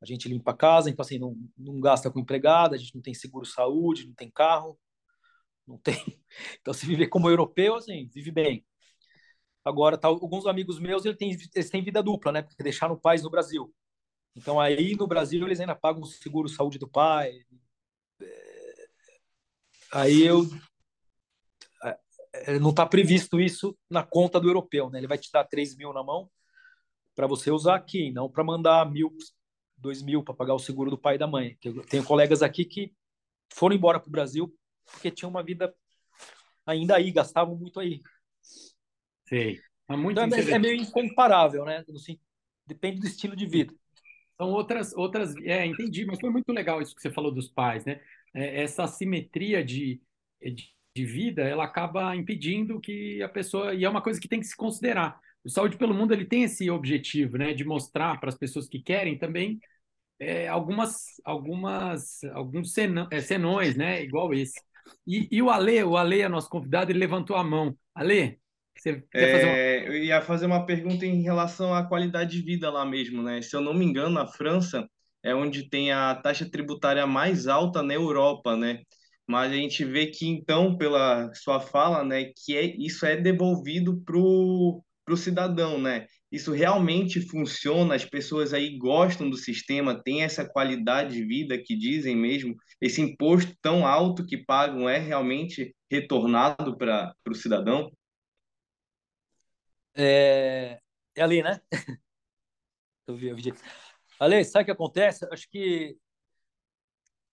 a 0.00 0.06
gente 0.06 0.28
limpa 0.28 0.52
a 0.52 0.56
casa, 0.56 0.88
então 0.88 1.02
assim, 1.04 1.18
não, 1.18 1.36
não 1.58 1.80
gasta 1.80 2.10
com 2.10 2.20
empregada, 2.20 2.76
a 2.76 2.78
gente 2.78 2.94
não 2.94 3.02
tem 3.02 3.12
seguro 3.12 3.44
saúde, 3.44 4.06
não 4.06 4.14
tem 4.14 4.30
carro, 4.30 4.78
não 5.66 5.78
tem. 5.78 5.96
Então 6.60 6.72
se 6.72 6.86
viver 6.86 7.08
como 7.08 7.28
europeu, 7.28 7.74
assim, 7.74 8.08
vive 8.14 8.30
bem. 8.30 8.64
Agora, 9.64 9.98
tá, 9.98 10.08
alguns 10.08 10.46
amigos 10.46 10.78
meus, 10.78 11.04
eles 11.04 11.18
têm, 11.18 11.36
eles 11.54 11.70
têm 11.70 11.82
vida 11.82 12.02
dupla, 12.02 12.32
né? 12.32 12.42
Porque 12.42 12.62
deixaram 12.62 12.94
o 12.94 13.00
pai 13.00 13.18
no 13.18 13.30
Brasil. 13.30 13.72
Então 14.34 14.60
aí 14.60 14.94
no 14.96 15.06
Brasil 15.06 15.44
eles 15.44 15.60
ainda 15.60 15.74
pagam 15.74 16.02
o 16.02 16.06
seguro 16.06 16.48
saúde 16.48 16.78
do 16.78 16.88
pai. 16.88 17.44
É, 18.20 18.88
aí 19.92 20.22
eu 20.22 20.46
é, 22.32 22.58
não 22.58 22.70
está 22.70 22.86
previsto 22.86 23.40
isso 23.40 23.76
na 23.88 24.02
conta 24.02 24.40
do 24.40 24.48
europeu, 24.48 24.88
né? 24.88 24.98
Ele 24.98 25.06
vai 25.06 25.18
te 25.18 25.30
dar 25.32 25.44
3 25.44 25.76
mil 25.76 25.92
na 25.92 26.02
mão 26.02 26.30
para 27.14 27.26
você 27.26 27.50
usar 27.50 27.74
aqui, 27.74 28.10
não 28.12 28.30
para 28.30 28.44
mandar 28.44 28.90
mil 28.90 29.12
dois 29.76 30.02
mil 30.02 30.22
para 30.22 30.34
pagar 30.34 30.54
o 30.54 30.58
seguro 30.58 30.90
do 30.90 30.98
pai 30.98 31.16
e 31.16 31.18
da 31.18 31.26
mãe. 31.26 31.58
Eu 31.64 31.82
tenho 31.86 32.04
colegas 32.04 32.42
aqui 32.42 32.64
que 32.64 32.94
foram 33.52 33.74
embora 33.74 33.98
para 33.98 34.08
o 34.08 34.12
Brasil 34.12 34.54
porque 34.84 35.10
tinham 35.10 35.30
uma 35.30 35.42
vida 35.42 35.74
ainda 36.66 36.96
aí, 36.96 37.10
gastavam 37.10 37.56
muito 37.56 37.80
aí. 37.80 38.00
Sim. 39.30 39.56
É, 39.88 39.96
muito 39.96 40.20
então, 40.20 40.38
é, 40.38 40.50
é 40.50 40.58
meio 40.58 40.76
incomparável, 40.76 41.64
né? 41.64 41.84
Assim, 41.94 42.18
depende 42.66 43.00
do 43.00 43.06
estilo 43.06 43.34
de 43.34 43.46
vida. 43.46 43.72
São 44.36 44.48
outras, 44.50 44.92
outras. 44.94 45.34
É, 45.38 45.64
entendi, 45.64 46.04
mas 46.04 46.20
foi 46.20 46.30
muito 46.30 46.52
legal 46.52 46.82
isso 46.82 46.94
que 46.94 47.00
você 47.00 47.10
falou 47.10 47.32
dos 47.32 47.48
pais, 47.48 47.84
né? 47.84 48.00
É, 48.34 48.62
essa 48.62 48.86
simetria 48.86 49.64
de, 49.64 50.00
de, 50.40 50.70
de, 50.96 51.04
vida, 51.04 51.42
ela 51.42 51.64
acaba 51.64 52.14
impedindo 52.14 52.80
que 52.80 53.22
a 53.22 53.28
pessoa. 53.28 53.74
E 53.74 53.84
é 53.84 53.88
uma 53.88 54.02
coisa 54.02 54.20
que 54.20 54.28
tem 54.28 54.40
que 54.40 54.46
se 54.46 54.56
considerar. 54.56 55.18
O 55.44 55.48
Saúde 55.48 55.76
pelo 55.76 55.94
Mundo 55.94 56.12
ele 56.12 56.24
tem 56.24 56.44
esse 56.44 56.70
objetivo, 56.70 57.38
né? 57.38 57.54
De 57.54 57.64
mostrar 57.64 58.18
para 58.20 58.28
as 58.28 58.38
pessoas 58.38 58.68
que 58.68 58.80
querem 58.80 59.18
também 59.18 59.60
é, 60.18 60.46
algumas, 60.48 61.20
algumas, 61.24 62.22
alguns 62.32 62.72
é, 63.10 63.20
senões, 63.20 63.76
né? 63.76 64.02
Igual 64.02 64.34
esse. 64.34 64.60
E, 65.06 65.28
e, 65.30 65.42
o 65.42 65.50
Ale, 65.50 65.82
o 65.84 65.96
Ale 65.96 66.20
é 66.20 66.28
nosso 66.28 66.48
convidado, 66.48 66.92
ele 66.92 66.98
levantou 66.98 67.36
a 67.36 67.44
mão. 67.44 67.76
Ale, 67.94 68.38
você 68.80 69.02
fazer 69.12 69.44
uma... 69.44 69.56
É, 69.56 69.88
eu 69.88 70.04
ia 70.04 70.20
fazer 70.22 70.46
uma 70.46 70.66
pergunta 70.66 71.06
em 71.06 71.22
relação 71.22 71.74
à 71.74 71.86
qualidade 71.86 72.36
de 72.36 72.42
vida 72.42 72.70
lá 72.70 72.84
mesmo, 72.84 73.22
né? 73.22 73.42
Se 73.42 73.54
eu 73.54 73.60
não 73.60 73.74
me 73.74 73.84
engano, 73.84 74.18
a 74.18 74.26
França 74.26 74.88
é 75.22 75.34
onde 75.34 75.68
tem 75.68 75.92
a 75.92 76.14
taxa 76.14 76.48
tributária 76.50 77.06
mais 77.06 77.46
alta 77.46 77.82
na 77.82 77.94
Europa, 77.94 78.56
né? 78.56 78.80
Mas 79.26 79.52
a 79.52 79.56
gente 79.56 79.84
vê 79.84 80.06
que 80.06 80.26
então, 80.26 80.76
pela 80.76 81.32
sua 81.34 81.60
fala, 81.60 82.02
né, 82.04 82.32
que 82.44 82.56
é, 82.56 82.64
isso 82.64 83.06
é 83.06 83.16
devolvido 83.16 84.00
para 84.04 84.16
o 84.18 84.82
cidadão, 85.16 85.78
né? 85.80 86.06
isso 86.30 86.52
realmente 86.52 87.20
funciona, 87.20 87.94
as 87.94 88.04
pessoas 88.04 88.54
aí 88.54 88.78
gostam 88.78 89.28
do 89.28 89.36
sistema, 89.36 90.00
tem 90.00 90.22
essa 90.22 90.48
qualidade 90.48 91.14
de 91.14 91.24
vida 91.24 91.58
que 91.58 91.76
dizem 91.76 92.14
mesmo, 92.16 92.54
esse 92.80 93.00
imposto 93.00 93.52
tão 93.60 93.84
alto 93.84 94.24
que 94.24 94.36
pagam 94.36 94.88
é 94.88 94.98
realmente 94.98 95.74
retornado 95.90 96.76
para 96.76 97.12
o 97.28 97.34
cidadão? 97.34 97.90
É, 99.94 100.80
é 101.16 101.22
ali, 101.22 101.42
né? 101.42 101.60
Eu 103.06 103.16
vi, 103.16 103.26
eu 103.26 103.34
vi. 103.34 103.52
Ale, 104.20 104.44
sabe 104.44 104.62
o 104.62 104.66
que 104.66 104.70
acontece? 104.70 105.26
Acho 105.32 105.50
que 105.50 105.98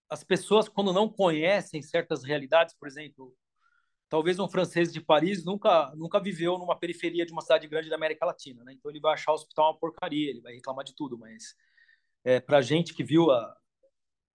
as 0.09 0.23
pessoas, 0.23 0.67
quando 0.67 0.91
não 0.91 1.07
conhecem 1.07 1.83
certas 1.83 2.23
realidades, 2.23 2.73
por 2.79 2.87
exemplo, 2.87 3.35
talvez 4.09 4.39
um 4.39 4.49
francês 4.49 4.91
de 4.91 5.01
Paris 5.01 5.43
nunca 5.43 5.93
nunca 5.95 6.19
viveu 6.19 6.57
numa 6.57 6.77
periferia 6.79 7.25
de 7.25 7.31
uma 7.31 7.41
cidade 7.41 7.67
grande 7.67 7.89
da 7.89 7.95
América 7.95 8.25
Latina, 8.25 8.63
né? 8.63 8.73
Então 8.73 8.89
ele 8.89 8.99
vai 8.99 9.13
achar 9.13 9.31
o 9.31 9.35
hospital 9.35 9.71
uma 9.71 9.79
porcaria, 9.79 10.29
ele 10.29 10.41
vai 10.41 10.53
reclamar 10.53 10.85
de 10.85 10.95
tudo, 10.95 11.17
mas 11.17 11.55
é, 12.23 12.39
para 12.39 12.61
gente 12.61 12.93
que 12.93 13.03
viu 13.03 13.29
a, 13.31 13.55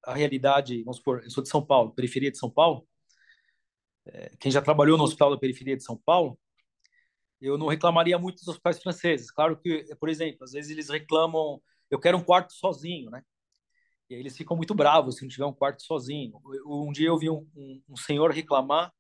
a 0.05 0.15
realidade, 0.15 0.83
vamos 0.85 0.99
supor, 0.99 1.23
eu 1.25 1.31
sou 1.31 1.43
de 1.43 1.49
São 1.49 1.65
Paulo, 1.65 1.93
periferia 1.95 2.31
de 2.31 2.39
São 2.39 2.51
Paulo, 2.51 2.87
é, 4.07 4.31
quem 4.39 4.51
já 4.51 4.61
trabalhou 4.61 4.99
no 4.99 5.05
hospital 5.05 5.31
da 5.31 5.39
periferia 5.39 5.77
de 5.77 5.85
São 5.85 5.97
Paulo, 5.97 6.39
eu 7.43 7.59
não 7.59 7.67
reclamaria 7.67 8.19
muito 8.19 8.39
dos 8.39 8.49
hospitais 8.49 8.81
franceses. 8.81 9.31
Claro 9.31 9.57
que, 9.59 9.85
por 9.97 10.09
exemplo, 10.09 10.45
às 10.45 10.53
vezes 10.53 10.71
eles 10.71 10.89
reclamam, 10.89 11.61
eu 11.91 11.99
quero 11.99 12.17
um 12.17 12.23
quarto 12.23 12.53
sozinho, 12.53 13.11
né? 13.11 13.23
E 14.09 14.15
aí 14.15 14.21
eles 14.21 14.37
ficam 14.37 14.57
muito 14.57 14.75
bravos 14.75 15.17
se 15.17 15.23
não 15.23 15.29
tiver 15.29 15.47
um 15.47 15.53
quarto 15.53 15.83
sozinho. 15.83 16.41
Um 16.67 16.93
dia 16.93 17.09
eu 17.09 17.19
vi 17.19 17.31
um, 17.31 17.49
um, 17.57 17.83
um 17.91 17.97
senhor 17.97 18.31
reclamar 18.31 18.93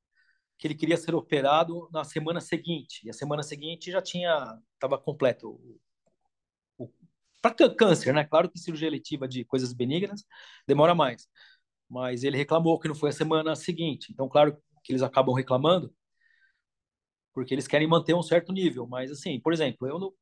que 0.58 0.66
ele 0.66 0.74
queria 0.74 0.96
ser 0.96 1.14
operado 1.14 1.88
na 1.92 2.04
semana 2.04 2.40
seguinte. 2.40 3.00
E 3.04 3.10
a 3.10 3.12
semana 3.12 3.42
seguinte 3.42 3.90
já 3.90 4.00
tinha, 4.00 4.58
estava 4.74 4.98
completo. 4.98 5.60
Para 7.40 7.74
câncer, 7.74 8.14
né? 8.14 8.24
Claro 8.24 8.48
que 8.48 8.58
cirurgia 8.58 8.86
eletiva 8.86 9.26
de 9.26 9.44
coisas 9.44 9.72
benignas 9.72 10.24
demora 10.66 10.94
mais. 10.94 11.28
Mas 11.88 12.22
ele 12.24 12.36
reclamou 12.36 12.78
que 12.78 12.88
não 12.88 12.94
foi 12.94 13.10
a 13.10 13.12
semana 13.12 13.56
seguinte. 13.56 14.12
Então, 14.12 14.28
claro 14.28 14.56
que 14.84 14.92
eles 14.92 15.02
acabam 15.02 15.34
reclamando, 15.34 15.92
porque 17.32 17.54
eles 17.54 17.68
querem 17.68 17.86
manter 17.88 18.14
um 18.14 18.22
certo 18.22 18.52
nível. 18.52 18.86
Mas, 18.86 19.10
assim, 19.10 19.40
por 19.40 19.52
exemplo, 19.52 19.86
eu 19.88 19.98
não, 19.98 20.12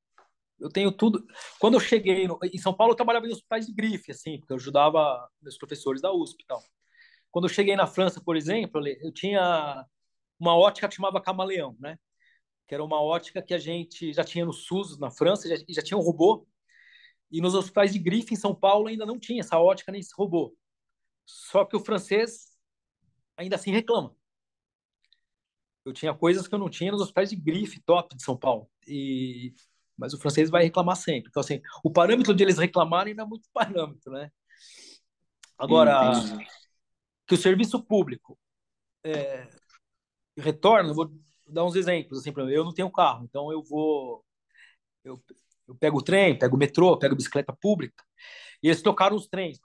eu 0.60 0.68
tenho 0.70 0.92
tudo. 0.92 1.24
Quando 1.58 1.74
eu 1.74 1.80
cheguei 1.80 2.28
no, 2.28 2.38
em 2.42 2.58
São 2.58 2.74
Paulo, 2.74 2.92
eu 2.92 2.96
trabalhava 2.96 3.26
em 3.26 3.32
hospitais 3.32 3.66
de 3.66 3.72
grife, 3.72 4.12
assim, 4.12 4.38
porque 4.38 4.52
eu 4.52 4.56
ajudava 4.56 5.28
meus 5.42 5.56
professores 5.56 6.02
da 6.02 6.12
USP 6.12 6.42
e 6.42 6.46
tal. 6.46 6.62
Quando 7.30 7.46
eu 7.46 7.48
cheguei 7.48 7.76
na 7.76 7.86
França, 7.86 8.20
por 8.22 8.36
exemplo, 8.36 8.86
eu 8.86 9.12
tinha 9.12 9.86
uma 10.38 10.56
ótica 10.56 10.88
que 10.88 10.94
chamava 10.94 11.20
Camaleão, 11.20 11.76
né? 11.80 11.98
Que 12.66 12.74
era 12.74 12.84
uma 12.84 13.00
ótica 13.00 13.42
que 13.42 13.54
a 13.54 13.58
gente 13.58 14.12
já 14.12 14.24
tinha 14.24 14.44
no 14.44 14.52
SUS 14.52 14.98
na 14.98 15.10
França, 15.10 15.48
já, 15.48 15.56
já 15.68 15.82
tinha 15.82 15.98
um 15.98 16.02
robô. 16.02 16.46
E 17.30 17.40
nos 17.40 17.54
hospitais 17.54 17.92
de 17.92 17.98
grife 17.98 18.34
em 18.34 18.36
São 18.36 18.54
Paulo 18.54 18.88
ainda 18.88 19.06
não 19.06 19.18
tinha 19.18 19.40
essa 19.40 19.58
ótica 19.58 19.92
nem 19.92 20.00
esse 20.00 20.14
robô. 20.16 20.54
Só 21.24 21.64
que 21.64 21.76
o 21.76 21.80
francês 21.80 22.50
ainda 23.36 23.56
assim 23.56 23.70
reclama. 23.70 24.14
Eu 25.84 25.92
tinha 25.92 26.14
coisas 26.14 26.46
que 26.46 26.54
eu 26.54 26.58
não 26.58 26.68
tinha 26.68 26.92
nos 26.92 27.00
hospitais 27.00 27.30
de 27.30 27.36
grife 27.36 27.80
top 27.80 28.16
de 28.16 28.22
São 28.22 28.36
Paulo. 28.36 28.68
E 28.86 29.54
mas 29.96 30.14
o 30.14 30.18
francês 30.18 30.48
vai 30.48 30.62
reclamar 30.62 30.96
sempre. 30.96 31.28
Então 31.28 31.40
assim, 31.40 31.60
o 31.84 31.90
parâmetro 31.90 32.34
de 32.34 32.42
eles 32.42 32.56
reclamarem 32.56 33.14
não 33.14 33.24
é 33.24 33.26
muito 33.26 33.48
parâmetro, 33.52 34.12
né? 34.12 34.30
Agora, 35.58 36.12
que 37.26 37.34
o 37.34 37.36
serviço 37.36 37.82
público 37.84 38.38
é, 39.04 39.46
retorno, 40.36 40.90
eu 40.90 40.94
vou 40.94 41.12
dar 41.46 41.64
uns 41.64 41.76
exemplos. 41.76 42.18
Assim, 42.18 42.32
eu 42.50 42.64
não 42.64 42.72
tenho 42.72 42.90
carro, 42.90 43.24
então 43.24 43.52
eu 43.52 43.62
vou. 43.62 44.24
Eu, 45.04 45.22
eu 45.68 45.74
pego 45.76 45.98
o 45.98 46.02
trem, 46.02 46.38
pego 46.38 46.56
o 46.56 46.58
metrô, 46.58 46.98
pego 46.98 47.16
bicicleta 47.16 47.52
pública. 47.52 48.02
E 48.62 48.68
eles 48.68 48.82
trocaram 48.82 49.16
os 49.16 49.26
trens. 49.26 49.58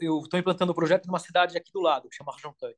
Eu 0.00 0.20
estou 0.20 0.38
implantando 0.38 0.72
um 0.72 0.74
projeto 0.74 1.06
numa 1.06 1.18
cidade 1.18 1.56
aqui 1.56 1.70
do 1.72 1.80
lado, 1.80 2.08
que 2.08 2.16
chama 2.16 2.32
Argenteuil. 2.32 2.76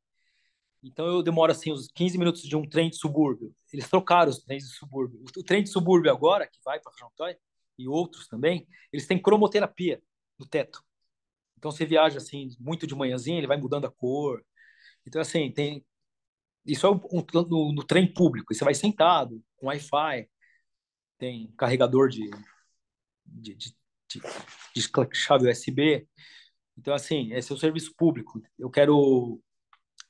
Então 0.83 1.07
eu 1.07 1.23
demoro 1.23 1.53
assim 1.53 1.73
uns 1.73 1.89
15 1.89 2.19
minutos 2.19 2.43
de 2.43 2.57
um 2.57 2.69
trem 2.69 2.91
de 2.91 2.97
subúrbio. 2.97 3.55
Eles 3.73 3.89
trocaram 3.89 4.31
os 4.31 4.39
trens 4.39 4.65
de 4.65 4.77
subúrbio. 4.77 5.21
O, 5.37 5.43
trem 5.43 5.63
de 5.63 5.71
subúrbio 5.71 6.11
agora, 6.11 6.47
que 6.47 6.59
vai 6.65 6.81
para 6.81 6.93
Argenteuil, 6.93 7.37
e 7.79 7.89
outros 7.89 8.27
também, 8.27 8.67
eles 8.93 9.07
têm 9.07 9.21
cromoterapia 9.21 10.03
no 10.39 10.47
teto. 10.47 10.83
Então 11.57 11.71
você 11.71 11.85
viaja 11.85 12.19
assim 12.19 12.49
muito 12.59 12.87
de 12.87 12.95
manhãzinha, 12.95 13.39
ele 13.39 13.47
vai 13.47 13.57
mudando 13.57 13.87
a 13.87 13.91
cor. 13.91 14.45
Então 15.07 15.21
assim, 15.21 15.51
tem 15.53 15.85
isso 16.69 16.87
é 16.87 16.91
um, 16.91 17.01
no, 17.33 17.73
no, 17.73 17.85
trem 17.85 18.13
público. 18.13 18.55
Você 18.55 18.65
vai 18.65 18.75
sentado, 18.75 19.43
com 19.57 19.69
Wi-Fi, 19.69 20.29
tem 21.19 21.51
carregador 21.57 22.09
de, 22.09 22.31
de, 23.25 23.55
de, 23.55 23.75
de, 24.09 24.21
de 24.75 24.91
chave 25.15 25.51
USB. 25.51 26.07
Então, 26.77 26.95
assim, 26.95 27.33
esse 27.33 27.51
é 27.51 27.55
o 27.55 27.59
serviço 27.59 27.95
público. 27.97 28.41
Eu 28.59 28.71
quero. 28.71 29.41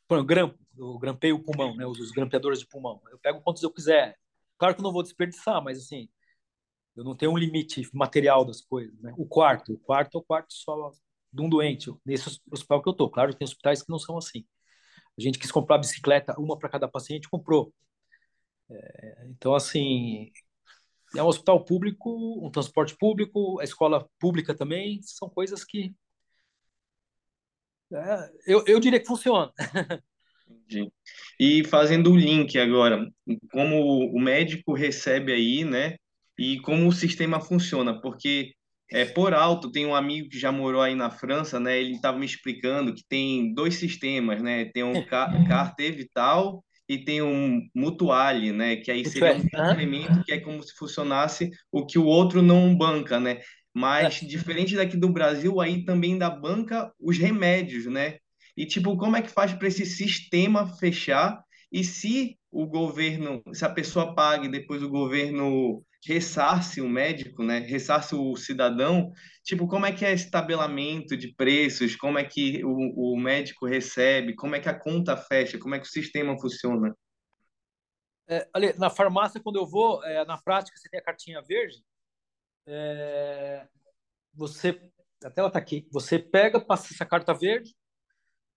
Por 0.08 0.24
grampo, 0.24 0.58
eu 0.76 0.98
grampei 0.98 1.32
o 1.32 1.38
pulmão, 1.42 1.76
né? 1.76 1.86
Os, 1.86 2.10
grampeadores 2.10 2.60
de 2.60 2.66
pulmão. 2.66 3.00
Eu 3.10 3.18
pego 3.18 3.42
quantos 3.42 3.62
eu 3.62 3.70
quiser. 3.70 4.16
Claro 4.56 4.74
que 4.74 4.80
eu 4.80 4.84
não 4.84 4.92
vou 4.92 5.02
desperdiçar, 5.02 5.62
mas 5.62 5.78
assim, 5.78 6.08
eu 6.96 7.04
não 7.04 7.14
tenho 7.14 7.32
um 7.32 7.38
limite 7.38 7.88
material 7.92 8.44
das 8.44 8.60
coisas, 8.62 8.98
né? 9.00 9.12
O 9.16 9.26
quarto, 9.26 9.74
o 9.74 9.78
quarto 9.78 10.16
é 10.16 10.20
o 10.20 10.24
quarto 10.24 10.52
só 10.54 10.90
de 11.32 11.42
um 11.42 11.48
doente, 11.48 11.92
nesse 12.04 12.40
hospital 12.50 12.82
que 12.82 12.88
eu 12.88 12.94
tô. 12.94 13.10
Claro, 13.10 13.34
tem 13.34 13.44
hospitais 13.44 13.82
que 13.82 13.90
não 13.90 13.98
são 13.98 14.16
assim. 14.16 14.44
A 15.18 15.20
gente 15.20 15.38
quis 15.38 15.52
comprar 15.52 15.78
bicicleta, 15.78 16.34
uma 16.38 16.58
para 16.58 16.68
cada 16.70 16.88
paciente, 16.88 17.28
comprou. 17.28 17.72
É, 18.70 19.26
então, 19.30 19.54
assim, 19.54 20.32
é 21.14 21.22
um 21.22 21.26
hospital 21.26 21.64
público, 21.64 22.44
um 22.44 22.50
transporte 22.50 22.96
público, 22.96 23.60
a 23.60 23.64
escola 23.64 24.08
pública 24.18 24.54
também, 24.54 25.00
são 25.02 25.28
coisas 25.28 25.64
que 25.64 25.94
eu, 28.46 28.64
eu 28.66 28.80
diria 28.80 29.00
que 29.00 29.06
funciona. 29.06 29.52
Entendi. 30.48 30.90
E 31.38 31.64
fazendo 31.64 32.12
o 32.12 32.16
link 32.16 32.58
agora, 32.58 33.06
como 33.50 34.04
o 34.14 34.20
médico 34.20 34.74
recebe 34.74 35.32
aí, 35.32 35.64
né? 35.64 35.96
E 36.38 36.60
como 36.60 36.86
o 36.86 36.92
sistema 36.92 37.40
funciona, 37.40 38.00
porque 38.00 38.52
é, 38.90 39.04
por 39.04 39.34
alto, 39.34 39.70
tem 39.70 39.84
um 39.84 39.94
amigo 39.94 40.30
que 40.30 40.38
já 40.38 40.50
morou 40.50 40.80
aí 40.80 40.94
na 40.94 41.10
França, 41.10 41.60
né? 41.60 41.78
Ele 41.78 41.92
estava 41.92 42.18
me 42.18 42.24
explicando 42.24 42.94
que 42.94 43.04
tem 43.06 43.52
dois 43.52 43.74
sistemas, 43.74 44.42
né? 44.42 44.66
Tem 44.66 44.82
um 44.82 44.92
Carte 45.46 45.90
Vital 45.90 46.64
e 46.88 46.98
tem 47.04 47.20
um 47.20 47.60
Mutuale, 47.74 48.50
né? 48.50 48.76
Que 48.76 48.90
aí 48.90 49.04
seria 49.04 49.36
um 49.36 49.48
complemento 49.48 50.24
que 50.24 50.32
é 50.32 50.40
como 50.40 50.62
se 50.62 50.74
funcionasse 50.74 51.50
o 51.70 51.84
que 51.84 51.98
o 51.98 52.06
outro 52.06 52.40
não 52.40 52.74
banca, 52.74 53.20
né? 53.20 53.40
Mas, 53.78 54.20
é. 54.20 54.26
diferente 54.26 54.74
daqui 54.74 54.96
do 54.96 55.08
Brasil, 55.08 55.60
aí 55.60 55.84
também 55.84 56.18
da 56.18 56.28
banca 56.28 56.92
os 56.98 57.16
remédios, 57.16 57.86
né? 57.86 58.18
E, 58.56 58.66
tipo, 58.66 58.96
como 58.96 59.16
é 59.16 59.22
que 59.22 59.30
faz 59.30 59.52
para 59.52 59.68
esse 59.68 59.86
sistema 59.86 60.66
fechar? 60.78 61.40
E 61.70 61.84
se 61.84 62.36
o 62.50 62.66
governo, 62.66 63.40
se 63.52 63.64
a 63.64 63.68
pessoa 63.68 64.16
paga 64.16 64.46
e 64.46 64.50
depois 64.50 64.82
o 64.82 64.88
governo 64.88 65.84
ressarce 66.04 66.80
o 66.80 66.88
médico, 66.88 67.44
né? 67.44 67.60
Ressarce 67.60 68.16
o 68.16 68.34
cidadão. 68.34 69.12
Tipo, 69.44 69.68
como 69.68 69.86
é 69.86 69.92
que 69.92 70.04
é 70.04 70.12
esse 70.12 70.28
tabelamento 70.28 71.16
de 71.16 71.32
preços? 71.34 71.94
Como 71.94 72.18
é 72.18 72.24
que 72.24 72.64
o, 72.64 73.14
o 73.14 73.16
médico 73.16 73.64
recebe? 73.64 74.34
Como 74.34 74.56
é 74.56 74.60
que 74.60 74.68
a 74.68 74.76
conta 74.76 75.16
fecha? 75.16 75.56
Como 75.56 75.76
é 75.76 75.78
que 75.78 75.86
o 75.86 75.90
sistema 75.90 76.36
funciona? 76.40 76.92
É, 78.28 78.48
ali, 78.52 78.72
na 78.76 78.90
farmácia, 78.90 79.40
quando 79.40 79.56
eu 79.56 79.66
vou, 79.66 80.02
é, 80.02 80.24
na 80.24 80.36
prática, 80.36 80.76
você 80.76 80.88
tem 80.88 80.98
a 80.98 81.04
cartinha 81.04 81.40
verde. 81.40 81.76
É, 82.70 83.66
você, 84.34 84.80
até 85.24 85.40
ela 85.40 85.48
está 85.48 85.58
aqui. 85.58 85.88
Você 85.90 86.18
pega, 86.18 86.60
passa 86.60 86.92
essa 86.92 87.06
carta 87.06 87.32
verde 87.32 87.74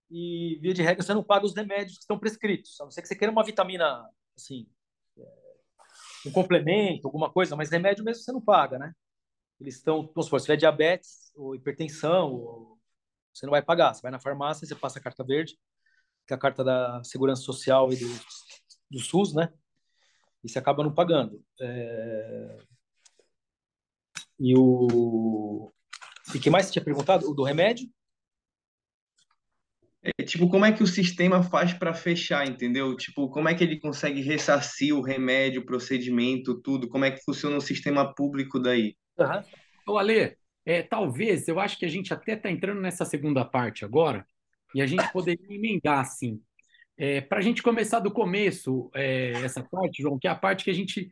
e, 0.09 0.59
via 0.61 0.73
de 0.73 0.81
regra, 0.81 1.03
você 1.03 1.13
não 1.13 1.23
paga 1.23 1.45
os 1.45 1.55
remédios 1.55 1.93
que 1.93 2.03
estão 2.03 2.19
prescritos. 2.19 2.79
A 2.81 2.83
não 2.83 2.91
ser 2.91 3.01
que 3.01 3.07
você 3.07 3.15
queira 3.15 3.31
uma 3.31 3.43
vitamina, 3.43 4.05
assim, 4.35 4.67
um 6.25 6.31
complemento, 6.31 7.07
alguma 7.07 7.31
coisa, 7.31 7.55
mas 7.55 7.69
remédio 7.69 8.03
mesmo 8.03 8.23
você 8.23 8.31
não 8.31 8.41
paga, 8.41 8.77
né? 8.77 8.93
Eles 9.59 9.75
estão, 9.75 10.03
vamos 10.07 10.25
supor, 10.25 10.39
se 10.39 10.45
tiver 10.45 10.57
diabetes 10.57 11.31
ou 11.35 11.55
hipertensão, 11.55 12.33
ou, 12.33 12.79
você 13.33 13.45
não 13.45 13.51
vai 13.51 13.61
pagar. 13.61 13.93
Você 13.93 14.01
vai 14.01 14.11
na 14.11 14.19
farmácia, 14.19 14.67
você 14.67 14.75
passa 14.75 14.99
a 14.99 15.01
carta 15.01 15.23
verde, 15.23 15.57
que 16.27 16.33
é 16.33 16.35
a 16.35 16.39
carta 16.39 16.63
da 16.63 17.03
Segurança 17.03 17.41
Social 17.41 17.91
e 17.93 17.95
do, 17.97 18.07
do 18.91 18.99
SUS, 18.99 19.33
né? 19.33 19.51
E 20.43 20.49
você 20.49 20.59
acaba 20.59 20.83
não 20.83 20.93
pagando. 20.93 21.43
É... 21.59 22.57
E 24.41 24.57
o. 24.57 25.71
E 26.33 26.39
que 26.39 26.49
mais 26.49 26.65
você 26.65 26.73
tinha 26.73 26.83
perguntado? 26.83 27.29
O 27.29 27.33
do 27.33 27.43
remédio? 27.43 27.87
É, 30.01 30.23
tipo, 30.23 30.49
como 30.49 30.65
é 30.65 30.71
que 30.71 30.81
o 30.81 30.87
sistema 30.87 31.43
faz 31.43 31.73
para 31.73 31.93
fechar, 31.93 32.47
entendeu? 32.47 32.97
Tipo, 32.97 33.29
como 33.29 33.47
é 33.47 33.53
que 33.53 33.63
ele 33.63 33.79
consegue 33.79 34.19
ressarcir 34.19 34.95
o 34.95 35.01
remédio, 35.01 35.61
o 35.61 35.65
procedimento, 35.65 36.59
tudo? 36.59 36.89
Como 36.89 37.05
é 37.05 37.11
que 37.11 37.23
funciona 37.23 37.55
o 37.55 37.61
sistema 37.61 38.15
público 38.15 38.59
daí? 38.59 38.95
Uhum. 39.19 39.93
Ô, 39.93 39.97
Ale, 39.99 40.35
é, 40.65 40.81
talvez, 40.81 41.47
eu 41.47 41.59
acho 41.59 41.77
que 41.77 41.85
a 41.85 41.89
gente 41.89 42.11
até 42.11 42.33
está 42.33 42.49
entrando 42.49 42.81
nessa 42.81 43.05
segunda 43.05 43.45
parte 43.45 43.85
agora, 43.85 44.25
e 44.73 44.81
a 44.81 44.87
gente 44.87 45.07
poderia 45.13 45.55
emendar 45.55 45.99
assim. 45.99 46.41
É, 46.97 47.21
para 47.21 47.37
a 47.37 47.41
gente 47.41 47.61
começar 47.61 47.99
do 47.99 48.09
começo, 48.09 48.89
é, 48.95 49.33
essa 49.43 49.63
parte, 49.63 50.01
João, 50.01 50.17
que 50.17 50.27
é 50.27 50.31
a 50.31 50.35
parte 50.35 50.63
que 50.63 50.71
a 50.71 50.73
gente 50.73 51.11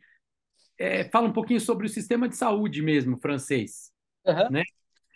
é, 0.80 1.04
fala 1.10 1.28
um 1.28 1.34
pouquinho 1.34 1.60
sobre 1.60 1.86
o 1.86 1.90
sistema 1.90 2.28
de 2.28 2.36
saúde 2.36 2.82
mesmo 2.82 3.18
francês, 3.20 3.92
Uhum. 4.26 4.50
né? 4.50 4.64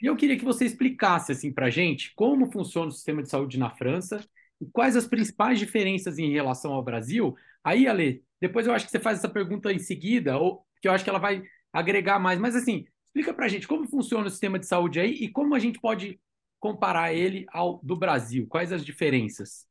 E 0.03 0.07
eu 0.07 0.17
queria 0.17 0.39
que 0.39 0.45
você 0.45 0.65
explicasse 0.67 1.33
assim 1.33 1.53
para 1.53 1.71
gente 1.71 2.15
como 2.15 2.51
funciona 2.53 2.89
o 2.89 2.93
sistema 2.93 3.23
de 3.23 3.31
saúde 3.31 3.59
na 3.59 3.71
França 3.71 4.25
e 4.61 4.67
quais 4.67 4.97
as 4.97 5.07
principais 5.07 5.59
diferenças 5.59 6.19
em 6.19 6.31
relação 6.33 6.73
ao 6.73 6.83
Brasil. 6.85 7.37
Aí, 7.65 7.87
Ale, 7.89 8.23
depois 8.41 8.67
eu 8.67 8.75
acho 8.75 8.87
que 8.87 8.91
você 8.93 9.01
faz 9.01 9.19
essa 9.19 9.29
pergunta 9.29 9.73
em 9.73 9.79
seguida, 9.79 10.39
ou 10.39 10.67
que 10.83 10.89
eu 10.89 10.93
acho 10.93 11.05
que 11.05 11.11
ela 11.11 11.19
vai 11.19 11.43
agregar 11.73 12.19
mais. 12.19 12.39
Mas 12.39 12.57
assim, 12.57 12.87
explica 13.07 13.33
para 13.35 13.49
gente 13.49 13.69
como 13.69 13.89
funciona 13.89 14.27
o 14.27 14.31
sistema 14.31 14.59
de 14.59 14.67
saúde 14.67 15.01
aí 15.01 15.13
e 15.13 15.29
como 15.31 15.55
a 15.55 15.59
gente 15.59 15.81
pode 15.81 16.21
comparar 16.61 17.13
ele 17.15 17.47
ao 17.51 17.81
do 17.83 17.97
Brasil. 17.97 18.47
Quais 18.49 18.73
as 18.73 18.85
diferenças? 18.85 19.67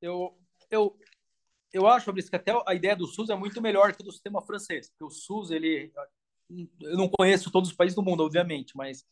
Eu, 0.00 0.38
eu, 0.70 0.96
eu 1.72 1.86
acho, 1.86 2.06
Fabrício, 2.06 2.30
que 2.30 2.36
até 2.36 2.52
a 2.66 2.74
ideia 2.74 2.96
do 2.96 3.06
SUS 3.06 3.30
é 3.30 3.36
muito 3.36 3.60
melhor 3.60 3.94
que 3.94 4.02
do 4.02 4.12
sistema 4.12 4.42
francês, 4.42 4.88
porque 4.90 5.04
o 5.04 5.10
SUS, 5.10 5.50
ele, 5.50 5.92
eu 6.80 6.96
não 6.96 7.08
conheço 7.08 7.50
todos 7.50 7.70
os 7.70 7.76
países 7.76 7.94
do 7.94 8.02
mundo, 8.02 8.22
obviamente, 8.22 8.76
mas 8.76 9.04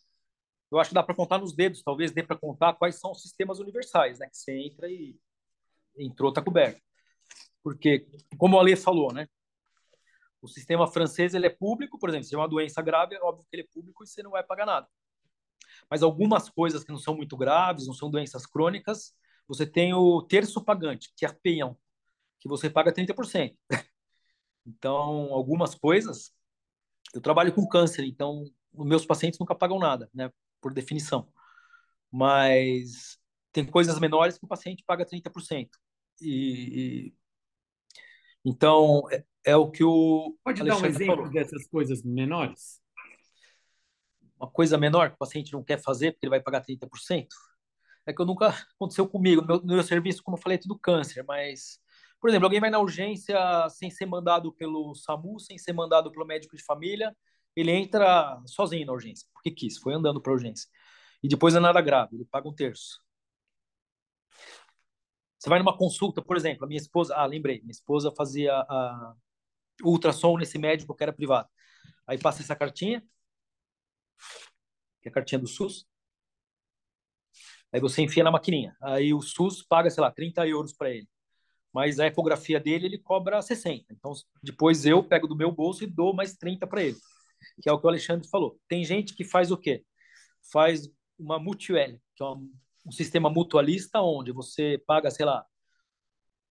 eu 0.70 0.78
acho 0.78 0.90
que 0.90 0.94
dá 0.94 1.02
para 1.02 1.14
contar 1.14 1.38
nos 1.38 1.54
dedos, 1.54 1.82
talvez 1.82 2.12
dê 2.12 2.22
para 2.22 2.36
contar 2.36 2.74
quais 2.74 2.96
são 2.98 3.12
os 3.12 3.22
sistemas 3.22 3.58
universais, 3.58 4.18
né? 4.18 4.28
Que 4.28 4.36
você 4.36 4.52
entra 4.58 4.90
e 4.90 5.16
entrou, 5.98 6.32
tá 6.32 6.42
coberto. 6.42 6.80
Porque, 7.62 8.06
como 8.38 8.56
o 8.56 8.60
Ale 8.60 8.74
falou, 8.76 9.12
né? 9.12 9.28
O 10.40 10.48
sistema 10.48 10.86
francês 10.86 11.34
ele 11.34 11.46
é 11.46 11.50
público, 11.50 11.98
por 11.98 12.08
exemplo, 12.08 12.26
se 12.26 12.34
é 12.34 12.38
uma 12.38 12.48
doença 12.48 12.80
grave, 12.82 13.14
é 13.14 13.20
óbvio 13.20 13.44
que 13.48 13.56
ele 13.56 13.62
é 13.62 13.72
público 13.72 14.04
e 14.04 14.06
você 14.06 14.22
não 14.22 14.32
vai 14.32 14.42
pagar 14.42 14.66
nada. 14.66 14.88
Mas 15.90 16.02
algumas 16.02 16.48
coisas 16.48 16.84
que 16.84 16.90
não 16.90 16.98
são 16.98 17.16
muito 17.16 17.36
graves, 17.36 17.86
não 17.86 17.94
são 17.94 18.10
doenças 18.10 18.46
crônicas, 18.46 19.14
você 19.48 19.66
tem 19.66 19.94
o 19.94 20.22
terço 20.22 20.62
pagante, 20.64 21.12
que 21.16 21.24
é 21.24 21.32
peião, 21.32 21.76
que 22.46 22.50
você 22.50 22.70
paga 22.70 22.92
30%. 22.92 23.54
Então, 24.64 25.32
algumas 25.32 25.74
coisas, 25.74 26.32
eu 27.14 27.20
trabalho 27.20 27.52
com 27.52 27.68
câncer, 27.68 28.04
então 28.04 28.44
os 28.72 28.86
meus 28.86 29.06
pacientes 29.06 29.38
nunca 29.38 29.54
pagam 29.54 29.78
nada, 29.78 30.10
né, 30.12 30.30
por 30.60 30.72
definição. 30.72 31.28
Mas 32.10 33.18
tem 33.52 33.64
coisas 33.64 33.98
menores 33.98 34.38
que 34.38 34.44
o 34.44 34.48
paciente 34.48 34.84
paga 34.86 35.04
30%. 35.04 35.68
E, 36.20 36.30
e 36.30 37.14
então 38.44 39.02
é, 39.10 39.24
é, 39.44 39.56
o 39.56 39.70
que 39.70 39.84
o 39.84 40.36
Pode 40.42 40.60
Alexandre 40.60 40.82
dar 40.82 40.88
um 40.88 40.94
exemplo 40.94 41.16
falou. 41.16 41.32
dessas 41.32 41.66
coisas 41.66 42.02
menores? 42.02 42.80
Uma 44.38 44.50
coisa 44.50 44.78
menor 44.78 45.08
que 45.10 45.14
o 45.14 45.18
paciente 45.18 45.52
não 45.52 45.64
quer 45.64 45.82
fazer 45.82 46.12
porque 46.12 46.26
ele 46.26 46.30
vai 46.30 46.40
pagar 46.40 46.64
30%? 46.64 47.26
É 48.06 48.12
que 48.12 48.20
eu 48.20 48.26
nunca 48.26 48.48
aconteceu 48.76 49.08
comigo. 49.08 49.42
No 49.42 49.46
meu, 49.46 49.60
no 49.60 49.74
meu 49.74 49.82
serviço, 49.82 50.22
como 50.22 50.36
eu 50.36 50.40
falei, 50.40 50.56
é 50.56 50.60
tudo 50.60 50.78
câncer, 50.78 51.24
mas 51.24 51.80
por 52.26 52.30
exemplo, 52.30 52.46
alguém 52.46 52.58
vai 52.58 52.70
na 52.70 52.80
urgência 52.80 53.38
sem 53.68 53.88
ser 53.88 54.04
mandado 54.04 54.52
pelo 54.52 54.92
SAMU, 54.96 55.38
sem 55.38 55.56
ser 55.56 55.72
mandado 55.72 56.10
pelo 56.10 56.26
médico 56.26 56.56
de 56.56 56.64
família, 56.64 57.16
ele 57.54 57.70
entra 57.70 58.42
sozinho 58.46 58.84
na 58.84 58.92
urgência, 58.92 59.28
porque 59.32 59.48
quis, 59.48 59.78
foi 59.78 59.94
andando 59.94 60.20
para 60.20 60.32
a 60.32 60.34
urgência. 60.34 60.68
E 61.22 61.28
depois 61.28 61.54
é 61.54 61.60
nada 61.60 61.80
grave, 61.80 62.16
ele 62.16 62.24
paga 62.24 62.48
um 62.48 62.52
terço. 62.52 63.00
Você 65.38 65.48
vai 65.48 65.60
numa 65.60 65.78
consulta, 65.78 66.20
por 66.20 66.36
exemplo, 66.36 66.64
a 66.64 66.66
minha 66.66 66.80
esposa, 66.80 67.14
ah, 67.14 67.24
lembrei, 67.26 67.60
minha 67.60 67.70
esposa 67.70 68.12
fazia 68.16 68.52
a 68.52 69.14
ultrassom 69.84 70.36
nesse 70.36 70.58
médico 70.58 70.96
que 70.96 71.04
era 71.04 71.12
privado. 71.12 71.48
Aí 72.08 72.18
passa 72.18 72.42
essa 72.42 72.56
cartinha, 72.56 73.04
que 75.00 75.08
é 75.08 75.10
a 75.10 75.14
cartinha 75.14 75.38
do 75.38 75.46
SUS. 75.46 75.86
Aí 77.72 77.78
você 77.80 78.02
enfia 78.02 78.24
na 78.24 78.32
maquininha. 78.32 78.76
Aí 78.82 79.14
o 79.14 79.22
SUS 79.22 79.62
paga, 79.62 79.88
sei 79.90 80.02
lá, 80.02 80.10
30 80.10 80.44
euros 80.48 80.72
para 80.72 80.90
ele 80.90 81.08
mas 81.76 82.00
a 82.00 82.06
ecografia 82.06 82.58
dele 82.58 82.86
ele 82.86 82.96
cobra 82.96 83.42
60. 83.42 83.92
Então, 83.92 84.10
depois 84.42 84.86
eu 84.86 85.04
pego 85.04 85.28
do 85.28 85.36
meu 85.36 85.52
bolso 85.52 85.84
e 85.84 85.86
dou 85.86 86.14
mais 86.14 86.34
30 86.34 86.66
para 86.66 86.82
ele, 86.82 86.96
que 87.60 87.68
é 87.68 87.72
o 87.72 87.78
que 87.78 87.84
o 87.84 87.90
Alexandre 87.90 88.26
falou. 88.30 88.58
Tem 88.66 88.82
gente 88.82 89.14
que 89.14 89.22
faz 89.22 89.50
o 89.50 89.58
quê? 89.58 89.84
Faz 90.50 90.88
uma 91.18 91.38
mutuelle, 91.38 92.00
que 92.14 92.22
é 92.22 92.26
um, 92.26 92.50
um 92.86 92.90
sistema 92.90 93.28
mutualista 93.28 94.00
onde 94.00 94.32
você 94.32 94.82
paga, 94.86 95.10
sei 95.10 95.26
lá, 95.26 95.44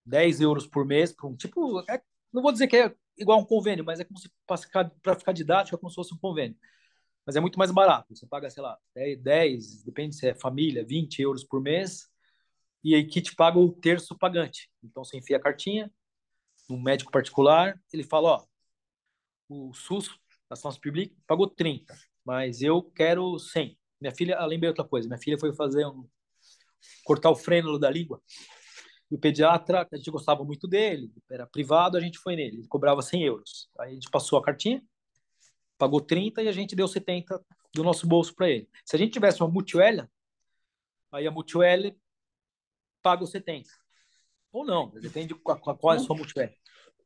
10 0.06 0.42
euros 0.42 0.68
por 0.68 0.86
mês 0.86 1.16
um 1.24 1.36
tipo, 1.36 1.80
é, 1.90 2.00
não 2.32 2.44
vou 2.44 2.52
dizer 2.52 2.68
que 2.68 2.78
é 2.78 2.96
igual 3.18 3.40
um 3.40 3.46
convênio, 3.46 3.84
mas 3.84 4.00
é 4.00 4.04
como 4.04 4.20
se 4.20 4.30
para 4.46 4.58
ficar, 5.16 5.32
didático, 5.34 5.76
é 5.76 5.80
como 5.80 5.90
se 5.90 5.96
fosse 5.96 6.14
um 6.14 6.20
convênio. 6.20 6.56
Mas 7.26 7.36
é 7.36 7.40
muito 7.40 7.58
mais 7.58 7.72
barato. 7.72 8.16
Você 8.16 8.28
paga, 8.28 8.48
sei 8.52 8.62
lá, 8.62 8.78
10, 8.94 9.24
10 9.24 9.84
depende 9.86 10.16
se 10.16 10.28
é 10.28 10.36
família, 10.36 10.86
20 10.86 11.20
euros 11.20 11.44
por 11.44 11.60
mês 11.60 12.14
e 12.86 13.04
que 13.04 13.20
te 13.20 13.36
paga 13.36 13.58
o 13.58 13.72
terço 13.72 14.16
pagante. 14.16 14.70
Então 14.84 15.04
você 15.04 15.18
enfia 15.18 15.38
a 15.38 15.42
cartinha 15.42 15.92
no 16.70 16.80
médico 16.80 17.12
particular, 17.12 17.80
ele 17.92 18.04
fala, 18.04 18.30
ó, 18.30 18.46
o 19.50 19.74
SUS, 19.74 20.10
a 20.50 20.56
Science 20.56 20.80
Publique, 20.80 21.16
pagou 21.26 21.48
30, 21.48 21.96
mas 22.24 22.62
eu 22.62 22.84
quero 22.84 23.40
100. 23.40 23.76
Minha 24.00 24.14
filha, 24.14 24.38
ah, 24.38 24.46
lembrei 24.46 24.70
outra 24.70 24.84
coisa, 24.84 25.08
minha 25.08 25.20
filha 25.20 25.38
foi 25.38 25.54
fazer 25.56 25.86
um 25.88 26.08
cortar 27.04 27.32
o 27.32 27.36
frênulo 27.36 27.80
da 27.80 27.90
língua. 27.90 28.22
E 29.10 29.16
o 29.16 29.20
pediatra, 29.20 29.88
a 29.92 29.98
gente 29.98 30.12
gostava 30.12 30.44
muito 30.44 30.68
dele, 30.68 31.12
era 31.30 31.48
privado, 31.48 31.98
a 31.98 32.02
gente 32.02 32.20
foi 32.20 32.36
nele, 32.36 32.58
ele 32.58 32.68
cobrava 32.68 33.02
100 33.02 33.24
euros. 33.24 33.68
Aí 33.80 33.92
a 33.92 33.94
gente 33.94 34.10
passou 34.12 34.38
a 34.38 34.44
cartinha, 34.44 34.84
pagou 35.76 36.02
30 36.02 36.44
e 36.44 36.48
a 36.48 36.52
gente 36.52 36.76
deu 36.76 36.88
70 36.88 37.44
do 37.74 37.84
nosso 37.84 38.08
bolso 38.08 38.36
para 38.36 38.50
ele. 38.50 38.70
Se 38.86 38.96
a 38.96 39.00
gente 39.00 39.14
tivesse 39.14 39.42
uma 39.42 39.50
Mutuelle, 39.50 40.08
aí 41.12 41.26
a 41.26 41.32
Mutuelle 41.32 41.96
paga 43.06 43.24
os 43.24 43.30
70. 43.30 43.70
Ou 44.52 44.66
não, 44.66 44.90
depende 44.90 45.28
de 45.28 45.36
qual, 45.36 45.60
é 45.94 45.96
a 45.96 46.00
sua 46.00 46.16
multiplicação. 46.16 46.58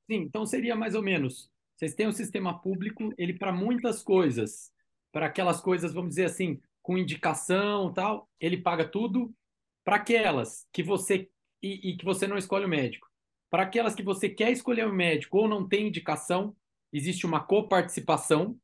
Sim, 0.10 0.22
então 0.22 0.46
seria 0.46 0.78
mais 0.78 0.96
ou 0.96 1.04
menos. 1.04 1.52
Vocês 1.76 1.94
têm 1.94 2.08
um 2.08 2.14
sistema 2.14 2.58
público, 2.58 3.14
ele 3.18 3.34
para 3.34 3.52
muitas 3.52 4.02
coisas, 4.02 4.72
para 5.12 5.26
aquelas 5.26 5.60
coisas, 5.60 5.94
vamos 5.94 6.12
dizer 6.12 6.26
assim, 6.26 6.62
com 6.82 6.98
indicação 6.98 7.92
tal, 7.92 8.30
ele 8.40 8.62
paga 8.62 8.88
tudo. 8.88 9.36
Para 9.84 9.98
aquelas 9.98 10.66
que 10.72 10.82
você 10.82 11.30
e, 11.62 11.90
e, 11.90 11.98
que 11.98 12.06
você 12.06 12.28
não 12.28 12.38
escolhe 12.38 12.64
o 12.64 12.70
médico. 12.70 13.10
Para 13.50 13.64
aquelas 13.64 13.94
que 13.94 14.04
você 14.04 14.30
quer 14.30 14.52
escolher 14.52 14.88
o 14.88 14.94
médico 14.94 15.38
ou 15.38 15.50
não 15.50 15.68
tem 15.68 15.88
indicação, 15.88 16.56
existe 16.94 17.26
uma 17.26 17.44
coparticipação. 17.44 18.58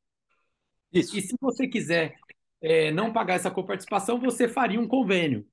Isso. 0.90 1.18
E 1.18 1.20
se 1.20 1.34
você 1.38 1.68
quiser 1.68 2.16
é, 2.62 2.90
não 2.92 3.12
pagar 3.12 3.34
essa 3.34 3.50
coparticipação, 3.50 4.18
você 4.18 4.48
faria 4.48 4.80
um 4.80 4.88
convênio 4.88 5.46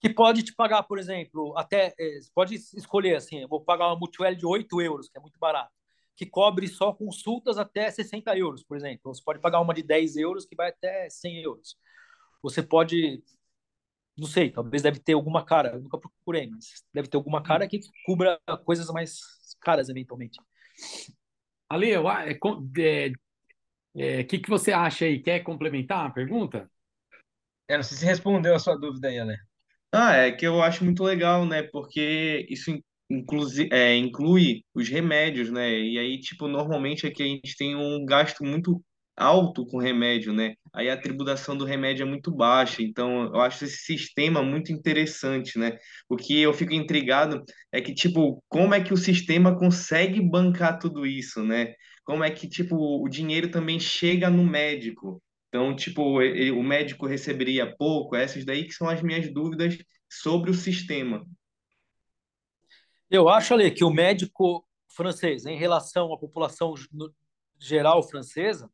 que 0.00 0.10
pode 0.10 0.42
te 0.42 0.54
pagar, 0.54 0.82
por 0.82 0.98
exemplo, 0.98 1.56
até 1.56 1.94
é, 1.98 2.18
pode 2.34 2.54
escolher 2.54 3.16
assim, 3.16 3.40
eu 3.40 3.48
vou 3.48 3.60
pagar 3.60 3.88
uma 3.88 3.98
Mutuelle 3.98 4.36
de 4.36 4.46
8 4.46 4.80
euros, 4.80 5.08
que 5.08 5.18
é 5.18 5.20
muito 5.20 5.38
barato, 5.38 5.72
que 6.16 6.26
cobre 6.26 6.68
só 6.68 6.92
consultas 6.92 7.58
até 7.58 7.90
60 7.90 8.36
euros, 8.36 8.62
por 8.62 8.76
exemplo. 8.76 9.14
Você 9.14 9.22
pode 9.24 9.40
pagar 9.40 9.60
uma 9.60 9.74
de 9.74 9.82
10 9.82 10.16
euros 10.16 10.46
que 10.46 10.54
vai 10.54 10.68
até 10.68 11.08
100 11.08 11.42
euros. 11.42 11.76
Você 12.42 12.62
pode, 12.62 13.22
não 14.16 14.26
sei, 14.26 14.50
talvez 14.50 14.82
deve 14.82 15.00
ter 15.00 15.14
alguma 15.14 15.44
cara, 15.44 15.74
eu 15.74 15.80
nunca 15.80 15.98
procurei, 15.98 16.48
mas 16.48 16.84
deve 16.92 17.08
ter 17.08 17.16
alguma 17.16 17.42
cara 17.42 17.66
que 17.66 17.80
cubra 18.04 18.38
coisas 18.64 18.88
mais 18.90 19.18
caras 19.60 19.88
eventualmente. 19.88 20.38
Ale, 21.68 21.96
o 21.96 22.10
é, 22.10 22.38
é, 22.78 23.12
é, 23.96 24.24
que, 24.24 24.38
que 24.38 24.50
você 24.50 24.72
acha 24.72 25.06
aí? 25.06 25.20
Quer 25.22 25.40
complementar 25.40 26.06
a 26.06 26.10
pergunta? 26.10 26.70
Eu 27.66 27.78
não 27.78 27.82
sei 27.82 27.96
se 27.96 28.04
respondeu 28.04 28.54
a 28.54 28.58
sua 28.58 28.76
dúvida 28.76 29.08
aí, 29.08 29.18
Ale. 29.18 29.36
Ah, 29.96 30.14
é 30.16 30.32
que 30.32 30.44
eu 30.46 30.60
acho 30.62 30.84
muito 30.84 31.02
legal, 31.04 31.46
né? 31.46 31.62
Porque 31.62 32.44
isso 32.50 32.70
inclui, 33.08 33.68
é, 33.72 33.96
inclui 33.96 34.64
os 34.74 34.88
remédios, 34.88 35.50
né? 35.50 35.70
E 35.78 35.98
aí, 35.98 36.18
tipo, 36.20 36.48
normalmente 36.48 37.06
aqui 37.06 37.22
a 37.22 37.26
gente 37.26 37.56
tem 37.56 37.76
um 37.76 38.04
gasto 38.04 38.42
muito 38.44 38.82
alto 39.16 39.64
com 39.66 39.78
remédio, 39.78 40.32
né? 40.32 40.54
Aí 40.72 40.90
a 40.90 41.00
tributação 41.00 41.56
do 41.56 41.64
remédio 41.64 42.02
é 42.02 42.06
muito 42.06 42.32
baixa. 42.34 42.82
Então, 42.82 43.26
eu 43.32 43.40
acho 43.40 43.64
esse 43.64 43.76
sistema 43.84 44.42
muito 44.42 44.72
interessante, 44.72 45.56
né? 45.58 45.78
O 46.08 46.16
que 46.16 46.40
eu 46.40 46.52
fico 46.52 46.72
intrigado 46.74 47.44
é 47.70 47.80
que, 47.80 47.94
tipo, 47.94 48.42
como 48.48 48.74
é 48.74 48.82
que 48.82 48.92
o 48.92 48.96
sistema 48.96 49.56
consegue 49.56 50.20
bancar 50.20 50.78
tudo 50.80 51.06
isso, 51.06 51.44
né? 51.44 51.72
Como 52.04 52.24
é 52.24 52.30
que, 52.32 52.48
tipo, 52.48 52.76
o 52.76 53.08
dinheiro 53.08 53.48
também 53.50 53.78
chega 53.78 54.28
no 54.28 54.44
médico? 54.44 55.22
Então, 55.54 55.72
tipo, 55.72 56.20
ele, 56.20 56.50
o 56.50 56.64
médico 56.64 57.06
receberia 57.06 57.76
pouco? 57.76 58.16
Essas 58.16 58.44
daí 58.44 58.64
que 58.64 58.72
são 58.72 58.88
as 58.88 59.00
minhas 59.00 59.32
dúvidas 59.32 59.78
sobre 60.10 60.50
o 60.50 60.54
sistema. 60.54 61.24
Eu 63.08 63.28
acho, 63.28 63.54
Ale, 63.54 63.70
que 63.70 63.84
o 63.84 63.90
médico 63.90 64.66
francês, 64.88 65.46
em 65.46 65.56
relação 65.56 66.12
à 66.12 66.18
população 66.18 66.74
geral 67.56 68.02
francesa, 68.02 68.68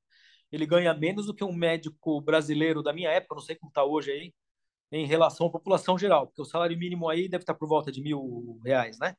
ele 0.51 0.65
ganha 0.65 0.95
menos 0.95 1.27
do 1.27 1.35
que 1.35 1.45
um 1.45 1.53
médico 1.53 2.19
brasileiro 2.23 2.83
da 2.83 2.95
minha 2.95 3.11
época, 3.11 3.35
não 3.35 3.43
sei 3.43 3.57
como 3.57 3.69
está 3.69 3.85
hoje 3.85 4.13
aí, 4.13 4.35
em 4.91 5.05
relação 5.05 5.49
à 5.49 5.51
população 5.51 5.99
geral, 5.99 6.29
porque 6.29 6.41
o 6.41 6.47
salário 6.47 6.79
mínimo 6.79 7.11
aí 7.11 7.29
deve 7.29 7.43
estar 7.43 7.55
por 7.55 7.69
volta 7.69 7.93
de 7.93 8.01
mil 8.01 8.59
reais, 8.65 8.99
né? 8.99 9.15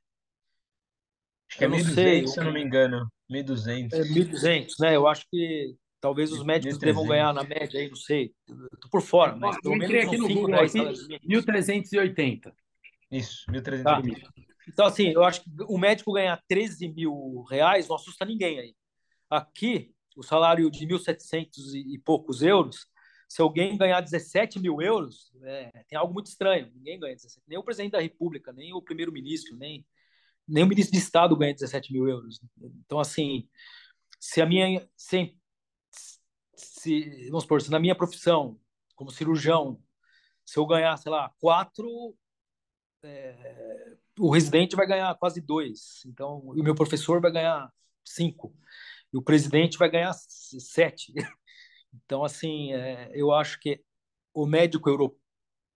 Acho 1.48 1.60
que 1.60 1.66
é 1.66 1.68
1.200, 1.68 2.28
se 2.28 2.40
eu 2.40 2.44
não 2.44 2.54
me 2.54 2.64
engano. 2.64 3.08
1.200. 3.30 3.94
É 3.94 4.02
1.200, 4.02 4.74
né? 4.80 4.96
Eu 4.96 5.08
acho 5.08 5.28
que 5.30 5.76
Talvez 6.02 6.32
os 6.32 6.44
médicos 6.44 6.80
1300. 6.80 6.80
devam 6.80 7.08
ganhar 7.08 7.32
na 7.32 7.44
média 7.44 7.80
aí, 7.80 7.88
não 7.88 7.96
sei. 7.96 8.34
Estou 8.74 8.90
por 8.90 9.02
fora, 9.02 9.36
mas 9.36 9.62
pelo 9.62 9.76
menos 9.76 9.96
aqui 9.96 10.18
no 10.18 10.28
Google, 10.28 10.56
aqui, 10.56 10.80
1.380. 10.80 12.52
Isso, 13.12 13.46
1.380. 13.52 13.84
Tá. 13.84 14.02
Então, 14.68 14.86
assim, 14.86 15.10
eu 15.10 15.24
acho 15.24 15.44
que 15.44 15.50
o 15.68 15.78
médico 15.78 16.14
ganhar 16.14 16.42
13 16.48 16.88
mil 16.90 17.44
reais 17.44 17.88
não 17.88 17.96
assusta 17.96 18.26
ninguém 18.26 18.60
aí. 18.60 18.76
Aqui, 19.30 19.94
o 20.18 20.24
salário 20.24 20.72
de 20.72 20.88
1.700 20.88 21.76
e 21.76 22.00
poucos 22.00 22.42
euros, 22.42 22.88
se 23.30 23.42
alguém 23.42 23.78
ganhar 23.78 24.02
17 24.02 24.60
mil 24.60 24.82
euros, 24.82 25.32
é, 25.44 25.72
tem 25.88 25.98
algo 25.98 26.14
muito 26.14 26.28
estranho. 26.28 26.72
Ninguém 26.74 27.00
ganha 27.00 27.16
17, 27.16 27.44
nem 27.48 27.60
o 27.60 27.64
presidente 27.64 27.92
da 27.92 28.02
República, 28.02 28.52
nem 28.52 28.74
o 28.74 28.82
primeiro-ministro, 28.82 29.56
nem, 29.56 29.86
nem 30.48 30.64
o 30.64 30.68
ministro 30.68 30.94
de 30.94 31.00
Estado 31.00 31.36
ganha 31.38 31.54
17 31.54 31.94
mil 31.94 32.10
euros. 32.10 32.42
Então, 32.60 33.00
assim, 33.00 33.48
se 34.20 34.42
a 34.42 34.46
minha. 34.46 34.88
Se, 34.98 35.36
se, 36.56 37.28
vamos 37.28 37.44
supor, 37.44 37.62
se 37.62 37.72
na 37.72 37.80
minha 37.80 37.96
profissão, 37.96 38.60
como 38.96 39.12
cirurgião, 39.12 39.82
se 40.46 40.58
eu 40.60 40.66
ganhar, 40.66 40.98
sei 40.98 41.12
lá, 41.12 41.30
quatro, 41.40 42.16
é, 43.04 43.96
o 44.20 44.30
residente 44.30 44.76
vai 44.76 44.88
ganhar 44.88 45.16
quase 45.16 45.42
dois. 45.42 46.04
Então, 46.06 46.40
o 46.40 46.64
meu 46.64 46.76
professor 46.76 47.22
vai 47.22 47.32
ganhar 47.32 47.72
cinco. 48.04 48.54
E 49.14 49.18
o 49.18 49.22
presidente 49.22 49.78
vai 49.78 49.90
ganhar 49.90 50.14
sete. 50.14 51.14
Então, 52.06 52.24
assim, 52.24 52.72
é, 52.72 53.12
eu 53.14 53.34
acho 53.34 53.60
que 53.60 53.84
o 54.34 54.46
médico 54.46 54.90
europeu, 54.90 55.20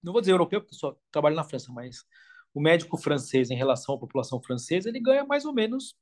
não 0.02 0.14
vou 0.14 0.22
dizer 0.22 0.32
europeu, 0.32 0.62
porque 0.62 0.74
só 0.74 0.98
trabalho 1.12 1.36
na 1.36 1.44
França, 1.44 1.74
mas 1.74 2.06
o 2.54 2.62
médico 2.62 2.98
francês, 2.98 3.52
em 3.52 3.56
relação 3.58 3.96
à 3.96 4.00
população 4.00 4.42
francesa, 4.42 4.88
ele 4.88 5.02
ganha 5.02 5.26
mais 5.26 5.44
ou 5.44 5.54
menos 5.54 5.94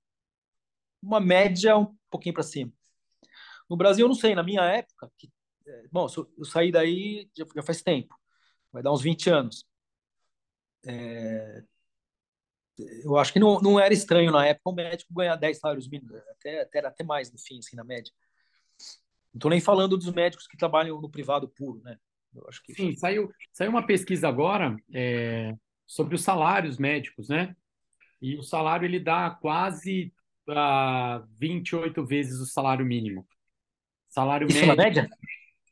uma 1.02 1.20
média 1.20 1.76
um 1.78 1.98
pouquinho 2.12 2.36
para 2.36 2.44
cima. 2.44 2.72
No 3.70 3.78
Brasil, 3.78 4.05
eu 4.05 4.09
não 4.09 4.16
sei, 4.16 4.36
na 4.36 4.43
minha 4.43 4.64
época, 4.64 5.11
que, 5.18 5.30
é, 5.66 5.88
bom, 5.91 6.07
eu 6.38 6.45
saí 6.45 6.72
daí 6.72 7.30
já, 7.38 7.45
já, 7.55 7.64
faz 7.64 7.82
tempo, 7.82 8.16
vai 8.72 8.84
dar 8.84 8.91
uns 8.91 9.01
20 9.01 9.30
anos. 9.30 9.66
É, 10.86 11.64
eu 13.03 13.18
acho 13.18 13.32
que 13.32 13.39
não, 13.39 13.59
não 13.61 13.80
era 13.80 13.93
estranho 13.93 14.32
na 14.32 14.45
época 14.45 14.70
o 14.70 14.74
médico 14.74 15.14
ganhar 15.14 15.36
10 15.36 15.59
salários 15.59 15.88
mínimos, 15.88 16.16
até, 16.32 16.61
até, 16.61 16.86
até 16.86 17.03
mais 17.03 17.32
no 17.32 17.38
fim, 17.38 17.59
assim, 17.59 17.76
na 17.76 17.84
média. 17.84 18.11
Não 19.34 19.38
estou 19.38 19.51
nem 19.51 19.61
falando 19.61 19.97
dos 19.97 20.11
médicos 20.11 20.47
que 20.47 20.57
trabalham 20.57 20.99
no 21.01 21.09
privado 21.09 21.47
puro, 21.47 21.82
né? 21.84 21.97
Eu 22.36 22.45
acho 22.47 22.61
que... 22.64 22.74
Sim, 22.74 22.95
saiu, 22.95 23.32
saiu 23.51 23.70
uma 23.70 23.86
pesquisa 23.86 24.28
agora 24.28 24.76
é, 24.93 25.53
sobre 25.86 26.16
os 26.16 26.22
salários 26.22 26.78
médicos, 26.78 27.30
né? 27.30 27.55
E 28.22 28.38
o 28.38 28.43
salário 28.43 28.86
ele 28.86 28.99
dá 28.99 29.30
quase 29.30 30.14
uh, 30.47 30.53
ah, 30.53 31.28
28 31.38 32.05
vezes 32.05 32.39
o 32.39 32.45
salário 32.45 32.86
mínimo. 32.86 33.28
Salário 34.14 34.47
Isso 34.47 34.59
médio, 34.59 34.76
na 34.76 34.84
média? 34.84 35.09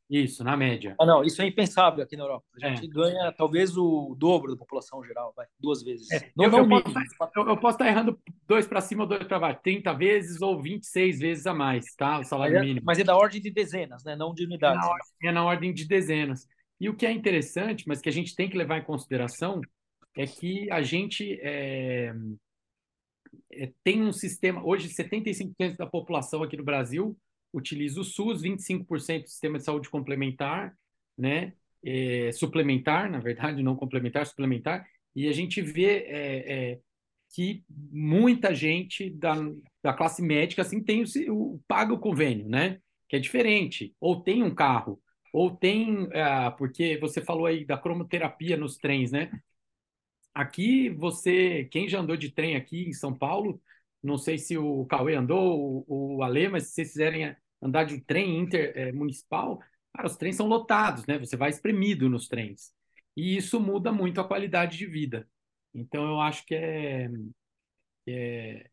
Isso, 0.09 0.43
na 0.43 0.57
média. 0.57 0.95
Ah, 0.99 1.05
não, 1.05 1.23
isso 1.23 1.39
é 1.43 1.45
impensável 1.45 2.03
aqui 2.03 2.17
na 2.17 2.23
Europa. 2.23 2.43
A 2.61 2.69
gente 2.69 2.85
é. 2.85 2.89
ganha 2.89 3.31
talvez 3.31 3.77
o 3.77 4.15
dobro 4.17 4.51
da 4.51 4.57
população 4.57 5.03
geral, 5.03 5.31
vai, 5.37 5.45
duas 5.59 5.83
vezes. 5.83 6.09
É. 6.09 6.31
Não, 6.35 6.45
eu, 6.45 6.51
não 6.51 6.59
eu, 6.59 6.67
posso 6.67 6.89
estar, 6.89 7.31
eu, 7.35 7.47
eu, 7.47 7.57
posso 7.57 7.75
estar 7.75 7.87
errando 7.87 8.19
dois 8.47 8.67
para 8.67 8.81
cima 8.81 9.03
ou 9.03 9.09
dois 9.09 9.23
para 9.25 9.39
baixo, 9.39 9.59
30 9.63 9.93
vezes 9.93 10.41
ou 10.41 10.59
26 10.59 11.19
vezes 11.19 11.45
a 11.45 11.53
mais, 11.53 11.85
tá? 11.95 12.19
O 12.19 12.23
salário 12.23 12.55
mas 12.55 12.63
é, 12.63 12.65
mínimo. 12.65 12.85
Mas 12.85 12.97
é 12.97 13.03
da 13.03 13.15
ordem 13.15 13.39
de 13.39 13.51
dezenas, 13.51 14.03
né? 14.03 14.15
Não 14.15 14.33
de 14.33 14.43
unidades. 14.43 14.83
É 14.83 14.87
na, 14.87 14.91
ordem, 14.91 15.07
é 15.23 15.31
na 15.31 15.45
ordem 15.45 15.73
de 15.73 15.87
dezenas. 15.87 16.47
E 16.79 16.89
o 16.89 16.95
que 16.95 17.05
é 17.05 17.11
interessante, 17.11 17.87
mas 17.87 18.01
que 18.01 18.09
a 18.09 18.13
gente 18.13 18.35
tem 18.35 18.49
que 18.49 18.57
levar 18.57 18.79
em 18.79 18.83
consideração, 18.83 19.61
é 20.17 20.25
que 20.25 20.69
a 20.71 20.81
gente 20.81 21.39
é, 21.43 22.11
é, 23.51 23.71
tem 23.83 24.01
um 24.01 24.11
sistema. 24.11 24.65
Hoje, 24.65 24.89
75% 24.89 25.77
da 25.77 25.85
população 25.85 26.41
aqui 26.41 26.57
no 26.57 26.63
Brasil 26.63 27.15
utiliza 27.53 28.01
o 28.01 28.03
SUS, 28.03 28.41
25% 28.41 29.23
do 29.23 29.29
sistema 29.29 29.57
de 29.57 29.63
saúde 29.63 29.89
complementar, 29.89 30.75
né? 31.17 31.53
É, 31.83 32.31
suplementar, 32.31 33.09
na 33.09 33.19
verdade, 33.19 33.63
não 33.63 33.75
complementar, 33.75 34.25
suplementar, 34.25 34.85
e 35.15 35.27
a 35.27 35.31
gente 35.31 35.61
vê 35.61 36.05
é, 36.07 36.71
é, 36.71 36.79
que 37.33 37.63
muita 37.69 38.53
gente 38.53 39.09
da, 39.09 39.35
da 39.83 39.93
classe 39.93 40.21
médica 40.21 40.61
assim 40.61 40.83
tem 40.83 41.03
o, 41.03 41.33
o, 41.33 41.61
paga 41.67 41.93
o 41.93 41.99
convênio, 41.99 42.47
né? 42.47 42.79
Que 43.09 43.15
é 43.17 43.19
diferente, 43.19 43.93
ou 43.99 44.21
tem 44.21 44.43
um 44.43 44.53
carro, 44.53 45.01
ou 45.33 45.51
tem, 45.55 46.09
ah, 46.13 46.51
porque 46.51 46.97
você 46.97 47.21
falou 47.21 47.45
aí 47.45 47.65
da 47.65 47.77
cromoterapia 47.77 48.57
nos 48.57 48.77
trens, 48.77 49.11
né? 49.11 49.31
Aqui 50.33 50.89
você, 50.89 51.67
quem 51.71 51.89
já 51.89 51.99
andou 51.99 52.15
de 52.15 52.31
trem 52.31 52.55
aqui 52.55 52.87
em 52.87 52.93
São 52.93 53.13
Paulo, 53.13 53.61
não 54.01 54.17
sei 54.17 54.37
se 54.37 54.57
o 54.57 54.85
Cauê 54.85 55.15
andou, 55.15 55.85
o, 55.87 56.17
o 56.17 56.23
Ale, 56.23 56.49
mas 56.49 56.67
se 56.67 56.75
vocês 56.75 56.89
quiserem 56.89 57.35
andar 57.61 57.85
de 57.85 58.01
trem 58.01 58.39
intermunicipal, 58.39 59.61
é, 59.61 59.97
cara, 59.97 60.07
os 60.07 60.17
trens 60.17 60.35
são 60.35 60.47
lotados, 60.47 61.05
né? 61.05 61.19
Você 61.19 61.35
vai 61.37 61.49
espremido 61.49 62.09
nos 62.09 62.27
trens. 62.27 62.73
E 63.15 63.37
isso 63.37 63.59
muda 63.59 63.91
muito 63.91 64.19
a 64.21 64.27
qualidade 64.27 64.77
de 64.77 64.85
vida. 64.85 65.27
Então, 65.73 66.03
eu 66.05 66.19
acho 66.19 66.45
que 66.45 66.55
é, 66.55 67.09
é, 68.07 68.69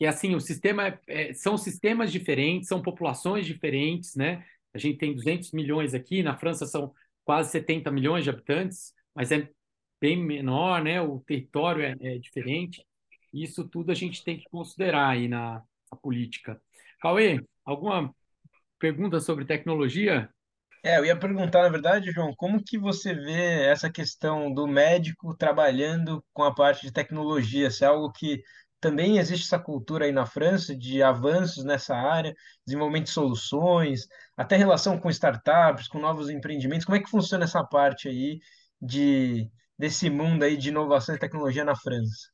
é 0.00 0.06
assim, 0.06 0.34
o 0.34 0.40
sistema 0.40 0.88
é, 0.88 1.00
é, 1.30 1.34
são 1.34 1.56
sistemas 1.56 2.12
diferentes, 2.12 2.68
são 2.68 2.82
populações 2.82 3.46
diferentes, 3.46 4.14
né? 4.14 4.44
A 4.74 4.78
gente 4.78 4.98
tem 4.98 5.14
200 5.14 5.52
milhões 5.52 5.94
aqui, 5.94 6.22
na 6.22 6.36
França 6.36 6.66
são 6.66 6.94
quase 7.24 7.50
70 7.50 7.90
milhões 7.90 8.24
de 8.24 8.30
habitantes, 8.30 8.92
mas 9.14 9.32
é 9.32 9.48
bem 10.00 10.16
menor, 10.22 10.82
né? 10.82 11.00
O 11.00 11.20
território 11.20 11.82
é, 11.82 11.96
é 12.00 12.18
diferente. 12.18 12.84
Isso 13.32 13.68
tudo 13.68 13.90
a 13.90 13.94
gente 13.94 14.22
tem 14.22 14.38
que 14.38 14.44
considerar 14.50 15.08
aí 15.08 15.28
na, 15.28 15.62
na 15.90 15.98
política. 15.98 16.60
Cauê, 17.00 17.40
alguma 17.66 18.14
pergunta 18.78 19.20
sobre 19.20 19.44
tecnologia? 19.44 20.30
É, 20.84 20.98
eu 20.98 21.04
ia 21.04 21.18
perguntar, 21.18 21.62
na 21.62 21.68
verdade, 21.68 22.12
João, 22.12 22.32
como 22.36 22.62
que 22.62 22.78
você 22.78 23.12
vê 23.12 23.64
essa 23.64 23.90
questão 23.90 24.52
do 24.54 24.68
médico 24.68 25.36
trabalhando 25.36 26.24
com 26.32 26.44
a 26.44 26.54
parte 26.54 26.86
de 26.86 26.92
tecnologia? 26.92 27.70
Se 27.70 27.84
é 27.84 27.88
algo 27.88 28.12
que 28.12 28.40
também 28.80 29.18
existe 29.18 29.46
essa 29.46 29.58
cultura 29.58 30.04
aí 30.04 30.12
na 30.12 30.26
França 30.26 30.76
de 30.76 31.02
avanços 31.02 31.64
nessa 31.64 31.96
área, 31.96 32.32
desenvolvimento 32.64 33.06
de 33.06 33.10
soluções, 33.10 34.06
até 34.36 34.56
relação 34.56 34.98
com 34.98 35.10
startups, 35.10 35.88
com 35.88 35.98
novos 35.98 36.30
empreendimentos. 36.30 36.84
Como 36.84 36.96
é 36.96 37.02
que 37.02 37.10
funciona 37.10 37.44
essa 37.44 37.64
parte 37.64 38.08
aí 38.08 38.38
de 38.80 39.50
desse 39.78 40.08
mundo 40.08 40.42
aí 40.42 40.56
de 40.56 40.68
inovação 40.68 41.14
e 41.14 41.18
tecnologia 41.18 41.64
na 41.64 41.74
França? 41.74 42.30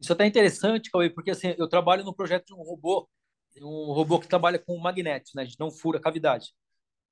Isso 0.00 0.12
é 0.12 0.14
até 0.14 0.26
interessante, 0.26 0.90
Cauê, 0.90 1.10
porque 1.10 1.30
assim, 1.30 1.54
eu 1.56 1.68
trabalho 1.68 2.04
no 2.04 2.14
projeto 2.14 2.46
de 2.46 2.54
um 2.54 2.62
robô, 2.62 3.08
um 3.60 3.92
robô 3.92 4.18
que 4.18 4.28
trabalha 4.28 4.58
com 4.58 4.76
magnetos, 4.78 5.32
né? 5.34 5.42
A 5.42 5.44
gente 5.44 5.60
não 5.60 5.70
fura 5.70 5.98
a 5.98 6.02
cavidade. 6.02 6.54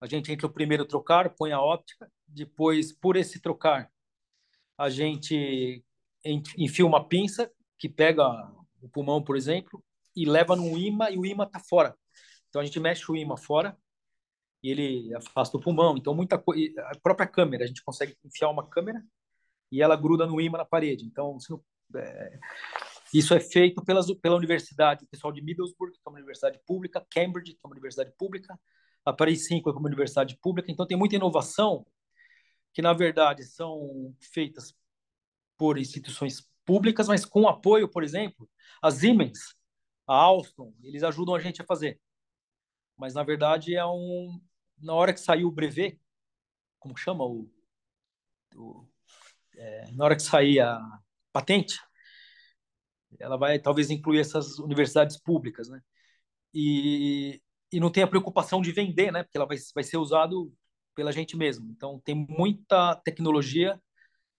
A 0.00 0.06
gente 0.06 0.32
entra 0.32 0.46
o 0.46 0.52
primeiro 0.52 0.86
trocar, 0.86 1.34
põe 1.34 1.52
a 1.52 1.60
óptica, 1.60 2.10
depois, 2.26 2.92
por 2.92 3.16
esse 3.16 3.40
trocar, 3.40 3.90
a 4.78 4.88
gente 4.88 5.84
enfia 6.56 6.86
uma 6.86 7.06
pinça 7.06 7.52
que 7.78 7.88
pega 7.88 8.24
o 8.80 8.88
pulmão, 8.88 9.22
por 9.22 9.36
exemplo, 9.36 9.82
e 10.16 10.24
leva 10.24 10.56
no 10.56 10.76
imã 10.78 11.10
e 11.10 11.18
o 11.18 11.26
imã 11.26 11.44
está 11.44 11.60
fora. 11.60 11.94
Então 12.48 12.60
a 12.60 12.64
gente 12.64 12.80
mexe 12.80 13.10
o 13.10 13.16
imã 13.16 13.36
fora 13.36 13.76
e 14.62 14.70
ele 14.70 15.14
afasta 15.14 15.56
o 15.56 15.60
pulmão. 15.60 15.96
Então 15.96 16.14
muita 16.14 16.38
coisa, 16.38 16.80
a 16.82 16.98
própria 16.98 17.26
câmera, 17.26 17.64
a 17.64 17.66
gente 17.66 17.82
consegue 17.82 18.16
enfiar 18.24 18.48
uma 18.48 18.66
câmera 18.66 19.02
e 19.70 19.82
ela 19.82 19.96
gruda 19.96 20.26
no 20.26 20.40
imã 20.40 20.58
na 20.58 20.64
parede. 20.64 21.04
Então, 21.04 21.36
não, 21.48 21.62
é, 21.96 22.38
isso 23.18 23.34
é 23.34 23.40
feito 23.40 23.82
pelas, 23.84 24.12
pela 24.14 24.36
universidade, 24.36 25.04
o 25.04 25.08
pessoal 25.08 25.32
de 25.32 25.42
Middlesbrough, 25.42 25.92
que 25.92 25.98
é 25.98 26.08
uma 26.08 26.18
universidade 26.18 26.60
pública, 26.66 27.04
Cambridge, 27.10 27.54
que 27.54 27.60
é 27.62 27.66
uma 27.66 27.72
universidade 27.72 28.12
pública, 28.16 28.58
a 29.04 29.12
Paris 29.12 29.46
5 29.46 29.68
é 29.68 29.72
uma 29.72 29.88
universidade 29.88 30.36
pública. 30.38 30.70
Então, 30.70 30.86
tem 30.86 30.96
muita 30.96 31.16
inovação 31.16 31.86
que, 32.72 32.82
na 32.82 32.92
verdade, 32.92 33.44
são 33.44 34.14
feitas 34.20 34.74
por 35.56 35.78
instituições 35.78 36.46
públicas, 36.64 37.08
mas 37.08 37.24
com 37.24 37.48
apoio, 37.48 37.88
por 37.88 38.04
exemplo, 38.04 38.48
a 38.80 38.90
Siemens, 38.90 39.54
a 40.06 40.14
Alstom, 40.14 40.72
eles 40.82 41.02
ajudam 41.02 41.34
a 41.34 41.40
gente 41.40 41.60
a 41.62 41.64
fazer. 41.64 42.00
Mas, 42.96 43.14
na 43.14 43.22
verdade, 43.22 43.74
é 43.74 43.84
um... 43.84 44.40
Na 44.78 44.94
hora 44.94 45.12
que 45.12 45.20
saiu 45.20 45.48
o 45.48 45.52
brevet, 45.52 46.00
como 46.78 46.96
chama 46.96 47.24
o, 47.24 47.50
o 48.56 48.86
é, 49.54 49.90
na 49.92 50.04
hora 50.04 50.16
que 50.16 50.22
sair 50.22 50.60
a 50.60 50.80
patente, 51.32 51.78
ela 53.20 53.36
vai 53.36 53.58
talvez 53.58 53.90
incluir 53.90 54.20
essas 54.20 54.58
universidades 54.58 55.18
públicas, 55.18 55.68
né? 55.68 55.80
E, 56.54 57.40
e 57.72 57.78
não 57.80 57.90
tem 57.90 58.02
a 58.02 58.08
preocupação 58.08 58.60
de 58.60 58.72
vender, 58.72 59.12
né? 59.12 59.22
Porque 59.22 59.36
ela 59.36 59.46
vai, 59.46 59.56
vai 59.74 59.84
ser 59.84 59.98
usado 59.98 60.52
pela 60.94 61.12
gente 61.12 61.36
mesmo. 61.36 61.70
Então 61.70 62.00
tem 62.04 62.14
muita 62.14 62.96
tecnologia 62.96 63.80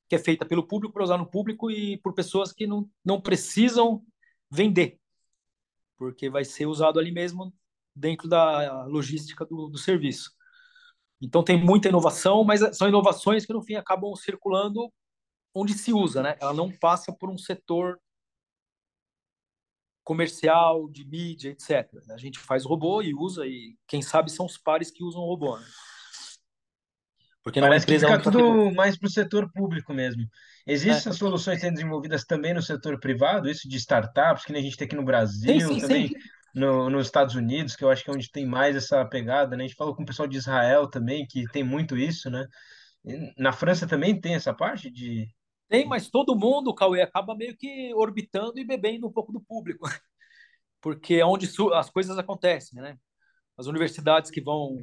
que 0.09 0.15
é 0.15 0.19
feita 0.19 0.45
pelo 0.45 0.67
público 0.67 0.93
para 0.93 1.03
usar 1.03 1.17
no 1.17 1.25
público 1.29 1.71
e 1.71 1.97
por 1.99 2.13
pessoas 2.13 2.51
que 2.51 2.67
não, 2.67 2.89
não 3.03 3.21
precisam 3.21 4.03
vender, 4.49 4.99
porque 5.97 6.29
vai 6.29 6.43
ser 6.43 6.65
usado 6.65 6.99
ali 6.99 7.11
mesmo 7.11 7.53
dentro 7.95 8.27
da 8.27 8.83
logística 8.85 9.45
do, 9.45 9.69
do 9.69 9.77
serviço. 9.77 10.31
Então 11.21 11.43
tem 11.43 11.63
muita 11.63 11.87
inovação, 11.87 12.43
mas 12.43 12.59
são 12.75 12.89
inovações 12.89 13.45
que 13.45 13.53
no 13.53 13.61
fim 13.61 13.75
acabam 13.75 14.13
circulando 14.15 14.91
onde 15.53 15.73
se 15.73 15.93
usa, 15.93 16.21
né? 16.21 16.35
Ela 16.41 16.53
não 16.53 16.71
passa 16.71 17.13
por 17.13 17.29
um 17.29 17.37
setor 17.37 17.99
comercial, 20.11 20.89
de 20.89 21.05
mídia, 21.05 21.51
etc. 21.51 21.89
A 22.09 22.17
gente 22.17 22.37
faz 22.37 22.65
robô 22.65 23.01
e 23.01 23.13
usa, 23.13 23.47
e 23.47 23.77
quem 23.87 24.01
sabe 24.01 24.29
são 24.29 24.45
os 24.45 24.57
pares 24.57 24.91
que 24.91 25.05
usam 25.05 25.21
robô. 25.21 25.57
Né? 25.57 25.65
Porque 27.41 27.61
Parece 27.61 27.85
que 27.85 27.97
fica 27.97 28.19
tudo 28.19 28.73
mais 28.73 28.97
para 28.97 29.07
o 29.07 29.09
setor 29.09 29.49
público 29.53 29.93
mesmo. 29.93 30.23
Existem 30.67 31.13
é. 31.13 31.15
soluções 31.15 31.61
sendo 31.61 31.75
desenvolvidas 31.75 32.25
também 32.25 32.53
no 32.53 32.61
setor 32.61 32.99
privado, 32.99 33.49
isso 33.49 33.69
de 33.69 33.77
startups, 33.77 34.43
que 34.43 34.51
nem 34.51 34.61
a 34.61 34.65
gente 34.65 34.75
tem 34.75 34.85
aqui 34.85 34.97
no 34.97 35.05
Brasil, 35.05 35.61
sim, 35.61 35.75
sim, 35.75 35.79
também 35.79 36.07
sim. 36.09 36.15
no, 36.53 36.89
nos 36.89 37.05
Estados 37.05 37.33
Unidos, 37.33 37.77
que 37.77 37.85
eu 37.85 37.89
acho 37.89 38.03
que 38.03 38.09
é 38.09 38.13
onde 38.13 38.29
tem 38.29 38.45
mais 38.45 38.75
essa 38.75 39.05
pegada, 39.05 39.55
né? 39.55 39.63
A 39.63 39.67
gente 39.67 39.77
falou 39.77 39.95
com 39.95 40.03
o 40.03 40.05
pessoal 40.05 40.27
de 40.27 40.37
Israel 40.37 40.87
também, 40.87 41.25
que 41.25 41.45
tem 41.53 41.63
muito 41.63 41.97
isso, 41.97 42.29
né? 42.29 42.45
Na 43.37 43.53
França 43.53 43.87
também 43.87 44.19
tem 44.19 44.35
essa 44.35 44.53
parte 44.53 44.91
de. 44.91 45.25
Tem, 45.71 45.85
mas 45.85 46.09
todo 46.09 46.35
mundo, 46.35 46.75
Cauê, 46.75 47.01
acaba 47.01 47.33
meio 47.33 47.55
que 47.55 47.93
orbitando 47.93 48.59
e 48.59 48.65
bebendo 48.65 49.07
um 49.07 49.11
pouco 49.11 49.31
do 49.31 49.39
público, 49.39 49.87
porque 50.81 51.13
é 51.13 51.25
onde 51.25 51.49
as 51.73 51.89
coisas 51.89 52.17
acontecem, 52.17 52.81
né? 52.81 52.99
As 53.57 53.67
universidades 53.67 54.29
que 54.29 54.41
vão 54.41 54.77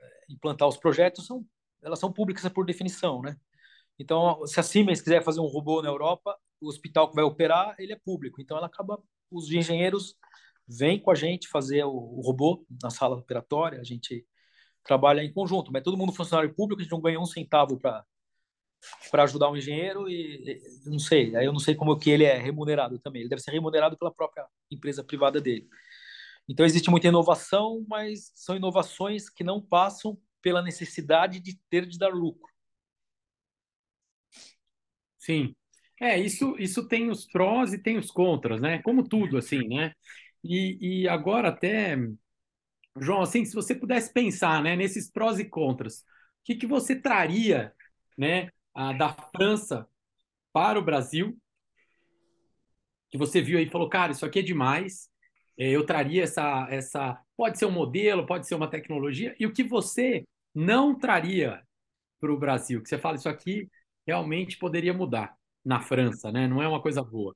eh, 0.00 0.24
implantar 0.30 0.66
os 0.66 0.78
projetos 0.78 1.26
são, 1.26 1.44
elas 1.82 1.98
são 1.98 2.10
públicas 2.10 2.50
por 2.50 2.64
definição, 2.64 3.20
né? 3.20 3.36
Então, 3.98 4.46
se 4.46 4.58
a 4.58 4.62
Siemens 4.62 5.02
quiser 5.02 5.22
fazer 5.22 5.40
um 5.40 5.46
robô 5.46 5.82
na 5.82 5.90
Europa, 5.90 6.34
o 6.62 6.68
hospital 6.68 7.10
que 7.10 7.14
vai 7.14 7.24
operar, 7.24 7.74
ele 7.78 7.92
é 7.92 8.00
público. 8.02 8.40
Então, 8.40 8.56
ela 8.56 8.68
acaba, 8.68 9.02
os 9.30 9.52
engenheiros 9.52 10.16
vêm 10.66 10.98
com 10.98 11.10
a 11.10 11.14
gente 11.14 11.46
fazer 11.46 11.84
o, 11.84 11.90
o 11.90 12.22
robô 12.22 12.64
na 12.82 12.88
sala 12.88 13.18
operatória, 13.18 13.82
a 13.82 13.84
gente 13.84 14.26
trabalha 14.82 15.22
em 15.22 15.30
conjunto, 15.30 15.70
mas 15.70 15.82
todo 15.82 15.98
mundo 15.98 16.10
funcionário 16.10 16.54
público, 16.54 16.80
a 16.80 16.84
gente 16.84 16.92
não 16.92 17.02
ganha 17.02 17.20
um 17.20 17.26
centavo 17.26 17.78
para 17.78 18.02
para 19.10 19.24
ajudar 19.24 19.50
um 19.50 19.56
engenheiro 19.56 20.08
e 20.08 20.60
não 20.84 20.98
sei, 20.98 21.34
aí 21.36 21.44
eu 21.44 21.52
não 21.52 21.60
sei 21.60 21.74
como 21.74 21.98
que 21.98 22.10
ele 22.10 22.24
é 22.24 22.36
remunerado 22.36 22.98
também. 22.98 23.22
Ele 23.22 23.28
deve 23.28 23.42
ser 23.42 23.52
remunerado 23.52 23.96
pela 23.96 24.12
própria 24.12 24.46
empresa 24.70 25.04
privada 25.04 25.40
dele. 25.40 25.68
Então 26.48 26.66
existe 26.66 26.90
muita 26.90 27.08
inovação, 27.08 27.84
mas 27.88 28.32
são 28.34 28.56
inovações 28.56 29.30
que 29.30 29.44
não 29.44 29.60
passam 29.60 30.18
pela 30.40 30.62
necessidade 30.62 31.40
de 31.40 31.58
ter 31.70 31.86
de 31.86 31.98
dar 31.98 32.12
lucro. 32.12 32.50
Sim. 35.18 35.54
É, 36.00 36.18
isso, 36.18 36.56
isso 36.58 36.88
tem 36.88 37.10
os 37.10 37.24
prós 37.26 37.72
e 37.72 37.78
tem 37.78 37.96
os 37.96 38.10
contras, 38.10 38.60
né? 38.60 38.82
Como 38.82 39.08
tudo, 39.08 39.38
assim, 39.38 39.68
né? 39.68 39.92
E, 40.42 41.02
e 41.04 41.08
agora 41.08 41.48
até, 41.48 41.96
João, 43.00 43.22
assim, 43.22 43.44
se 43.44 43.54
você 43.54 43.74
pudesse 43.74 44.12
pensar, 44.12 44.62
né, 44.62 44.74
nesses 44.76 45.10
prós 45.10 45.38
e 45.38 45.44
contras, 45.44 46.00
o 46.00 46.04
que, 46.44 46.56
que 46.56 46.66
você 46.66 47.00
traria, 47.00 47.72
né, 48.18 48.50
a, 48.74 48.92
da 48.92 49.12
França 49.34 49.88
para 50.52 50.78
o 50.78 50.84
Brasil, 50.84 51.36
que 53.10 53.18
você 53.18 53.40
viu 53.40 53.58
aí 53.58 53.66
e 53.66 53.70
falou, 53.70 53.88
cara, 53.88 54.12
isso 54.12 54.24
aqui 54.24 54.38
é 54.38 54.42
demais, 54.42 55.08
é, 55.58 55.70
eu 55.70 55.84
traria 55.84 56.22
essa, 56.22 56.66
essa, 56.70 57.20
pode 57.36 57.58
ser 57.58 57.66
um 57.66 57.70
modelo, 57.70 58.26
pode 58.26 58.46
ser 58.46 58.54
uma 58.54 58.68
tecnologia, 58.68 59.34
e 59.38 59.46
o 59.46 59.52
que 59.52 59.62
você 59.62 60.24
não 60.54 60.98
traria 60.98 61.62
para 62.20 62.32
o 62.32 62.38
Brasil, 62.38 62.82
que 62.82 62.88
você 62.88 62.98
fala, 62.98 63.16
isso 63.16 63.28
aqui 63.28 63.68
realmente 64.06 64.58
poderia 64.58 64.94
mudar 64.94 65.36
na 65.64 65.80
França, 65.80 66.30
né? 66.32 66.46
Não 66.46 66.62
é 66.62 66.68
uma 66.68 66.80
coisa 66.80 67.02
boa. 67.02 67.34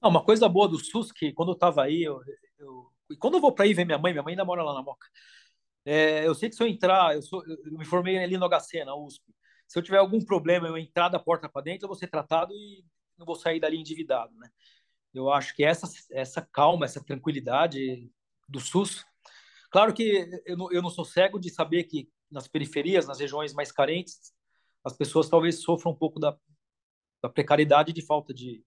Não, 0.00 0.10
uma 0.10 0.24
coisa 0.24 0.48
boa 0.48 0.68
do 0.68 0.78
SUS 0.78 1.12
que 1.12 1.32
quando 1.32 1.50
eu 1.50 1.54
estava 1.54 1.82
aí, 1.82 2.02
eu, 2.02 2.20
eu, 2.58 2.90
quando 3.18 3.34
eu 3.34 3.40
vou 3.40 3.52
para 3.54 3.64
aí 3.64 3.74
ver 3.74 3.84
minha 3.84 3.98
mãe, 3.98 4.12
minha 4.12 4.22
mãe 4.22 4.32
ainda 4.32 4.44
mora 4.44 4.62
lá 4.62 4.74
na 4.74 4.82
Moca. 4.82 5.06
É, 5.84 6.26
eu 6.26 6.34
sei 6.34 6.48
que 6.48 6.56
se 6.56 6.62
eu 6.62 6.66
entrar, 6.66 7.14
eu, 7.14 7.22
sou, 7.22 7.44
eu 7.46 7.78
me 7.78 7.84
formei 7.84 8.18
ali 8.18 8.36
no 8.36 8.46
HC, 8.46 8.84
na 8.84 8.94
USP. 8.96 9.22
Se 9.72 9.78
eu 9.78 9.82
tiver 9.82 9.96
algum 9.96 10.22
problema, 10.22 10.68
eu 10.68 10.76
entrar 10.76 11.08
da 11.08 11.18
porta 11.18 11.48
para 11.48 11.62
dentro, 11.62 11.86
eu 11.86 11.88
vou 11.88 11.96
ser 11.96 12.06
tratado 12.06 12.52
e 12.52 12.84
não 13.16 13.24
vou 13.24 13.34
sair 13.34 13.58
dali 13.58 13.78
endividado, 13.78 14.36
né? 14.36 14.50
Eu 15.14 15.32
acho 15.32 15.56
que 15.56 15.64
essa 15.64 15.88
essa 16.10 16.42
calma, 16.42 16.84
essa 16.84 17.02
tranquilidade 17.02 18.12
do 18.46 18.60
SUS, 18.60 19.02
claro 19.70 19.94
que 19.94 20.28
eu 20.44 20.58
não, 20.58 20.70
eu 20.70 20.82
não 20.82 20.90
sou 20.90 21.06
cego 21.06 21.40
de 21.40 21.48
saber 21.48 21.84
que 21.84 22.12
nas 22.30 22.46
periferias, 22.46 23.06
nas 23.06 23.18
regiões 23.18 23.54
mais 23.54 23.72
carentes, 23.72 24.34
as 24.84 24.94
pessoas 24.94 25.30
talvez 25.30 25.62
sofram 25.62 25.92
um 25.92 25.96
pouco 25.96 26.20
da, 26.20 26.36
da 27.22 27.30
precariedade 27.30 27.94
de 27.94 28.04
falta 28.04 28.34
de, 28.34 28.62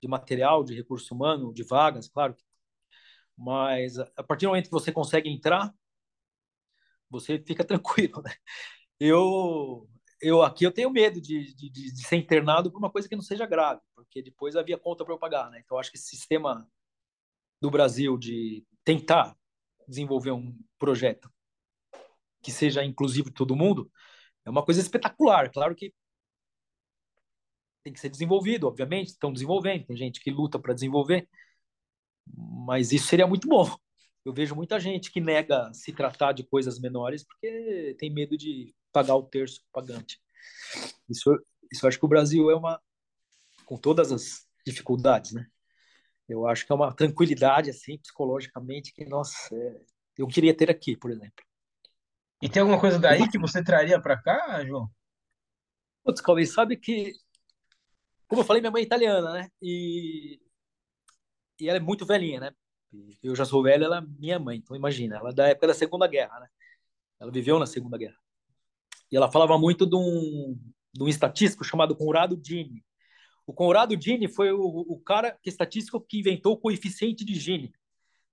de 0.00 0.06
material, 0.06 0.62
de 0.62 0.72
recurso 0.72 1.12
humano, 1.16 1.52
de 1.52 1.64
vagas, 1.64 2.08
claro. 2.08 2.36
Mas 3.36 3.98
a 3.98 4.22
partir 4.22 4.46
do 4.46 4.50
momento 4.50 4.66
que 4.66 4.70
você 4.70 4.92
consegue 4.92 5.28
entrar, 5.28 5.74
você 7.10 7.42
fica 7.44 7.64
tranquilo. 7.66 8.22
Né? 8.22 8.32
Eu, 9.00 9.88
eu 10.20 10.42
aqui 10.42 10.64
eu 10.64 10.72
tenho 10.72 10.90
medo 10.90 11.20
de, 11.20 11.54
de, 11.54 11.70
de, 11.70 12.04
ser 12.06 12.16
internado 12.16 12.70
por 12.70 12.78
uma 12.78 12.90
coisa 12.90 13.08
que 13.08 13.14
não 13.14 13.22
seja 13.22 13.46
grave, 13.46 13.80
porque 13.94 14.22
depois 14.22 14.56
havia 14.56 14.78
conta 14.78 15.04
para 15.04 15.14
eu 15.14 15.18
pagar, 15.18 15.50
né? 15.50 15.60
Então 15.64 15.78
acho 15.78 15.90
que 15.90 15.96
esse 15.96 16.08
sistema 16.08 16.68
do 17.60 17.70
Brasil 17.70 18.16
de 18.18 18.64
tentar 18.84 19.36
desenvolver 19.86 20.32
um 20.32 20.56
projeto 20.78 21.30
que 22.42 22.50
seja 22.50 22.84
inclusivo 22.84 23.32
todo 23.32 23.56
mundo 23.56 23.90
é 24.44 24.50
uma 24.50 24.64
coisa 24.64 24.80
espetacular. 24.80 25.50
Claro 25.52 25.74
que 25.74 25.92
tem 27.82 27.92
que 27.92 28.00
ser 28.00 28.08
desenvolvido, 28.08 28.66
obviamente, 28.68 29.08
estão 29.08 29.32
desenvolvendo, 29.32 29.86
tem 29.86 29.96
gente 29.96 30.20
que 30.20 30.30
luta 30.30 30.58
para 30.58 30.74
desenvolver, 30.74 31.28
mas 32.26 32.92
isso 32.92 33.06
seria 33.06 33.26
muito 33.26 33.48
bom. 33.48 33.66
Eu 34.24 34.32
vejo 34.32 34.54
muita 34.54 34.78
gente 34.78 35.10
que 35.10 35.20
nega 35.20 35.72
se 35.72 35.92
tratar 35.92 36.32
de 36.32 36.44
coisas 36.44 36.78
menores 36.78 37.24
porque 37.24 37.96
tem 37.98 38.12
medo 38.12 38.36
de 38.36 38.74
pagar 38.92 39.16
o 39.16 39.22
terço 39.22 39.64
pagante. 39.72 40.20
Isso, 41.08 41.30
isso 41.70 41.84
eu 41.84 41.88
acho 41.88 41.98
que 41.98 42.04
o 42.04 42.08
Brasil 42.08 42.50
é 42.50 42.54
uma, 42.54 42.80
com 43.64 43.76
todas 43.76 44.12
as 44.12 44.46
dificuldades, 44.64 45.32
né? 45.32 45.46
Eu 46.28 46.46
acho 46.46 46.66
que 46.66 46.72
é 46.72 46.74
uma 46.74 46.92
tranquilidade, 46.92 47.70
assim, 47.70 47.98
psicologicamente, 47.98 48.92
que, 48.92 49.04
nossa, 49.06 49.54
é, 49.54 49.80
eu 50.16 50.26
queria 50.26 50.54
ter 50.54 50.70
aqui, 50.70 50.96
por 50.96 51.10
exemplo. 51.10 51.44
E 52.42 52.48
tem 52.48 52.60
alguma 52.60 52.80
coisa 52.80 52.98
daí 52.98 53.28
que 53.30 53.38
você 53.38 53.64
traria 53.64 54.00
para 54.00 54.20
cá, 54.20 54.64
João? 54.64 54.90
Putz, 56.04 56.20
Calvin, 56.20 56.46
sabe 56.46 56.76
que, 56.76 57.12
como 58.28 58.42
eu 58.42 58.44
falei, 58.46 58.60
minha 58.60 58.70
mãe 58.70 58.82
é 58.82 58.86
italiana, 58.86 59.32
né? 59.32 59.50
E, 59.60 60.40
e 61.58 61.68
ela 61.68 61.78
é 61.78 61.80
muito 61.80 62.06
velhinha, 62.06 62.40
né? 62.40 62.52
Eu 63.22 63.34
já 63.34 63.44
sou 63.44 63.62
velho, 63.62 63.84
ela 63.84 63.98
é 63.98 64.00
minha 64.00 64.38
mãe, 64.38 64.58
então 64.58 64.76
imagina, 64.76 65.16
ela 65.16 65.30
é 65.30 65.34
da 65.34 65.48
época 65.48 65.66
da 65.66 65.74
Segunda 65.74 66.06
Guerra, 66.06 66.40
né? 66.40 66.48
Ela 67.20 67.32
viveu 67.32 67.58
na 67.58 67.66
Segunda 67.66 67.98
Guerra. 67.98 68.16
E 69.10 69.16
ela 69.16 69.30
falava 69.30 69.58
muito 69.58 69.86
de 69.86 69.96
um, 69.96 70.58
de 70.92 71.02
um 71.02 71.08
estatístico 71.08 71.64
chamado 71.64 71.96
Conrado 71.96 72.40
Gini. 72.44 72.84
O 73.46 73.52
Conrado 73.52 73.98
Gini 74.00 74.28
foi 74.28 74.52
o, 74.52 74.60
o 74.60 75.00
cara 75.00 75.38
que 75.42 75.48
estatístico 75.48 76.00
que 76.00 76.18
inventou 76.18 76.52
o 76.52 76.58
coeficiente 76.58 77.24
de 77.24 77.34
Gini, 77.34 77.72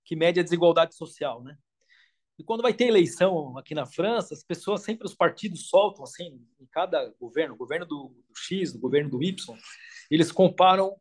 que 0.04 0.14
mede 0.14 0.40
a 0.40 0.42
desigualdade 0.42 0.94
social, 0.94 1.42
né? 1.42 1.56
E 2.38 2.44
quando 2.44 2.62
vai 2.62 2.74
ter 2.74 2.84
eleição 2.84 3.56
aqui 3.56 3.74
na 3.74 3.86
França, 3.86 4.34
as 4.34 4.44
pessoas 4.44 4.82
sempre, 4.82 5.06
os 5.06 5.14
partidos 5.14 5.68
soltam 5.68 6.04
assim, 6.04 6.46
em 6.60 6.66
cada 6.66 7.08
governo, 7.18 7.56
governo 7.56 7.86
do, 7.86 8.08
do 8.28 8.36
X, 8.36 8.74
o 8.74 8.78
governo 8.78 9.08
do 9.08 9.22
Y, 9.22 9.56
eles 10.10 10.30
comparam 10.30 10.94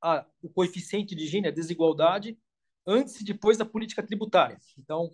a, 0.00 0.24
o 0.40 0.48
coeficiente 0.48 1.14
de 1.14 1.26
Gini, 1.26 1.48
a 1.48 1.52
desigualdade, 1.52 2.38
antes 2.86 3.20
e 3.20 3.24
depois 3.24 3.58
da 3.58 3.64
política 3.66 4.02
tributária. 4.02 4.58
Então, 4.78 5.10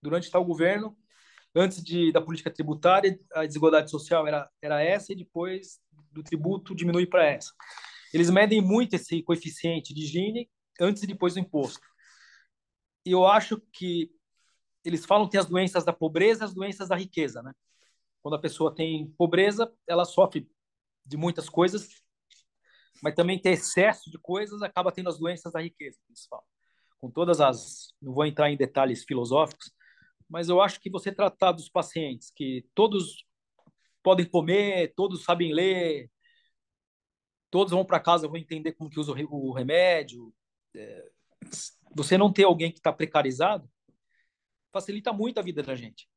durante 0.00 0.30
tal 0.30 0.44
governo, 0.44 0.96
antes 1.54 1.82
de, 1.82 2.10
da 2.10 2.20
política 2.20 2.50
tributária, 2.50 3.18
a 3.32 3.46
desigualdade 3.46 3.90
social 3.90 4.26
era, 4.26 4.50
era 4.60 4.82
essa 4.82 5.12
e 5.12 5.16
depois 5.16 5.80
do 6.10 6.22
tributo 6.22 6.74
diminui 6.74 7.06
para 7.06 7.24
essa. 7.24 7.52
Eles 8.12 8.30
medem 8.30 8.60
muito 8.60 8.94
esse 8.94 9.22
coeficiente 9.22 9.94
de 9.94 10.06
Gini 10.06 10.50
antes 10.80 11.02
e 11.02 11.06
depois 11.06 11.34
do 11.34 11.40
imposto. 11.40 11.86
E 13.04 13.12
eu 13.12 13.26
acho 13.26 13.60
que 13.72 14.10
eles 14.84 15.04
falam 15.04 15.26
que 15.26 15.32
tem 15.32 15.40
as 15.40 15.46
doenças 15.46 15.84
da 15.84 15.92
pobreza 15.92 16.44
e 16.44 16.46
as 16.46 16.54
doenças 16.54 16.88
da 16.88 16.96
riqueza, 16.96 17.42
né? 17.42 17.52
Quando 18.22 18.34
a 18.34 18.40
pessoa 18.40 18.74
tem 18.74 19.10
pobreza, 19.18 19.72
ela 19.86 20.04
sofre 20.04 20.48
de 21.04 21.16
muitas 21.16 21.48
coisas, 21.48 21.88
mas 23.02 23.14
também 23.14 23.38
tem 23.38 23.52
excesso 23.52 24.10
de 24.10 24.18
coisas, 24.18 24.62
acaba 24.62 24.92
tendo 24.92 25.08
as 25.08 25.18
doenças 25.18 25.52
da 25.52 25.60
riqueza, 25.60 25.98
eles 26.08 26.26
falam. 26.26 26.44
Com 26.98 27.10
todas 27.10 27.40
as, 27.40 27.92
não 28.00 28.14
vou 28.14 28.24
entrar 28.24 28.50
em 28.50 28.56
detalhes 28.56 29.04
filosóficos, 29.04 29.73
mas 30.34 30.48
eu 30.48 30.60
acho 30.60 30.80
que 30.80 30.90
você 30.90 31.12
tratar 31.12 31.52
dos 31.52 31.68
pacientes 31.68 32.28
que 32.28 32.66
todos 32.74 33.24
podem 34.02 34.26
comer, 34.26 34.92
todos 34.96 35.22
sabem 35.22 35.54
ler, 35.54 36.10
todos 37.52 37.72
vão 37.72 37.84
para 37.84 38.00
casa, 38.00 38.26
vão 38.26 38.36
entender 38.36 38.72
como 38.72 38.90
que 38.90 38.98
usa 38.98 39.12
o 39.12 39.52
remédio, 39.52 40.34
é, 40.74 41.08
você 41.94 42.18
não 42.18 42.32
ter 42.32 42.42
alguém 42.42 42.72
que 42.72 42.80
está 42.80 42.92
precarizado, 42.92 43.70
facilita 44.72 45.12
muito 45.12 45.38
a 45.38 45.42
vida 45.42 45.62
da 45.62 45.76
gente. 45.76 46.08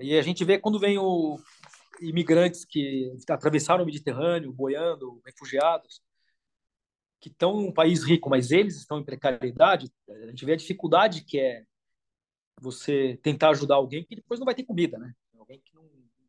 E 0.00 0.16
a 0.16 0.22
gente 0.22 0.42
vê 0.42 0.58
quando 0.58 0.78
vem 0.78 0.96
o 0.96 1.38
imigrantes 2.00 2.64
que 2.64 3.14
atravessaram 3.28 3.82
o 3.82 3.86
Mediterrâneo, 3.86 4.54
boiando, 4.54 5.20
refugiados, 5.26 6.00
que 7.20 7.28
estão 7.28 7.60
em 7.60 7.68
um 7.68 7.72
país 7.74 8.04
rico, 8.04 8.30
mas 8.30 8.50
eles 8.50 8.78
estão 8.78 8.98
em 8.98 9.04
precariedade, 9.04 9.92
a 10.08 10.28
gente 10.28 10.46
vê 10.46 10.54
a 10.54 10.56
dificuldade 10.56 11.26
que 11.26 11.38
é 11.38 11.66
você 12.60 13.18
tentar 13.22 13.50
ajudar 13.50 13.76
alguém 13.76 14.04
que 14.04 14.16
depois 14.16 14.38
não 14.40 14.44
vai 14.44 14.54
ter 14.54 14.64
comida, 14.64 14.98
né? 14.98 15.12
Alguém 15.38 15.60
que 15.60 15.74
não, 15.74 15.84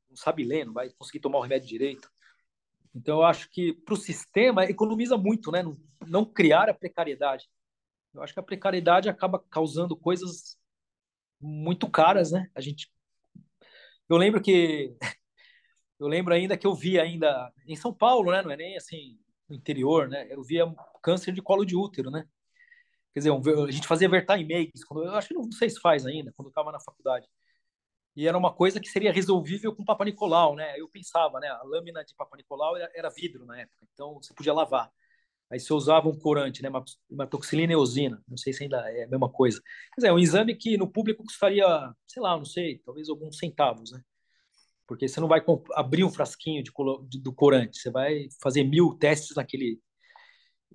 não 0.09 0.15
sabe 0.15 0.43
ler, 0.43 0.65
não 0.65 0.73
vai 0.73 0.89
conseguir 0.91 1.19
tomar 1.19 1.39
o 1.39 1.41
remédio 1.41 1.67
direito. 1.67 2.09
Então, 2.95 3.17
eu 3.19 3.23
acho 3.23 3.49
que 3.49 3.73
para 3.73 3.93
o 3.93 3.97
sistema 3.97 4.65
economiza 4.65 5.17
muito, 5.17 5.51
né? 5.51 5.63
Não, 5.63 5.75
não 6.07 6.25
criar 6.25 6.69
a 6.69 6.73
precariedade. 6.73 7.49
Eu 8.13 8.21
acho 8.21 8.33
que 8.33 8.39
a 8.39 8.43
precariedade 8.43 9.09
acaba 9.09 9.39
causando 9.49 9.95
coisas 9.97 10.57
muito 11.41 11.89
caras, 11.89 12.31
né? 12.31 12.49
A 12.55 12.61
gente 12.61 12.91
Eu 14.09 14.17
lembro 14.17 14.41
que 14.41 14.95
eu 15.99 16.07
lembro 16.07 16.33
ainda 16.33 16.57
que 16.57 16.67
eu 16.67 16.75
vi 16.75 16.99
ainda 16.99 17.51
em 17.67 17.75
São 17.75 17.93
Paulo, 17.93 18.31
né? 18.31 18.41
Não 18.41 18.51
é 18.51 18.57
nem 18.57 18.77
assim 18.77 19.19
no 19.49 19.55
interior, 19.55 20.07
né? 20.09 20.27
Eu 20.31 20.43
via 20.43 20.65
câncer 21.01 21.33
de 21.33 21.41
colo 21.41 21.65
de 21.65 21.75
útero, 21.75 22.11
né? 22.11 22.27
Quer 23.13 23.19
dizer, 23.19 23.31
a 23.31 23.71
gente 23.71 23.87
fazia 23.87 24.09
Vertimakes, 24.09 24.83
quando, 24.83 25.05
eu 25.05 25.11
acho 25.15 25.27
que 25.27 25.33
não, 25.33 25.43
não 25.43 25.51
sei 25.51 25.69
se 25.69 25.79
faz 25.79 26.05
ainda, 26.05 26.33
quando 26.35 26.47
eu 26.47 26.49
estava 26.49 26.71
na 26.71 26.79
faculdade. 26.79 27.27
E 28.15 28.27
era 28.27 28.37
uma 28.37 28.53
coisa 28.53 28.79
que 28.79 28.87
seria 28.89 29.11
resolvível 29.11 29.75
com 29.75 29.83
Papa 29.83 30.05
Nicolau, 30.05 30.55
né? 30.55 30.79
Eu 30.79 30.87
pensava, 30.87 31.39
né? 31.39 31.47
A 31.47 31.63
lâmina 31.63 32.03
de 32.03 32.13
Papa 32.15 32.37
Nicolau 32.37 32.77
era, 32.77 32.91
era 32.95 33.09
vidro 33.09 33.45
na 33.45 33.59
época, 33.59 33.87
então 33.93 34.15
você 34.21 34.33
podia 34.33 34.53
lavar. 34.53 34.91
Aí 35.51 35.59
você 35.59 35.73
usava 35.73 36.09
um 36.09 36.17
corante, 36.17 36.63
né? 36.63 36.69
Hematoxilina 37.11 37.73
e 37.73 37.75
eosina. 37.75 38.23
Não 38.27 38.37
sei 38.37 38.53
se 38.53 38.63
ainda 38.63 38.77
é 38.91 39.03
a 39.03 39.07
mesma 39.07 39.29
coisa. 39.29 39.61
Quer 39.93 40.01
dizer, 40.01 40.07
é 40.07 40.13
um 40.13 40.19
exame 40.19 40.55
que 40.55 40.77
no 40.77 40.91
público 40.91 41.23
custaria, 41.23 41.65
sei 42.07 42.21
lá, 42.21 42.35
não 42.37 42.45
sei, 42.45 42.79
talvez 42.79 43.09
alguns 43.09 43.37
centavos, 43.37 43.91
né? 43.91 44.01
Porque 44.87 45.07
você 45.07 45.19
não 45.19 45.27
vai 45.27 45.41
abrir 45.73 46.03
um 46.03 46.11
frasquinho 46.11 46.63
de, 46.63 46.71
de, 47.07 47.21
do 47.21 47.33
corante, 47.33 47.77
você 47.77 47.89
vai 47.91 48.27
fazer 48.41 48.63
mil 48.63 48.95
testes 48.95 49.35
naquele. 49.35 49.79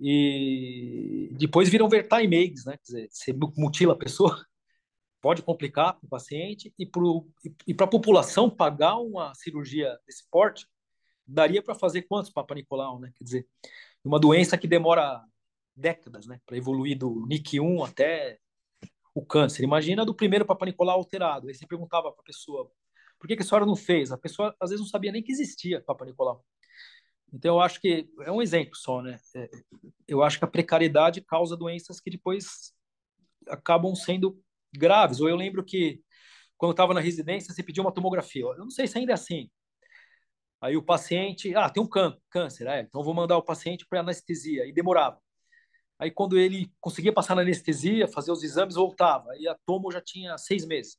E 0.01 1.31
depois 1.33 1.69
viram 1.69 1.89
vertimags, 1.89 2.65
né? 2.65 2.77
Quer 2.77 2.85
dizer, 2.85 3.09
você 3.11 3.33
mutila 3.57 3.95
a 3.95 3.99
pessoa, 3.99 4.45
pode 5.21 5.43
complicar 5.43 5.95
para 5.95 6.07
o 6.07 6.09
paciente 6.09 6.73
e 6.79 7.75
para 7.75 7.85
a 7.85 7.91
população 7.91 8.49
pagar 8.49 8.97
uma 8.97 9.35
cirurgia 9.35 9.99
desse 10.07 10.29
porte, 10.31 10.67
daria 11.27 11.63
para 11.63 11.75
fazer 11.75 12.03
quantos 12.03 12.31
Papa 12.31 12.55
Nicolau, 12.55 12.99
né? 12.99 13.13
Quer 13.17 13.25
dizer, 13.25 13.49
uma 14.05 14.19
doença 14.19 14.57
que 14.57 14.67
demora 14.67 15.23
décadas, 15.77 16.27
né, 16.27 16.41
para 16.45 16.57
evoluir 16.57 16.99
do 16.99 17.27
NIC1 17.29 17.89
até 17.89 18.39
o 19.15 19.25
câncer. 19.25 19.63
Imagina 19.63 20.05
do 20.05 20.15
primeiro 20.15 20.45
Papa 20.45 20.67
Nicolau 20.67 20.99
alterado. 20.99 21.49
Aí 21.49 21.55
você 21.55 21.67
perguntava 21.67 22.11
para 22.13 22.21
a 22.21 22.25
pessoa, 22.25 22.71
por 23.19 23.27
que, 23.27 23.37
que 23.37 23.43
a 23.43 23.45
senhora 23.45 23.67
não 23.67 23.77
fez? 23.77 24.13
A 24.13 24.19
pessoa 24.19 24.55
às 24.61 24.71
vezes 24.71 24.85
não 24.85 24.91
sabia 24.91 25.13
nem 25.13 25.23
que 25.23 25.33
existia 25.33 25.81
Papa 25.81 26.05
Nicolau. 26.05 26.45
Então 27.33 27.57
eu 27.57 27.61
acho 27.61 27.81
que 27.81 28.09
é 28.21 28.33
um 28.33 28.43
exemplo 28.43 28.75
só, 28.75 29.03
né? 29.03 29.19
É, 29.37 29.49
eu 30.07 30.23
acho 30.23 30.39
que 30.39 30.45
a 30.45 30.49
precariedade 30.49 31.21
causa 31.21 31.57
doenças 31.57 32.01
que 32.01 32.11
depois 32.11 32.73
acabam 33.49 33.95
sendo 33.95 34.41
graves. 34.73 35.21
Ou 35.21 35.29
eu 35.29 35.37
lembro 35.37 35.65
que 35.65 36.03
quando 36.57 36.73
estava 36.73 36.95
na 36.95 37.01
residência, 37.01 37.53
você 37.55 37.63
pediu 37.63 37.83
uma 37.83 37.93
tomografia. 37.93 38.43
Eu 38.43 38.59
não 38.59 38.71
sei 38.71 38.87
se 38.87 38.99
ainda 38.99 39.13
é 39.13 39.15
assim. 39.15 39.51
Aí 40.61 40.77
o 40.77 40.83
paciente, 40.83 41.55
ah, 41.55 41.71
tem 41.71 41.83
um 41.83 41.89
câncer, 42.31 42.67
é, 42.67 42.81
então 42.81 43.03
vou 43.05 43.15
mandar 43.15 43.37
o 43.37 43.43
paciente 43.43 43.87
para 43.87 44.01
anestesia. 44.01 44.67
E 44.67 44.73
demorava. 44.73 45.21
Aí 45.99 46.11
quando 46.11 46.39
ele 46.39 46.73
conseguia 46.81 47.13
passar 47.13 47.35
na 47.35 47.43
anestesia, 47.43 48.09
fazer 48.09 48.33
os 48.33 48.43
exames, 48.43 48.75
voltava. 48.77 49.31
Aí 49.33 49.47
a 49.49 49.57
tomo 49.67 49.91
já 49.93 50.01
tinha 50.01 50.37
seis 50.39 50.65
meses. 50.67 50.99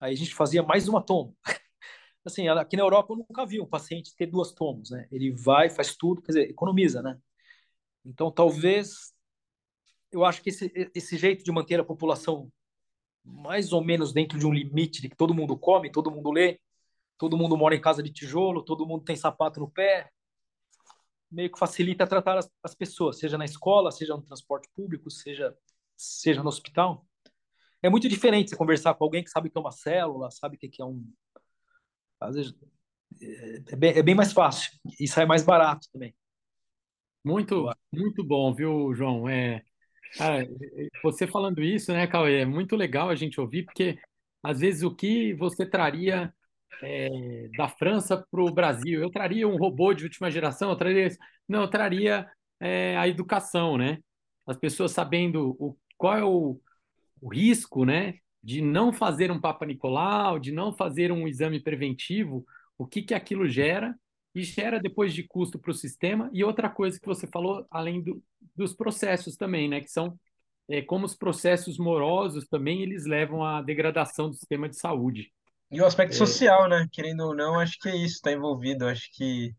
Aí 0.00 0.12
a 0.14 0.16
gente 0.16 0.34
fazia 0.34 0.62
mais 0.62 0.88
uma 0.88 1.02
tomo. 1.02 1.36
Assim, 2.24 2.48
aqui 2.48 2.76
na 2.76 2.82
Europa 2.82 3.12
eu 3.12 3.18
nunca 3.18 3.46
vi 3.46 3.60
um 3.60 3.66
paciente 3.66 4.14
ter 4.14 4.26
duas 4.26 4.52
tomos, 4.52 4.90
né? 4.90 5.08
Ele 5.10 5.32
vai, 5.32 5.70
faz 5.70 5.96
tudo, 5.96 6.20
quer 6.20 6.32
dizer, 6.32 6.50
economiza, 6.50 7.02
né? 7.02 7.18
Então 8.04 8.30
talvez, 8.30 9.14
eu 10.12 10.24
acho 10.24 10.42
que 10.42 10.50
esse, 10.50 10.72
esse 10.94 11.16
jeito 11.16 11.44
de 11.44 11.52
manter 11.52 11.80
a 11.80 11.84
população 11.84 12.50
mais 13.24 13.72
ou 13.72 13.84
menos 13.84 14.12
dentro 14.12 14.38
de 14.38 14.46
um 14.46 14.52
limite 14.52 15.02
de 15.02 15.08
que 15.08 15.16
todo 15.16 15.34
mundo 15.34 15.56
come, 15.58 15.92
todo 15.92 16.10
mundo 16.10 16.30
lê, 16.30 16.60
todo 17.18 17.36
mundo 17.36 17.56
mora 17.56 17.74
em 17.74 17.80
casa 17.80 18.02
de 18.02 18.12
tijolo, 18.12 18.64
todo 18.64 18.86
mundo 18.86 19.04
tem 19.04 19.16
sapato 19.16 19.60
no 19.60 19.70
pé, 19.70 20.10
meio 21.30 21.52
que 21.52 21.58
facilita 21.58 22.06
tratar 22.06 22.38
as, 22.38 22.50
as 22.62 22.74
pessoas, 22.74 23.18
seja 23.18 23.36
na 23.36 23.44
escola, 23.44 23.90
seja 23.90 24.14
no 24.14 24.22
transporte 24.22 24.68
público, 24.74 25.10
seja 25.10 25.54
seja 25.98 26.42
no 26.42 26.48
hospital. 26.48 27.04
É 27.82 27.90
muito 27.90 28.08
diferente 28.08 28.50
você 28.50 28.56
conversar 28.56 28.94
com 28.94 29.04
alguém 29.04 29.22
que 29.22 29.30
sabe 29.30 29.50
que 29.50 29.58
é 29.58 29.60
uma 29.60 29.72
célula, 29.72 30.30
sabe 30.30 30.56
que 30.56 30.80
é 30.80 30.84
um 30.84 31.04
às 32.20 32.34
vezes 32.34 32.54
é 33.70 33.76
bem, 33.76 33.90
é 33.98 34.02
bem 34.02 34.14
mais 34.14 34.32
fácil 34.32 34.70
e 34.98 35.08
sai 35.08 35.26
mais 35.26 35.44
barato 35.44 35.88
também. 35.92 36.14
Muito, 37.24 37.68
muito 37.92 38.24
bom, 38.24 38.54
viu, 38.54 38.94
João? 38.94 39.28
É, 39.28 39.62
cara, 40.16 40.46
você 41.02 41.26
falando 41.26 41.62
isso, 41.62 41.92
né, 41.92 42.06
Cauê, 42.06 42.40
é 42.40 42.46
muito 42.46 42.76
legal 42.76 43.10
a 43.10 43.14
gente 43.14 43.40
ouvir, 43.40 43.64
porque 43.64 43.98
às 44.42 44.60
vezes 44.60 44.82
o 44.82 44.94
que 44.94 45.34
você 45.34 45.66
traria 45.66 46.32
é, 46.82 47.48
da 47.56 47.68
França 47.68 48.24
para 48.30 48.42
o 48.42 48.52
Brasil. 48.52 49.00
Eu 49.00 49.10
traria 49.10 49.48
um 49.48 49.56
robô 49.56 49.92
de 49.92 50.04
última 50.04 50.30
geração, 50.30 50.70
eu 50.70 50.76
traria 50.76 51.08
Não, 51.48 51.62
eu 51.62 51.68
traria 51.68 52.30
é, 52.60 52.96
a 52.96 53.08
educação, 53.08 53.76
né? 53.76 53.98
As 54.46 54.56
pessoas 54.56 54.92
sabendo 54.92 55.56
o, 55.58 55.76
qual 55.96 56.16
é 56.16 56.24
o, 56.24 56.60
o 57.20 57.28
risco, 57.28 57.84
né? 57.84 58.14
De 58.42 58.62
não 58.62 58.92
fazer 58.92 59.30
um 59.30 59.40
Papa 59.40 59.66
Nicolau, 59.66 60.38
de 60.38 60.52
não 60.52 60.72
fazer 60.72 61.10
um 61.10 61.26
exame 61.26 61.60
preventivo, 61.60 62.44
o 62.76 62.86
que, 62.86 63.02
que 63.02 63.14
aquilo 63.14 63.48
gera 63.48 63.94
e 64.34 64.42
gera 64.42 64.78
depois 64.78 65.12
de 65.12 65.22
custo 65.22 65.58
para 65.58 65.70
o 65.70 65.74
sistema. 65.74 66.30
E 66.32 66.44
outra 66.44 66.68
coisa 66.68 66.98
que 67.00 67.06
você 67.06 67.26
falou, 67.26 67.66
além 67.70 68.02
do, 68.02 68.22
dos 68.54 68.72
processos 68.74 69.36
também, 69.36 69.68
né? 69.68 69.80
Que 69.80 69.90
são 69.90 70.18
é, 70.68 70.82
como 70.82 71.06
os 71.06 71.16
processos 71.16 71.78
morosos 71.78 72.46
também 72.46 72.82
eles 72.82 73.06
levam 73.06 73.42
à 73.44 73.62
degradação 73.62 74.28
do 74.28 74.34
sistema 74.34 74.68
de 74.68 74.78
saúde. 74.78 75.32
E 75.70 75.80
o 75.80 75.86
aspecto 75.86 76.14
é. 76.14 76.16
social, 76.16 76.68
né? 76.68 76.86
Querendo 76.92 77.20
ou 77.20 77.34
não, 77.34 77.58
acho 77.58 77.78
que 77.80 77.88
é 77.88 77.96
isso 77.96 78.16
está 78.16 78.32
envolvido. 78.32 78.86
Acho 78.86 79.08
que 79.12 79.54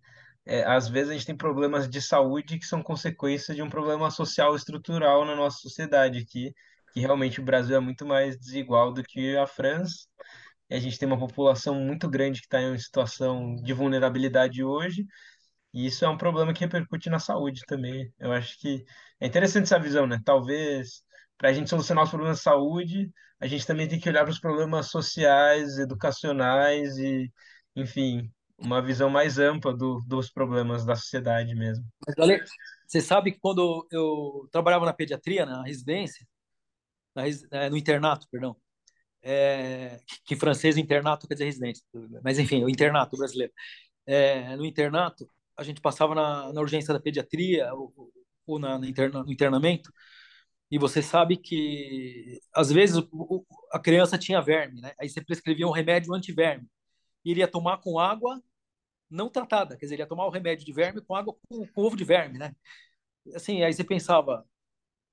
é, 0.45 0.63
às 0.65 0.88
vezes 0.88 1.09
a 1.09 1.13
gente 1.13 1.25
tem 1.25 1.38
problemas 1.38 1.89
de 1.89 2.01
saúde 2.01 2.57
que 2.57 2.65
são 2.65 2.82
consequência 2.82 3.53
de 3.53 3.61
um 3.61 3.69
problema 3.69 4.09
social 4.09 4.55
estrutural 4.55 5.25
na 5.25 5.36
nossa 5.36 5.57
sociedade 5.59 6.19
aqui, 6.19 6.53
que 6.94 7.00
realmente 7.00 7.40
o 7.40 7.44
Brasil 7.44 7.76
é 7.76 7.80
muito 7.80 8.06
mais 8.06 8.38
desigual 8.38 8.94
do 8.94 9.04
que 9.04 9.36
a 9.38 9.48
França. 9.48 10.08
E 10.70 10.76
a 10.76 10.80
gente 10.80 11.00
tem 11.00 11.08
uma 11.08 11.18
população 11.18 11.76
muito 11.76 12.10
grande 12.10 12.42
que 12.42 12.46
está 12.46 12.62
em 12.62 12.70
uma 12.70 12.78
situação 12.78 13.56
de 13.56 13.74
vulnerabilidade 13.74 14.64
hoje, 14.64 15.06
e 15.74 15.86
isso 15.88 16.04
é 16.06 16.10
um 16.10 16.18
problema 16.18 16.54
que 16.54 16.62
repercute 16.62 17.10
na 17.10 17.20
saúde 17.20 17.62
também. 17.68 18.12
Eu 18.20 18.32
acho 18.32 18.60
que 18.60 18.84
é 19.20 19.28
interessante 19.28 19.66
essa 19.66 19.80
visão, 19.80 20.08
né? 20.08 20.20
Talvez 20.24 21.04
para 21.38 21.50
a 21.50 21.54
gente 21.54 21.70
solucionar 21.70 22.04
os 22.04 22.10
problemas 22.10 22.38
de 22.38 22.44
saúde, 22.44 23.12
a 23.40 23.48
gente 23.48 23.66
também 23.66 23.88
tem 23.88 24.00
que 24.00 24.10
olhar 24.10 24.24
para 24.24 24.32
os 24.32 24.40
problemas 24.40 24.90
sociais, 24.90 25.78
educacionais 25.78 26.98
e, 26.98 27.32
enfim, 27.76 28.30
uma 28.58 28.82
visão 28.82 29.10
mais 29.10 29.40
ampla 29.40 29.76
do, 29.76 30.02
dos 30.06 30.30
problemas 30.30 30.86
da 30.86 30.96
sociedade 30.96 31.56
mesmo. 31.56 31.86
Mas, 32.06 32.16
Ale, 32.18 32.44
você 32.86 33.00
sabe 33.00 33.32
que 33.32 33.40
quando 33.40 33.88
eu 33.92 34.48
trabalhava 34.52 34.86
na 34.86 34.94
pediatria, 34.94 35.46
na 35.46 35.64
residência, 35.64 36.28
na, 37.16 37.24
é, 37.51 37.70
no 37.70 37.78
internato, 37.78 38.28
perdão, 38.32 38.55
é, 39.22 39.99
que 40.26 40.36
em 40.36 40.38
francês 40.38 40.78
internato 40.78 41.28
quer 41.28 41.36
dizer 41.36 41.45
residência, 41.45 41.84
mas 42.24 42.39
enfim, 42.39 42.64
o 42.64 42.70
internato 42.70 43.18
brasileiro. 43.18 43.53
É, 44.05 44.55
no 44.55 44.66
internato, 44.66 45.30
a 45.57 45.64
gente 45.64 45.82
passava 45.82 46.16
na, 46.16 46.53
na 46.53 46.62
urgência 46.62 46.93
da 46.93 46.99
pediatria 46.99 47.74
ou, 47.74 47.93
ou 48.47 48.60
na, 48.60 48.76
interna, 48.88 49.24
no 49.24 49.32
internamento, 49.32 49.91
e 50.72 50.78
você 50.78 51.01
sabe 51.01 51.38
que 51.38 52.39
às 52.53 52.72
vezes 52.72 52.97
o, 53.12 53.45
a 53.72 53.80
criança 53.80 54.18
tinha 54.18 54.41
verme, 54.41 54.82
né? 54.82 54.93
Aí 54.99 55.10
você 55.10 55.24
prescrevia 55.24 55.68
um 55.68 55.72
remédio 55.72 56.14
antiverme. 56.14 56.68
E 57.26 57.32
ele 57.32 57.41
ia 57.41 57.47
tomar 57.47 57.80
com 57.80 57.99
água 57.99 58.41
não 59.10 59.30
tratada, 59.30 59.78
quer 59.78 59.86
dizer, 59.86 59.95
ele 59.95 60.03
ia 60.03 60.07
tomar 60.07 60.26
o 60.28 60.30
remédio 60.32 60.66
de 60.66 60.74
verme 60.74 61.01
com 61.01 61.16
água 61.16 61.36
com, 61.49 61.68
com 61.68 61.82
ovo 61.84 61.97
de 61.97 62.03
verme, 62.03 62.38
né? 62.39 62.55
Assim, 63.36 63.64
aí 63.64 63.74
você 63.74 63.84
pensava, 63.84 64.45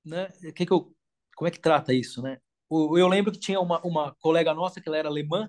né? 0.04 0.28
Que 0.54 0.66
que 0.66 0.72
eu, 0.72 0.95
como 1.36 1.48
é 1.48 1.50
que 1.52 1.60
trata 1.60 1.94
isso, 1.94 2.22
né? 2.22 2.38
Eu 2.70 3.06
lembro 3.08 3.30
que 3.30 3.38
tinha 3.38 3.60
uma, 3.60 3.80
uma 3.86 4.14
colega 4.16 4.52
nossa 4.52 4.80
que 4.80 4.88
ela 4.88 4.98
era 4.98 5.08
alemã 5.08 5.48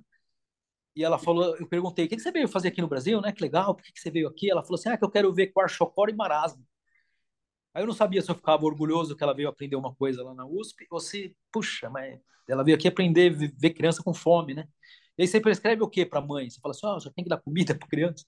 e 0.96 1.04
ela 1.04 1.18
falou, 1.18 1.56
eu 1.58 1.68
perguntei, 1.68 2.06
o 2.06 2.10
que, 2.10 2.20
você 2.20 2.32
veio 2.32 2.48
fazer 2.48 2.70
aqui 2.70 2.82
no 2.82 2.88
Brasil, 2.88 3.22
né? 3.22 3.32
Que 3.32 3.42
legal, 3.42 3.76
por 3.76 3.84
que, 3.84 4.00
você 4.00 4.12
veio 4.12 4.28
aqui? 4.28 4.52
Ela 4.52 4.64
falou 4.64 4.76
assim, 4.76 4.90
ah, 4.90 4.98
que 4.98 5.06
eu 5.06 5.12
quero 5.12 5.34
ver 5.34 5.52
Quarchocor 5.54 6.10
e 6.10 6.14
marasmo. 6.14 6.66
Aí 7.74 7.84
eu 7.84 7.88
não 7.88 7.94
sabia 7.94 8.22
se 8.22 8.30
eu 8.30 8.36
ficava 8.36 8.66
orgulhoso 8.66 9.16
que 9.16 9.24
ela 9.24 9.34
veio 9.34 9.50
aprender 9.50 9.76
uma 9.76 9.94
coisa 9.94 10.24
lá 10.24 10.34
na 10.34 10.46
USP, 10.46 10.88
ou 10.90 11.00
se, 11.00 11.36
puxa, 11.52 11.90
mas 11.90 12.20
ela 12.48 12.64
veio 12.64 12.76
aqui 12.76 12.88
aprender 12.88 13.30
ver 13.30 13.72
criança 13.72 14.04
com 14.04 14.14
fome, 14.14 14.54
né? 14.54 14.68
E 15.18 15.24
aí 15.24 15.28
você 15.28 15.40
prescreve 15.40 15.84
o 15.84 15.90
que 15.90 16.06
para 16.06 16.20
a 16.20 16.22
mãe? 16.22 16.50
Você 16.50 16.60
fala 16.60 16.74
assim, 16.74 16.88
oh, 16.88 17.00
só 17.00 17.12
tem 17.12 17.24
que 17.24 17.30
dar 17.30 17.40
comida 17.40 17.76
para 17.76 17.88
criança. 17.88 18.26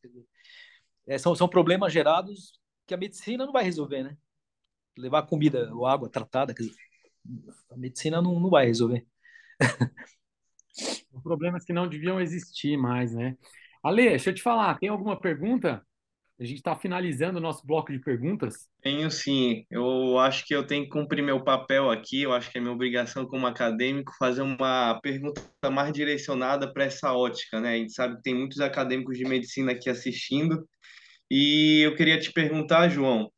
É, 1.07 1.18
são, 1.18 1.36
são 1.36 1.47
problemas 1.47 1.91
gerados 1.91 2.60
que 2.86 2.93
a 2.93 2.97
medicina 2.97 3.45
não 3.45 3.53
vai 3.53 3.64
resolver, 3.64 4.03
né? 4.03 4.18
Levar 4.97 5.24
comida 5.24 5.74
ou 5.74 5.86
água 5.88 6.10
tratada, 6.10 6.53
quer 6.53 6.64
dizer, 6.64 6.76
a 7.72 7.78
medicina 7.78 8.22
não, 8.22 8.39
não 8.39 8.49
vai 8.49 8.65
resolver. 8.67 9.05
Problemas 11.24 11.65
que 11.65 11.74
não 11.74 11.88
deviam 11.88 12.20
existir 12.20 12.78
mais, 12.78 13.13
né? 13.13 13.36
Ale, 13.84 14.09
deixa 14.09 14.30
eu 14.30 14.34
te 14.34 14.41
falar, 14.41 14.78
tem 14.78 14.89
alguma 14.89 15.20
pergunta? 15.20 15.86
A 16.39 16.45
gente 16.45 16.57
está 16.57 16.74
finalizando 16.74 17.38
o 17.38 17.41
nosso 17.41 17.67
bloco 17.67 17.91
de 17.91 17.99
perguntas. 17.99 18.70
Tenho 18.82 19.11
sim. 19.11 19.65
Eu 19.70 20.17
acho 20.20 20.45
que 20.45 20.55
eu 20.55 20.65
tenho 20.65 20.86
que 20.86 20.89
cumprir 20.89 21.22
meu 21.22 21.43
papel 21.43 21.91
aqui. 21.91 22.22
Eu 22.22 22.32
acho 22.32 22.49
que 22.49 22.57
é 22.57 22.61
minha 22.61 22.74
obrigação 22.74 23.26
como 23.26 23.45
acadêmico 23.45 24.13
fazer 24.17 24.41
uma 24.41 24.97
pergunta 25.01 25.41
mais 25.70 25.91
direcionada 25.91 26.72
para 26.72 26.86
essa 26.86 27.13
ótica, 27.13 27.59
né? 27.59 27.74
A 27.74 27.78
gente 27.78 27.91
sabe 27.91 28.15
que 28.15 28.22
tem 28.22 28.34
muitos 28.34 28.61
acadêmicos 28.61 29.17
de 29.17 29.26
medicina 29.26 29.74
aqui 29.74 29.89
assistindo. 29.89 30.65
E 31.30 31.82
eu 31.86 31.93
queria 31.95 32.17
te 32.17 32.32
perguntar, 32.32 32.88
João, 32.88 33.30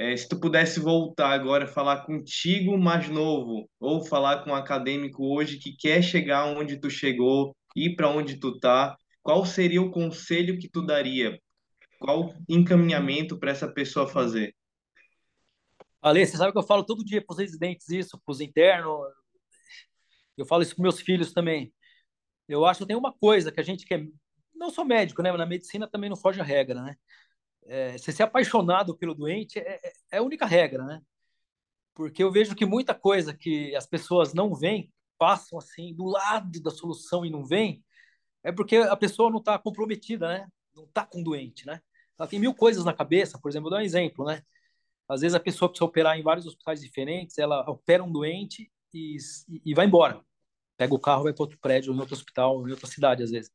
é, 0.00 0.16
se 0.16 0.28
tu 0.28 0.40
pudesse 0.40 0.80
voltar 0.80 1.30
agora 1.30 1.66
falar 1.66 2.04
contigo 2.06 2.78
mais 2.78 3.08
novo, 3.08 3.68
ou 3.78 4.04
falar 4.04 4.42
com 4.42 4.50
um 4.50 4.54
acadêmico 4.54 5.24
hoje 5.34 5.58
que 5.58 5.76
quer 5.76 6.02
chegar 6.02 6.46
onde 6.46 6.80
tu 6.80 6.88
chegou, 6.88 7.54
ir 7.76 7.94
para 7.94 8.08
onde 8.08 8.40
tu 8.40 8.58
tá, 8.58 8.96
qual 9.22 9.44
seria 9.44 9.82
o 9.82 9.90
conselho 9.90 10.58
que 10.58 10.68
tu 10.68 10.84
daria 10.84 11.38
qual 12.00 12.34
encaminhamento 12.48 13.38
para 13.38 13.50
essa 13.50 13.68
pessoa 13.68 14.08
fazer? 14.08 14.56
Ale, 16.00 16.24
você 16.24 16.38
sabe 16.38 16.50
que 16.50 16.58
eu 16.58 16.62
falo 16.62 16.82
todo 16.82 17.04
dia 17.04 17.22
para 17.22 17.34
os 17.34 17.38
residentes 17.38 17.90
isso, 17.90 18.18
para 18.24 18.32
os 18.32 18.40
internos. 18.40 19.06
Eu 20.36 20.46
falo 20.46 20.62
isso 20.62 20.74
para 20.74 20.82
meus 20.82 20.98
filhos 20.98 21.34
também. 21.34 21.70
Eu 22.48 22.64
acho 22.64 22.80
que 22.80 22.86
tem 22.86 22.96
uma 22.96 23.12
coisa 23.12 23.52
que 23.52 23.60
a 23.60 23.62
gente 23.62 23.84
quer, 23.84 24.02
não 24.54 24.70
sou 24.70 24.82
médico, 24.82 25.22
né? 25.22 25.30
Mas 25.30 25.38
na 25.38 25.46
medicina 25.46 25.86
também 25.86 26.08
não 26.08 26.16
foge 26.16 26.40
a 26.40 26.44
regra, 26.44 26.82
né? 26.82 26.96
É, 27.72 27.96
você 27.96 28.10
ser 28.10 28.24
apaixonado 28.24 28.96
pelo 28.96 29.14
doente 29.14 29.60
é, 29.60 29.78
é, 29.86 29.92
é 30.10 30.18
a 30.18 30.22
única 30.22 30.44
regra, 30.44 30.84
né? 30.84 31.00
Porque 31.94 32.20
eu 32.20 32.32
vejo 32.32 32.56
que 32.56 32.66
muita 32.66 32.92
coisa 32.96 33.32
que 33.32 33.74
as 33.76 33.86
pessoas 33.86 34.34
não 34.34 34.52
veem, 34.52 34.92
passam 35.16 35.56
assim 35.56 35.94
do 35.94 36.04
lado 36.06 36.60
da 36.60 36.70
solução 36.72 37.24
e 37.24 37.30
não 37.30 37.44
veem, 37.44 37.84
é 38.42 38.50
porque 38.50 38.76
a 38.76 38.96
pessoa 38.96 39.30
não 39.30 39.38
está 39.38 39.56
comprometida, 39.56 40.26
né? 40.26 40.48
Não 40.74 40.82
está 40.82 41.06
com 41.06 41.22
doente, 41.22 41.64
né? 41.64 41.80
Ela 42.18 42.26
tem 42.26 42.40
mil 42.40 42.52
coisas 42.54 42.84
na 42.84 42.92
cabeça, 42.92 43.38
por 43.38 43.48
exemplo, 43.48 43.70
vou 43.70 43.78
dar 43.78 43.82
um 43.82 43.86
exemplo, 43.86 44.24
né? 44.24 44.42
Às 45.08 45.20
vezes 45.20 45.36
a 45.36 45.40
pessoa 45.40 45.68
precisa 45.68 45.84
operar 45.84 46.18
em 46.18 46.22
vários 46.24 46.46
hospitais 46.46 46.80
diferentes, 46.80 47.38
ela 47.38 47.60
opera 47.70 48.02
um 48.02 48.10
doente 48.10 48.68
e, 48.92 49.16
e 49.64 49.74
vai 49.74 49.86
embora. 49.86 50.20
Pega 50.76 50.92
o 50.92 50.98
carro, 50.98 51.22
vai 51.24 51.32
para 51.32 51.44
outro 51.44 51.58
prédio, 51.60 51.94
em 51.94 52.00
outro 52.00 52.14
hospital, 52.14 52.66
em 52.66 52.72
outra 52.72 52.88
cidade, 52.88 53.22
às 53.22 53.30
vezes. 53.30 53.52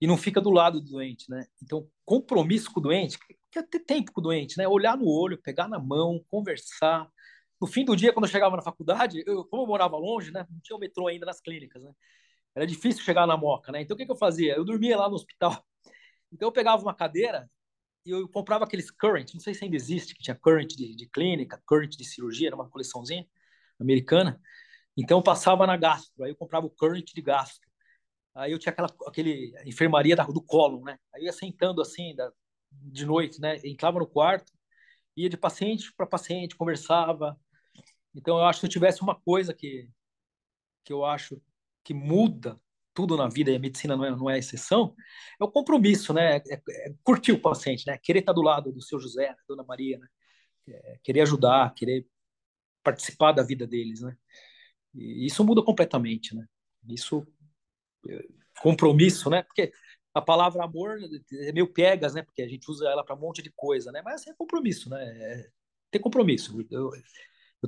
E 0.00 0.06
não 0.06 0.16
fica 0.16 0.40
do 0.40 0.50
lado 0.50 0.80
do 0.80 0.90
doente, 0.90 1.30
né? 1.30 1.46
Então, 1.62 1.88
compromisso 2.04 2.72
com 2.72 2.80
o 2.80 2.82
doente, 2.82 3.18
quer 3.50 3.66
ter 3.68 3.80
tempo 3.80 4.12
com 4.12 4.20
o 4.20 4.24
doente, 4.24 4.58
né? 4.58 4.66
Olhar 4.68 4.96
no 4.96 5.08
olho, 5.08 5.40
pegar 5.40 5.68
na 5.68 5.78
mão, 5.78 6.24
conversar. 6.28 7.08
No 7.60 7.66
fim 7.66 7.84
do 7.84 7.96
dia, 7.96 8.12
quando 8.12 8.26
eu 8.26 8.30
chegava 8.30 8.56
na 8.56 8.62
faculdade, 8.62 9.22
eu, 9.26 9.44
como 9.44 9.62
eu 9.62 9.66
morava 9.66 9.96
longe, 9.96 10.30
né? 10.32 10.46
Não 10.50 10.60
tinha 10.60 10.76
o 10.76 10.80
metrô 10.80 11.06
ainda 11.08 11.24
nas 11.26 11.40
clínicas, 11.40 11.82
né? 11.82 11.92
Era 12.54 12.66
difícil 12.66 13.02
chegar 13.02 13.26
na 13.26 13.36
Moca, 13.36 13.72
né? 13.72 13.82
Então, 13.82 13.94
o 13.94 13.98
que, 13.98 14.04
que 14.04 14.12
eu 14.12 14.16
fazia? 14.16 14.54
Eu 14.54 14.64
dormia 14.64 14.96
lá 14.96 15.08
no 15.08 15.14
hospital. 15.14 15.64
Então, 16.32 16.48
eu 16.48 16.52
pegava 16.52 16.82
uma 16.82 16.94
cadeira 16.94 17.48
e 18.04 18.10
eu 18.10 18.28
comprava 18.28 18.64
aqueles 18.64 18.90
Current, 18.90 19.32
não 19.32 19.40
sei 19.40 19.54
se 19.54 19.64
ainda 19.64 19.76
existe, 19.76 20.14
que 20.14 20.22
tinha 20.22 20.34
Current 20.34 20.68
de, 20.76 20.94
de 20.94 21.08
clínica, 21.08 21.62
Current 21.66 21.96
de 21.96 22.04
cirurgia, 22.04 22.48
era 22.48 22.56
uma 22.56 22.68
coleçãozinha 22.68 23.26
americana. 23.80 24.40
Então 24.96 25.18
eu 25.18 25.22
passava 25.22 25.66
na 25.66 25.76
gastro, 25.76 26.22
aí 26.22 26.30
eu 26.30 26.36
comprava 26.36 26.66
o 26.66 26.70
Current 26.70 27.12
de 27.14 27.22
gastro. 27.22 27.68
Aí 28.34 28.52
eu 28.52 28.58
tinha 28.58 28.72
aquela 28.72 28.88
aquele 29.06 29.54
enfermaria 29.64 30.16
da, 30.16 30.24
do 30.24 30.42
colo, 30.42 30.82
né? 30.84 30.98
Aí 31.14 31.22
eu 31.22 31.26
ia 31.26 31.32
sentando 31.32 31.80
assim 31.80 32.14
da, 32.14 32.32
de 32.70 33.06
noite, 33.06 33.40
né? 33.40 33.60
Entrava 33.64 33.98
no 33.98 34.06
quarto, 34.06 34.52
ia 35.16 35.28
de 35.28 35.36
paciente 35.36 35.92
para 35.96 36.06
paciente, 36.06 36.56
conversava. 36.56 37.38
Então 38.14 38.38
eu 38.38 38.44
acho 38.44 38.60
que 38.60 38.66
se 38.66 38.66
eu 38.66 38.72
tivesse 38.72 39.02
uma 39.02 39.14
coisa 39.20 39.54
que 39.54 39.88
que 40.84 40.92
eu 40.92 41.04
acho 41.04 41.40
que 41.82 41.94
muda 41.94 42.60
tudo 42.94 43.16
na 43.16 43.28
vida 43.28 43.50
e 43.50 43.56
a 43.56 43.58
medicina 43.58 43.96
não 43.96 44.04
é, 44.04 44.10
não 44.10 44.30
é 44.30 44.38
exceção, 44.38 44.94
é 45.40 45.44
o 45.44 45.50
compromisso, 45.50 46.14
né? 46.14 46.36
É, 46.36 46.54
é 46.54 46.94
curtir 47.02 47.32
o 47.32 47.40
paciente, 47.40 47.84
né? 47.86 47.98
Querer 47.98 48.20
estar 48.20 48.32
do 48.32 48.42
lado 48.42 48.72
do 48.72 48.80
seu 48.82 49.00
José, 49.00 49.28
da 49.28 49.36
Dona 49.48 49.64
Maria, 49.64 49.98
né? 49.98 50.06
É, 50.68 50.98
querer 51.02 51.22
ajudar, 51.22 51.74
querer 51.74 52.06
participar 52.82 53.32
da 53.32 53.42
vida 53.42 53.66
deles, 53.66 54.00
né? 54.02 54.16
E 54.94 55.26
isso 55.26 55.44
muda 55.44 55.62
completamente, 55.62 56.34
né? 56.34 56.46
Isso 56.88 57.26
é, 57.26 57.43
compromisso, 58.60 59.28
né? 59.30 59.42
Porque 59.42 59.72
a 60.12 60.20
palavra 60.20 60.64
amor 60.64 60.98
é 61.32 61.52
meio 61.52 61.72
piegas, 61.72 62.14
né? 62.14 62.22
Porque 62.22 62.42
a 62.42 62.48
gente 62.48 62.70
usa 62.70 62.88
ela 62.88 63.04
para 63.04 63.16
um 63.16 63.20
monte 63.20 63.42
de 63.42 63.52
coisa, 63.54 63.90
né? 63.90 64.00
Mas 64.02 64.26
é 64.26 64.34
compromisso, 64.34 64.88
né? 64.88 65.02
É 65.04 65.50
ter 65.90 65.98
compromisso. 66.00 66.66
Eu, 66.70 66.90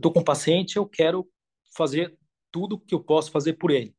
tô 0.01 0.13
com 0.13 0.21
o 0.21 0.25
paciente, 0.25 0.77
eu 0.77 0.87
quero 0.87 1.29
fazer 1.77 2.17
tudo 2.51 2.79
que 2.79 2.95
eu 2.95 3.03
posso 3.03 3.31
fazer 3.31 3.55
por 3.55 3.71
ele. 3.71 3.95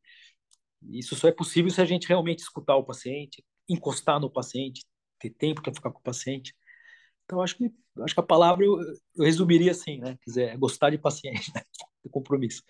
Isso 0.82 1.16
só 1.16 1.28
é 1.28 1.32
possível 1.32 1.72
se 1.72 1.82
a 1.82 1.86
gente 1.86 2.08
realmente 2.08 2.40
escutar 2.40 2.76
o 2.76 2.84
paciente, 2.84 3.44
encostar 3.70 4.20
no 4.20 4.30
paciente, 4.30 4.86
ter 5.20 5.30
tempo 5.30 5.62
para 5.62 5.74
ficar 5.74 5.92
com 5.92 6.00
o 6.00 6.04
paciente. 6.04 6.54
Então, 7.24 7.42
acho 7.42 7.58
que, 7.58 7.72
acho 8.02 8.14
que 8.14 8.20
a 8.20 8.24
palavra 8.24 8.66
eu, 8.66 8.80
eu 9.16 9.24
resumiria 9.24 9.72
assim, 9.72 10.00
né? 10.00 10.18
Quer 10.22 10.30
dizer, 10.30 10.50
é 10.50 10.58
gostar 10.58 10.90
de 10.90 10.98
paciente, 10.98 11.52
né? 11.56 11.62
ter 12.04 12.10
compromisso. 12.10 12.64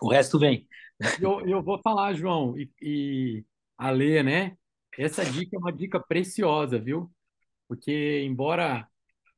O 0.00 0.10
resto 0.10 0.38
vem. 0.38 0.68
Eu, 1.20 1.46
eu 1.46 1.62
vou 1.62 1.80
falar, 1.80 2.12
João, 2.14 2.58
e, 2.58 2.70
e 2.82 3.44
a 3.76 3.90
Lê, 3.90 4.22
né? 4.22 4.56
Essa 4.98 5.24
dica 5.24 5.56
é 5.56 5.58
uma 5.58 5.72
dica 5.72 6.00
preciosa, 6.00 6.78
viu? 6.78 7.10
Porque, 7.68 8.22
embora 8.24 8.88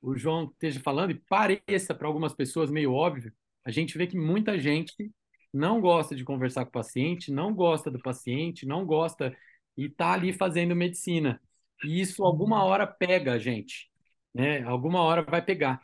o 0.03 0.17
João 0.17 0.47
esteja 0.53 0.81
falando 0.81 1.11
e 1.13 1.21
pareça 1.29 1.95
para 1.95 2.07
algumas 2.09 2.35
pessoas 2.35 2.71
meio 2.71 2.93
óbvio, 2.95 3.33
a 3.65 3.71
gente 3.71 3.99
vê 3.99 4.07
que 4.07 4.17
muita 4.19 4.59
gente 4.59 5.13
não 5.53 5.81
gosta 5.81 6.15
de 6.17 6.25
conversar 6.25 6.65
com 6.65 6.71
o 6.71 6.73
paciente, 6.73 7.33
não 7.33 7.55
gosta 7.55 7.91
do 7.91 8.01
paciente, 8.01 8.67
não 8.67 8.87
gosta 8.87 9.37
e 9.77 9.87
está 9.87 10.13
ali 10.13 10.33
fazendo 10.33 10.77
medicina. 10.77 11.41
E 11.85 12.01
isso 12.01 12.25
alguma 12.25 12.65
hora 12.65 12.87
pega 12.87 13.35
a 13.35 13.39
gente, 13.39 13.91
né? 14.35 14.63
Alguma 14.63 15.01
hora 15.03 15.23
vai 15.23 15.43
pegar. 15.45 15.81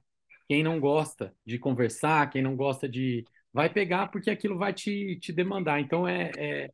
Quem 0.49 0.63
não 0.63 0.79
gosta 0.81 1.35
de 1.45 1.59
conversar, 1.59 2.31
quem 2.31 2.43
não 2.43 2.57
gosta 2.57 2.89
de. 2.89 3.25
Vai 3.57 3.71
pegar 3.73 4.09
porque 4.09 4.29
aquilo 4.29 4.59
vai 4.59 4.75
te, 4.75 5.17
te 5.19 5.33
demandar. 5.33 5.81
Então, 5.81 6.07
é, 6.07 6.31
é, 6.37 6.71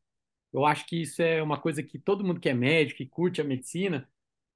eu 0.53 0.67
acho 0.67 0.85
que 0.85 1.01
isso 1.01 1.23
é 1.23 1.41
uma 1.41 1.57
coisa 1.57 1.81
que 1.81 1.97
todo 1.97 2.25
mundo 2.25 2.41
que 2.41 2.49
é 2.49 2.55
médico, 2.55 2.99
que 2.99 3.07
curte 3.07 3.41
a 3.41 3.45
medicina, 3.45 4.09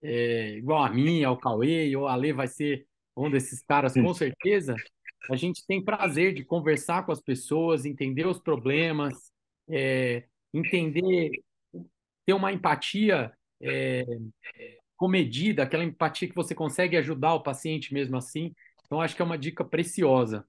é, 0.02 0.56
igual 0.56 0.82
a 0.82 0.90
mim, 0.90 1.22
ao 1.22 1.38
Cauê, 1.38 1.94
ou 1.94 2.08
a 2.08 2.16
Lê 2.16 2.32
vai 2.32 2.48
ser 2.48 2.84
um 3.16 3.30
desses 3.30 3.62
caras, 3.62 3.94
com 3.94 4.12
certeza, 4.12 4.74
a 5.30 5.36
gente 5.36 5.64
tem 5.68 5.80
prazer 5.80 6.34
de 6.34 6.44
conversar 6.44 7.06
com 7.06 7.12
as 7.12 7.20
pessoas, 7.20 7.84
entender 7.84 8.26
os 8.26 8.40
problemas, 8.40 9.30
é, 9.68 10.24
entender, 10.52 11.30
ter 12.26 12.32
uma 12.32 12.52
empatia 12.52 13.32
é, 13.62 14.04
comedida, 14.96 15.62
aquela 15.62 15.84
empatia 15.84 16.28
que 16.28 16.34
você 16.34 16.56
consegue 16.56 16.96
ajudar 16.96 17.34
o 17.34 17.42
paciente 17.44 17.94
mesmo 17.94 18.16
assim. 18.16 18.52
Então, 18.84 19.00
acho 19.00 19.14
que 19.14 19.22
é 19.22 19.24
uma 19.24 19.38
dica 19.38 19.64
preciosa. 19.64 20.44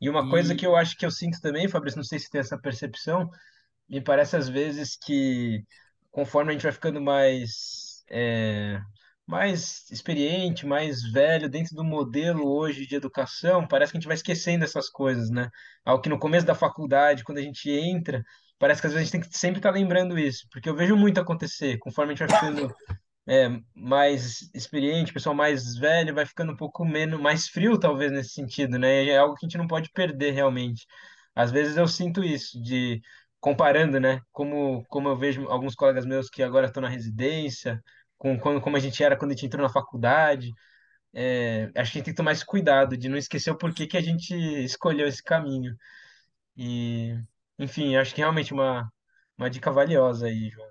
E 0.00 0.08
uma 0.08 0.28
coisa 0.28 0.54
que 0.54 0.66
eu 0.66 0.76
acho 0.76 0.96
que 0.96 1.06
eu 1.06 1.10
sinto 1.10 1.40
também, 1.40 1.68
Fabrício, 1.68 1.96
não 1.96 2.04
sei 2.04 2.18
se 2.18 2.30
tem 2.30 2.40
essa 2.40 2.58
percepção, 2.58 3.28
me 3.88 4.00
parece 4.00 4.36
às 4.36 4.48
vezes 4.48 4.96
que 4.96 5.62
conforme 6.10 6.50
a 6.50 6.52
gente 6.52 6.62
vai 6.62 6.72
ficando 6.72 7.00
mais 7.00 8.04
é, 8.10 8.80
mais 9.26 9.90
experiente, 9.90 10.66
mais 10.66 11.02
velho 11.10 11.48
dentro 11.48 11.74
do 11.74 11.84
modelo 11.84 12.46
hoje 12.46 12.86
de 12.86 12.94
educação, 12.94 13.66
parece 13.66 13.92
que 13.92 13.98
a 13.98 14.00
gente 14.00 14.06
vai 14.06 14.16
esquecendo 14.16 14.64
essas 14.64 14.90
coisas, 14.90 15.30
né? 15.30 15.48
Algo 15.84 16.02
que 16.02 16.08
no 16.08 16.18
começo 16.18 16.46
da 16.46 16.54
faculdade, 16.54 17.24
quando 17.24 17.38
a 17.38 17.42
gente 17.42 17.70
entra, 17.70 18.22
parece 18.58 18.80
que 18.80 18.86
às 18.86 18.92
vezes 18.92 19.02
a 19.02 19.04
gente 19.10 19.22
tem 19.22 19.30
que 19.30 19.38
sempre 19.38 19.58
estar 19.58 19.70
lembrando 19.70 20.18
isso, 20.18 20.46
porque 20.50 20.68
eu 20.68 20.76
vejo 20.76 20.96
muito 20.96 21.20
acontecer, 21.20 21.78
conforme 21.78 22.12
a 22.12 22.16
gente 22.16 22.28
vai 22.28 22.38
ficando 22.38 22.74
é, 23.26 23.48
mais 23.74 24.50
experiente, 24.54 25.12
pessoal 25.12 25.34
mais 25.34 25.76
velho, 25.76 26.14
vai 26.14 26.26
ficando 26.26 26.52
um 26.52 26.56
pouco 26.56 26.84
menos, 26.84 27.20
mais 27.20 27.48
frio 27.48 27.78
talvez 27.78 28.12
nesse 28.12 28.30
sentido, 28.30 28.78
né? 28.78 29.06
É 29.06 29.18
algo 29.18 29.34
que 29.34 29.46
a 29.46 29.48
gente 29.48 29.58
não 29.58 29.66
pode 29.66 29.90
perder 29.92 30.32
realmente. 30.32 30.86
Às 31.34 31.50
vezes 31.50 31.76
eu 31.76 31.88
sinto 31.88 32.22
isso, 32.22 32.60
de 32.62 33.00
comparando, 33.40 34.00
né? 34.00 34.20
Como, 34.32 34.84
como 34.88 35.08
eu 35.08 35.16
vejo 35.16 35.48
alguns 35.48 35.74
colegas 35.74 36.06
meus 36.06 36.28
que 36.30 36.42
agora 36.42 36.66
estão 36.66 36.82
na 36.82 36.88
residência, 36.88 37.82
com, 38.18 38.38
com 38.38 38.60
como 38.60 38.76
a 38.76 38.80
gente 38.80 39.02
era 39.02 39.16
quando 39.16 39.32
a 39.32 39.34
gente 39.34 39.46
entrou 39.46 39.62
na 39.62 39.72
faculdade. 39.72 40.50
É, 41.14 41.70
acho 41.76 41.92
que 41.92 41.98
a 41.98 42.00
gente 42.00 42.04
tem 42.06 42.14
que 42.14 42.18
tomar 42.18 42.32
esse 42.32 42.46
cuidado 42.46 42.96
de 42.96 43.08
não 43.08 43.18
esquecer 43.18 43.50
o 43.50 43.58
porquê 43.58 43.86
que 43.86 43.96
a 43.96 44.02
gente 44.02 44.34
escolheu 44.64 45.06
esse 45.08 45.22
caminho. 45.22 45.76
E, 46.56 47.16
enfim, 47.58 47.96
acho 47.96 48.14
que 48.14 48.20
realmente 48.20 48.52
uma, 48.54 48.90
uma 49.38 49.50
dica 49.50 49.72
valiosa 49.72 50.26
aí, 50.26 50.50
João. 50.50 50.68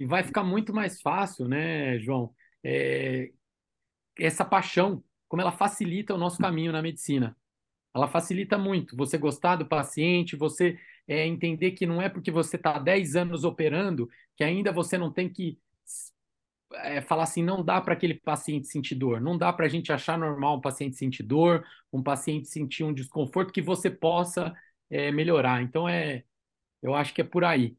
E 0.00 0.06
vai 0.06 0.22
ficar 0.24 0.42
muito 0.42 0.72
mais 0.72 1.02
fácil, 1.02 1.46
né, 1.46 1.98
João? 1.98 2.34
É, 2.64 3.30
essa 4.18 4.44
paixão, 4.44 5.04
como 5.28 5.42
ela 5.42 5.52
facilita 5.52 6.14
o 6.14 6.18
nosso 6.18 6.38
caminho 6.38 6.72
na 6.72 6.82
medicina. 6.82 7.36
Ela 7.94 8.08
facilita 8.08 8.56
muito. 8.58 8.96
Você 8.96 9.18
gostar 9.18 9.56
do 9.56 9.66
paciente, 9.66 10.36
você 10.36 10.78
é, 11.06 11.26
entender 11.26 11.72
que 11.72 11.86
não 11.86 12.00
é 12.00 12.08
porque 12.08 12.30
você 12.30 12.56
está 12.56 12.78
10 12.78 13.14
anos 13.16 13.44
operando 13.44 14.08
que 14.36 14.44
ainda 14.44 14.72
você 14.72 14.96
não 14.96 15.12
tem 15.12 15.28
que 15.28 15.58
é, 16.74 17.02
falar 17.02 17.24
assim, 17.24 17.42
não 17.42 17.64
dá 17.64 17.80
para 17.80 17.94
aquele 17.94 18.14
paciente 18.14 18.68
sentir 18.68 18.94
dor, 18.94 19.20
não 19.20 19.36
dá 19.36 19.52
para 19.52 19.66
a 19.66 19.68
gente 19.68 19.92
achar 19.92 20.16
normal 20.18 20.58
um 20.58 20.60
paciente 20.60 20.96
sentir 20.96 21.24
dor, 21.24 21.64
um 21.92 22.02
paciente 22.02 22.48
sentir 22.48 22.84
um 22.84 22.94
desconforto 22.94 23.52
que 23.52 23.60
você 23.62 23.90
possa 23.90 24.54
é, 24.88 25.10
melhorar. 25.12 25.62
Então, 25.62 25.88
é, 25.88 26.24
eu 26.82 26.94
acho 26.94 27.12
que 27.14 27.20
é 27.20 27.24
por 27.24 27.44
aí. 27.44 27.76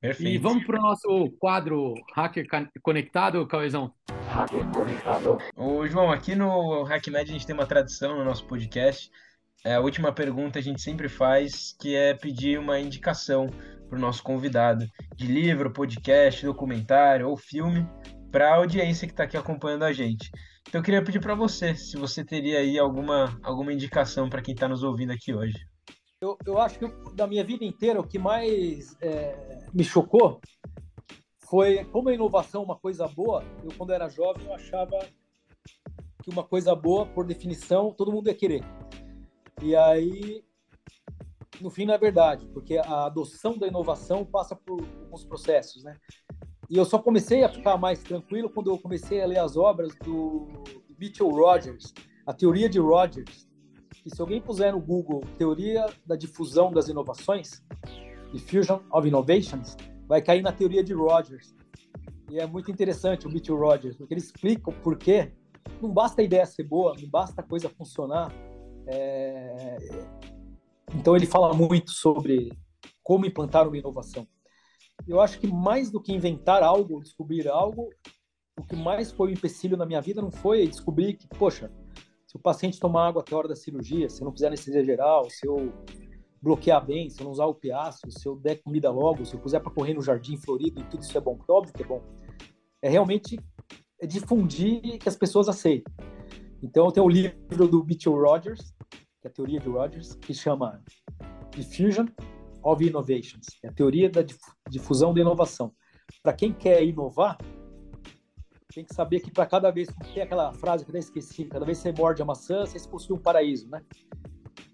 Perfeito. 0.00 0.30
E 0.30 0.38
vamos 0.38 0.64
para 0.64 0.78
o 0.78 0.82
nosso 0.82 1.30
quadro 1.38 1.94
Hacker 2.14 2.46
Conectado, 2.82 3.46
Cauezão? 3.46 3.92
Hacker 4.28 4.64
Conectado. 4.70 5.38
Ô, 5.56 5.86
João, 5.86 6.12
aqui 6.12 6.34
no 6.34 6.84
HackMed 6.84 7.30
a 7.30 7.32
gente 7.32 7.46
tem 7.46 7.54
uma 7.54 7.66
tradição 7.66 8.18
no 8.18 8.24
nosso 8.24 8.46
podcast. 8.46 9.10
É, 9.64 9.74
a 9.74 9.80
última 9.80 10.12
pergunta 10.12 10.58
a 10.58 10.62
gente 10.62 10.80
sempre 10.80 11.08
faz, 11.08 11.74
que 11.80 11.94
é 11.94 12.14
pedir 12.14 12.58
uma 12.58 12.78
indicação 12.78 13.48
para 13.88 13.98
o 13.98 14.00
nosso 14.00 14.22
convidado 14.22 14.86
de 15.16 15.26
livro, 15.26 15.72
podcast, 15.72 16.44
documentário 16.44 17.28
ou 17.28 17.36
filme 17.36 17.88
para 18.30 18.50
a 18.50 18.56
audiência 18.56 19.06
que 19.06 19.12
está 19.12 19.24
aqui 19.24 19.36
acompanhando 19.36 19.84
a 19.84 19.92
gente. 19.92 20.30
Então 20.68 20.80
eu 20.80 20.84
queria 20.84 21.02
pedir 21.02 21.20
para 21.20 21.34
você 21.34 21.74
se 21.74 21.96
você 21.96 22.24
teria 22.24 22.58
aí 22.58 22.78
alguma, 22.78 23.38
alguma 23.42 23.72
indicação 23.72 24.28
para 24.28 24.42
quem 24.42 24.54
está 24.54 24.68
nos 24.68 24.82
ouvindo 24.82 25.12
aqui 25.12 25.32
hoje. 25.32 25.56
Eu, 26.26 26.36
eu 26.44 26.58
acho 26.58 26.78
que 26.80 26.88
da 27.14 27.24
minha 27.24 27.44
vida 27.44 27.64
inteira 27.64 28.00
o 28.00 28.06
que 28.06 28.18
mais 28.18 28.96
é, 29.00 29.64
me 29.72 29.84
chocou 29.84 30.40
foi 31.48 31.84
como 31.84 32.08
a 32.08 32.14
inovação 32.14 32.62
é 32.62 32.64
uma 32.64 32.76
coisa 32.76 33.06
boa. 33.06 33.44
Eu 33.62 33.70
quando 33.78 33.92
era 33.92 34.08
jovem 34.08 34.44
eu 34.44 34.52
achava 34.52 34.98
que 36.20 36.30
uma 36.30 36.42
coisa 36.42 36.74
boa, 36.74 37.06
por 37.06 37.24
definição, 37.24 37.92
todo 37.92 38.10
mundo 38.10 38.26
ia 38.26 38.34
querer. 38.34 38.64
E 39.62 39.76
aí, 39.76 40.44
no 41.60 41.70
fim, 41.70 41.84
não 41.84 41.94
é 41.94 41.98
verdade, 41.98 42.44
porque 42.48 42.76
a 42.76 43.06
adoção 43.06 43.56
da 43.56 43.68
inovação 43.68 44.24
passa 44.24 44.56
por 44.56 44.80
alguns 45.04 45.24
processos, 45.24 45.84
né? 45.84 45.96
E 46.68 46.76
eu 46.76 46.84
só 46.84 46.98
comecei 46.98 47.44
a 47.44 47.48
ficar 47.48 47.76
mais 47.76 48.02
tranquilo 48.02 48.50
quando 48.50 48.72
eu 48.72 48.78
comecei 48.78 49.22
a 49.22 49.26
ler 49.26 49.38
as 49.38 49.56
obras 49.56 49.94
do 50.04 50.48
Mitchell 50.98 51.30
Rogers, 51.30 51.94
a 52.26 52.34
teoria 52.34 52.68
de 52.68 52.80
Rogers. 52.80 53.45
E 54.06 54.14
se 54.14 54.20
alguém 54.20 54.40
puser 54.40 54.72
no 54.72 54.80
Google 54.80 55.24
teoria 55.36 55.84
da 56.06 56.14
difusão 56.14 56.72
das 56.72 56.88
inovações, 56.88 57.64
Diffusion 58.32 58.78
of 58.92 59.06
Innovations, 59.06 59.76
vai 60.06 60.22
cair 60.22 60.42
na 60.42 60.52
teoria 60.52 60.84
de 60.84 60.94
Rogers. 60.94 61.52
E 62.30 62.38
é 62.38 62.46
muito 62.46 62.70
interessante 62.70 63.26
o 63.26 63.30
Mitchell 63.30 63.58
Rogers, 63.58 63.96
porque 63.96 64.14
ele 64.14 64.20
explica 64.20 64.70
o 64.70 64.72
porquê. 64.72 65.32
Não 65.82 65.92
basta 65.92 66.20
a 66.20 66.24
ideia 66.24 66.46
ser 66.46 66.62
boa, 66.62 66.94
não 67.00 67.08
basta 67.08 67.40
a 67.40 67.44
coisa 67.44 67.68
funcionar. 67.68 68.32
É... 68.86 69.76
Então 70.94 71.16
ele 71.16 71.26
fala 71.26 71.52
muito 71.52 71.90
sobre 71.90 72.56
como 73.02 73.26
implantar 73.26 73.66
uma 73.66 73.76
inovação. 73.76 74.24
Eu 75.06 75.20
acho 75.20 75.40
que 75.40 75.48
mais 75.48 75.90
do 75.90 76.00
que 76.00 76.12
inventar 76.12 76.62
algo, 76.62 77.02
descobrir 77.02 77.48
algo, 77.48 77.90
o 78.56 78.62
que 78.62 78.76
mais 78.76 79.10
foi 79.10 79.30
um 79.30 79.32
empecilho 79.32 79.76
na 79.76 79.84
minha 79.84 80.00
vida 80.00 80.22
não 80.22 80.30
foi 80.30 80.66
descobrir 80.68 81.14
que, 81.14 81.26
poxa, 81.26 81.72
se 82.26 82.36
o 82.36 82.40
paciente 82.40 82.80
tomar 82.80 83.08
água 83.08 83.22
até 83.22 83.34
a 83.34 83.38
hora 83.38 83.48
da 83.48 83.56
cirurgia, 83.56 84.08
se 84.08 84.22
não 84.22 84.32
fizer 84.32 84.48
anestesia 84.48 84.84
geral, 84.84 85.30
se 85.30 85.46
eu 85.46 85.72
bloquear 86.42 86.84
bem, 86.84 87.08
se 87.08 87.20
eu 87.20 87.24
não 87.24 87.32
usar 87.32 87.46
opiáceo, 87.46 88.10
se 88.10 88.26
eu 88.26 88.36
der 88.36 88.62
comida 88.62 88.90
logo, 88.90 89.24
se 89.24 89.34
eu 89.34 89.40
puser 89.40 89.60
para 89.60 89.72
correr 89.72 89.94
no 89.94 90.02
jardim 90.02 90.36
florido, 90.36 90.80
e 90.80 90.84
tudo 90.84 91.02
isso 91.02 91.16
é 91.16 91.20
bom, 91.20 91.36
porque 91.36 91.50
é 91.50 91.54
óbvio 91.54 91.74
que 91.74 91.82
é 91.82 91.86
bom. 91.86 92.02
É 92.82 92.88
realmente 92.88 93.38
é 94.00 94.06
difundir 94.06 94.98
que 94.98 95.08
as 95.08 95.16
pessoas 95.16 95.48
aceitem. 95.48 95.92
Então, 96.62 96.90
tem 96.90 97.02
o 97.02 97.08
livro 97.08 97.68
do 97.68 97.84
Mitchell 97.84 98.14
Rogers, 98.14 98.74
que 98.90 99.26
é 99.26 99.28
a 99.28 99.32
teoria 99.32 99.60
de 99.60 99.68
Rogers, 99.68 100.14
que 100.14 100.34
chama 100.34 100.82
Diffusion 101.50 102.06
of 102.62 102.84
Innovations, 102.84 103.46
é 103.62 103.68
a 103.68 103.72
teoria 103.72 104.10
da 104.10 104.24
difusão 104.68 105.14
da 105.14 105.20
inovação. 105.20 105.72
Para 106.22 106.32
quem 106.32 106.52
quer 106.52 106.82
inovar, 106.84 107.38
tem 108.72 108.84
que 108.84 108.94
saber 108.94 109.20
que 109.20 109.30
para 109.30 109.46
cada 109.46 109.70
vez, 109.70 109.88
tem 110.12 110.22
aquela 110.22 110.52
frase 110.52 110.84
que 110.84 110.90
eu 110.90 110.92
até 110.92 110.98
esqueci, 110.98 111.44
cada 111.44 111.64
vez 111.64 111.78
que 111.78 111.84
você 111.84 111.92
morde 112.00 112.22
a 112.22 112.24
maçã, 112.24 112.66
você 112.66 112.88
possui 112.88 113.16
um 113.16 113.20
paraíso, 113.20 113.68
né? 113.68 113.82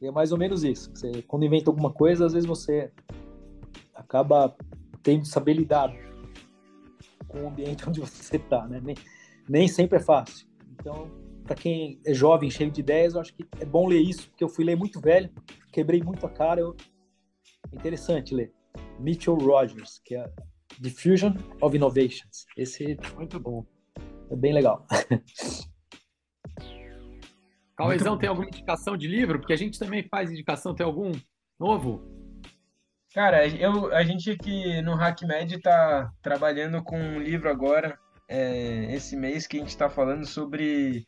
é 0.06 0.10
mais 0.10 0.32
ou 0.32 0.38
menos 0.38 0.64
isso. 0.64 0.90
Você, 0.94 1.22
quando 1.22 1.44
inventa 1.44 1.70
alguma 1.70 1.92
coisa, 1.92 2.26
às 2.26 2.32
vezes 2.32 2.46
você 2.46 2.90
acaba 3.94 4.56
tendo 5.02 5.22
que 5.22 5.28
saber 5.28 5.54
lidar 5.54 5.92
com 7.28 7.44
o 7.44 7.48
ambiente 7.48 7.86
onde 7.88 8.00
você 8.00 8.36
está, 8.36 8.66
né? 8.66 8.80
Nem, 8.82 8.96
nem 9.48 9.68
sempre 9.68 9.98
é 9.98 10.00
fácil. 10.00 10.46
Então, 10.72 11.10
para 11.44 11.54
quem 11.54 12.00
é 12.04 12.12
jovem, 12.12 12.50
cheio 12.50 12.70
de 12.70 12.80
ideias, 12.80 13.14
eu 13.14 13.20
acho 13.20 13.34
que 13.34 13.46
é 13.60 13.64
bom 13.64 13.86
ler 13.86 14.00
isso, 14.00 14.28
porque 14.30 14.44
eu 14.44 14.48
fui 14.48 14.64
ler 14.64 14.76
muito 14.76 15.00
velho, 15.00 15.30
quebrei 15.72 16.02
muito 16.02 16.26
a 16.26 16.30
cara. 16.30 16.60
Eu... 16.60 16.76
É 17.70 17.76
interessante 17.76 18.34
ler. 18.34 18.52
Mitchell 18.98 19.36
Rogers, 19.36 20.00
que 20.04 20.14
é 20.14 20.30
Diffusion 20.80 21.34
of 21.60 21.76
Innovations. 21.76 22.46
Esse 22.56 22.92
é 22.92 23.14
muito 23.16 23.38
bom. 23.38 23.64
É 24.32 24.36
bem 24.36 24.54
legal. 24.54 24.86
Cauezão, 27.76 28.16
tem 28.16 28.30
alguma 28.30 28.48
indicação 28.48 28.96
de 28.96 29.06
livro? 29.06 29.38
Porque 29.38 29.52
a 29.52 29.56
gente 29.56 29.78
também 29.78 30.02
faz 30.02 30.30
indicação, 30.30 30.74
tem 30.74 30.86
algum 30.86 31.12
novo? 31.60 32.02
Cara, 33.14 33.46
eu, 33.46 33.92
a 33.94 34.02
gente 34.02 34.30
aqui 34.30 34.80
no 34.80 34.94
HackMed 34.94 35.56
está 35.56 36.10
trabalhando 36.22 36.82
com 36.82 36.98
um 36.98 37.20
livro 37.20 37.50
agora, 37.50 37.98
é, 38.26 38.94
esse 38.94 39.14
mês, 39.16 39.46
que 39.46 39.58
a 39.58 39.60
gente 39.60 39.68
está 39.68 39.90
falando 39.90 40.24
sobre 40.24 41.04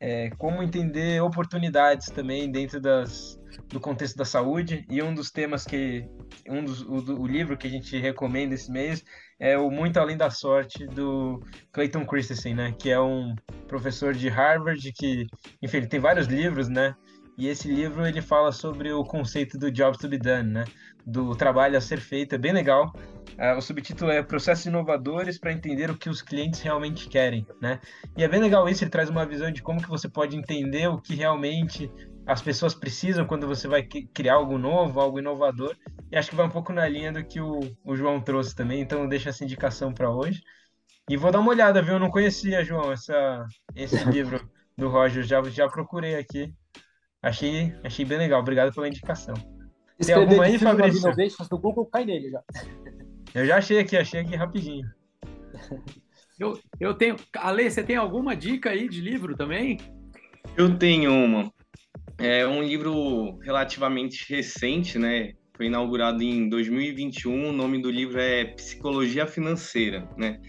é, 0.00 0.30
como 0.38 0.62
entender 0.62 1.22
oportunidades 1.22 2.08
também 2.08 2.50
dentro 2.50 2.80
das, 2.80 3.38
do 3.68 3.80
contexto 3.80 4.16
da 4.16 4.24
saúde. 4.24 4.84
E 4.90 5.02
um 5.02 5.14
dos 5.14 5.30
temas 5.30 5.64
que. 5.64 6.06
Um 6.48 6.64
dos, 6.64 6.82
o, 6.82 7.22
o 7.22 7.26
livro 7.26 7.56
que 7.56 7.66
a 7.66 7.70
gente 7.70 7.98
recomenda 7.98 8.54
esse 8.54 8.70
mês 8.70 9.04
é 9.38 9.56
o 9.56 9.70
Muito 9.70 9.98
Além 9.98 10.16
da 10.16 10.30
Sorte, 10.30 10.86
do 10.86 11.40
Clayton 11.72 12.06
Christensen, 12.06 12.54
né? 12.54 12.74
Que 12.78 12.90
é 12.90 13.00
um 13.00 13.34
professor 13.66 14.14
de 14.14 14.28
Harvard 14.28 14.92
que, 14.92 15.26
enfim, 15.62 15.78
ele 15.78 15.86
tem 15.86 16.00
vários 16.00 16.26
livros, 16.26 16.68
né? 16.68 16.94
E 17.36 17.48
esse 17.48 17.66
livro 17.66 18.06
ele 18.06 18.22
fala 18.22 18.52
sobre 18.52 18.92
o 18.92 19.02
conceito 19.02 19.58
do 19.58 19.70
job 19.70 19.98
to 19.98 20.08
be 20.08 20.18
done, 20.18 20.50
né? 20.50 20.64
Do 21.04 21.34
trabalho 21.34 21.76
a 21.76 21.80
ser 21.80 22.00
feito, 22.00 22.34
é 22.34 22.38
bem 22.38 22.52
legal. 22.52 22.92
Uh, 23.38 23.58
o 23.58 23.60
subtítulo 23.60 24.10
é 24.10 24.22
Processos 24.22 24.66
Inovadores 24.66 25.38
para 25.38 25.52
entender 25.52 25.90
o 25.90 25.96
que 25.96 26.08
os 26.08 26.22
clientes 26.22 26.60
realmente 26.60 27.08
querem, 27.08 27.46
né? 27.60 27.80
E 28.16 28.22
é 28.22 28.28
bem 28.28 28.40
legal 28.40 28.68
isso, 28.68 28.84
ele 28.84 28.90
traz 28.90 29.10
uma 29.10 29.26
visão 29.26 29.50
de 29.50 29.62
como 29.62 29.82
que 29.82 29.88
você 29.88 30.08
pode 30.08 30.36
entender 30.36 30.86
o 30.88 31.00
que 31.00 31.14
realmente 31.14 31.90
as 32.26 32.40
pessoas 32.40 32.74
precisam 32.74 33.26
quando 33.26 33.46
você 33.46 33.68
vai 33.68 33.82
criar 33.82 34.34
algo 34.34 34.56
novo, 34.56 35.00
algo 35.00 35.18
inovador. 35.18 35.76
E 36.10 36.16
acho 36.16 36.30
que 36.30 36.36
vai 36.36 36.46
um 36.46 36.50
pouco 36.50 36.72
na 36.72 36.88
linha 36.88 37.12
do 37.12 37.24
que 37.24 37.40
o, 37.40 37.60
o 37.84 37.96
João 37.96 38.20
trouxe 38.20 38.54
também, 38.54 38.80
então 38.80 39.08
deixa 39.08 39.30
essa 39.30 39.44
indicação 39.44 39.92
para 39.92 40.10
hoje. 40.10 40.40
E 41.08 41.16
vou 41.16 41.30
dar 41.30 41.40
uma 41.40 41.50
olhada, 41.50 41.82
viu? 41.82 41.94
Eu 41.94 42.00
não 42.00 42.10
conhecia, 42.10 42.64
João, 42.64 42.92
essa, 42.92 43.46
esse 43.74 44.02
livro 44.08 44.48
do 44.76 44.88
Roger, 44.88 45.22
já, 45.22 45.42
já 45.42 45.68
procurei 45.68 46.14
aqui. 46.16 46.54
Achei, 47.22 47.74
achei 47.82 48.04
bem 48.04 48.18
legal, 48.18 48.40
obrigado 48.40 48.72
pela 48.72 48.88
indicação. 48.88 49.34
Tem 50.04 50.14
alguma 50.14 50.44
aí, 50.44 50.58
Fabrício? 50.58 51.48
do 51.48 51.58
Google, 51.58 51.86
cai 51.86 52.04
nele 52.04 52.30
já. 52.30 52.42
Eu 53.34 53.44
já 53.44 53.56
achei 53.56 53.78
aqui, 53.80 53.96
achei 53.96 54.20
aqui 54.20 54.36
rapidinho. 54.36 54.88
Eu, 56.36 56.58
eu 56.80 56.92
tenho. 56.94 57.14
Ale, 57.36 57.70
você 57.70 57.80
tem 57.84 57.94
alguma 57.94 58.34
dica 58.34 58.70
aí 58.70 58.88
de 58.88 59.00
livro 59.00 59.36
também? 59.36 59.78
Eu 60.56 60.76
tenho 60.76 61.12
uma. 61.12 61.52
É 62.18 62.44
um 62.44 62.60
livro 62.60 63.38
relativamente 63.38 64.28
recente, 64.28 64.98
né? 64.98 65.34
Foi 65.56 65.66
inaugurado 65.66 66.24
em 66.24 66.48
2021. 66.48 67.50
O 67.50 67.52
nome 67.52 67.80
do 67.80 67.88
livro 67.88 68.20
é 68.20 68.46
Psicologia 68.46 69.28
Financeira, 69.28 70.08
né? 70.16 70.40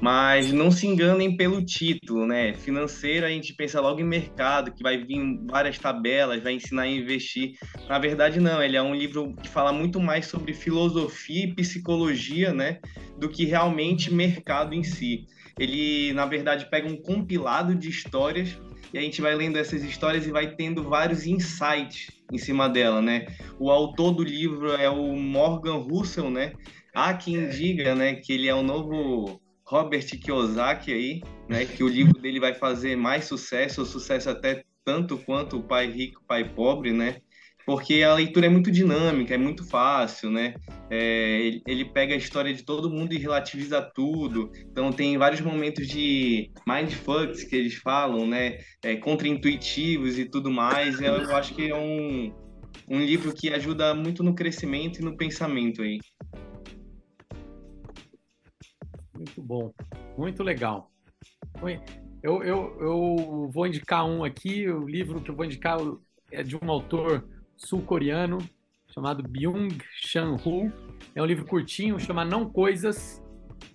Mas 0.00 0.52
não 0.52 0.70
se 0.70 0.86
enganem 0.86 1.36
pelo 1.36 1.64
título, 1.64 2.26
né? 2.26 2.54
Financeira, 2.54 3.26
a 3.26 3.30
gente 3.30 3.54
pensa 3.54 3.80
logo 3.80 4.00
em 4.00 4.04
mercado, 4.04 4.72
que 4.72 4.82
vai 4.82 4.96
vir 4.98 5.40
várias 5.46 5.78
tabelas, 5.78 6.42
vai 6.42 6.54
ensinar 6.54 6.82
a 6.82 6.88
investir. 6.88 7.54
Na 7.88 7.98
verdade, 7.98 8.38
não, 8.38 8.62
ele 8.62 8.76
é 8.76 8.82
um 8.82 8.94
livro 8.94 9.34
que 9.34 9.48
fala 9.48 9.72
muito 9.72 10.00
mais 10.00 10.26
sobre 10.26 10.54
filosofia 10.54 11.44
e 11.44 11.54
psicologia, 11.54 12.52
né? 12.52 12.78
Do 13.18 13.28
que 13.28 13.44
realmente 13.44 14.12
mercado 14.12 14.74
em 14.74 14.84
si. 14.84 15.26
Ele, 15.58 16.12
na 16.12 16.26
verdade, 16.26 16.70
pega 16.70 16.88
um 16.88 16.96
compilado 16.96 17.74
de 17.74 17.88
histórias 17.88 18.56
e 18.92 18.98
a 18.98 19.00
gente 19.00 19.20
vai 19.20 19.34
lendo 19.34 19.58
essas 19.58 19.82
histórias 19.82 20.26
e 20.26 20.30
vai 20.30 20.54
tendo 20.54 20.84
vários 20.84 21.26
insights 21.26 22.06
em 22.32 22.38
cima 22.38 22.68
dela, 22.68 23.02
né? 23.02 23.26
O 23.58 23.70
autor 23.70 24.12
do 24.12 24.22
livro 24.22 24.70
é 24.72 24.88
o 24.88 25.16
Morgan 25.16 25.76
Russell, 25.76 26.30
né? 26.30 26.52
Há 26.94 27.14
quem 27.14 27.48
diga, 27.48 27.94
né, 27.94 28.14
que 28.14 28.32
ele 28.32 28.48
é 28.48 28.54
o 28.54 28.62
novo 28.62 29.40
Robert 29.68 30.06
Kiyosaki 30.06 30.92
aí, 30.92 31.20
né? 31.48 31.64
Que 31.64 31.84
o 31.84 31.88
livro 31.88 32.18
dele 32.20 32.40
vai 32.40 32.54
fazer 32.54 32.96
mais 32.96 33.26
sucesso, 33.26 33.82
ou 33.82 33.86
sucesso 33.86 34.30
até 34.30 34.64
tanto 34.84 35.18
quanto 35.18 35.58
o 35.58 35.62
Pai 35.62 35.90
Rico, 35.90 36.22
Pai 36.26 36.48
Pobre, 36.48 36.92
né? 36.92 37.20
porque 37.68 38.02
a 38.02 38.14
leitura 38.14 38.46
é 38.46 38.48
muito 38.48 38.70
dinâmica, 38.70 39.34
é 39.34 39.36
muito 39.36 39.62
fácil, 39.62 40.30
né? 40.30 40.54
É, 40.90 41.60
ele, 41.66 41.84
pega 41.84 42.14
a 42.14 42.16
história 42.16 42.54
de 42.54 42.62
todo 42.62 42.88
mundo 42.88 43.12
e 43.12 43.18
relativiza 43.18 43.82
tudo. 43.94 44.50
Então 44.72 44.90
tem 44.90 45.18
vários 45.18 45.42
momentos 45.42 45.86
de 45.86 46.50
mindfucks 46.66 47.44
que 47.44 47.54
eles 47.54 47.74
falam, 47.74 48.26
né? 48.26 48.56
É, 48.82 48.96
contra-intuitivos 48.96 50.18
e 50.18 50.24
tudo 50.24 50.50
mais. 50.50 50.98
Eu, 50.98 51.16
eu 51.16 51.36
acho 51.36 51.54
que 51.54 51.68
é 51.68 51.76
um, 51.76 52.32
um 52.88 53.04
livro 53.04 53.34
que 53.34 53.52
ajuda 53.52 53.92
muito 53.94 54.22
no 54.22 54.34
crescimento 54.34 55.02
e 55.02 55.04
no 55.04 55.14
pensamento 55.14 55.82
aí. 55.82 55.98
Muito 59.18 59.42
bom, 59.42 59.74
muito 60.16 60.44
legal. 60.44 60.92
Eu, 62.22 62.42
eu, 62.44 62.78
eu 62.80 63.50
vou 63.52 63.66
indicar 63.66 64.06
um 64.06 64.22
aqui, 64.22 64.70
o 64.70 64.86
livro 64.86 65.20
que 65.20 65.28
eu 65.28 65.34
vou 65.34 65.44
indicar 65.44 65.78
é 66.30 66.44
de 66.44 66.56
um 66.56 66.70
autor 66.70 67.28
sul-coreano 67.56 68.38
chamado 68.86 69.22
Byung-Chan-Hu. 69.22 70.72
É 71.16 71.20
um 71.20 71.26
livro 71.26 71.44
curtinho, 71.44 71.98
chama 71.98 72.24
Não 72.24 72.48
Coisas, 72.48 73.20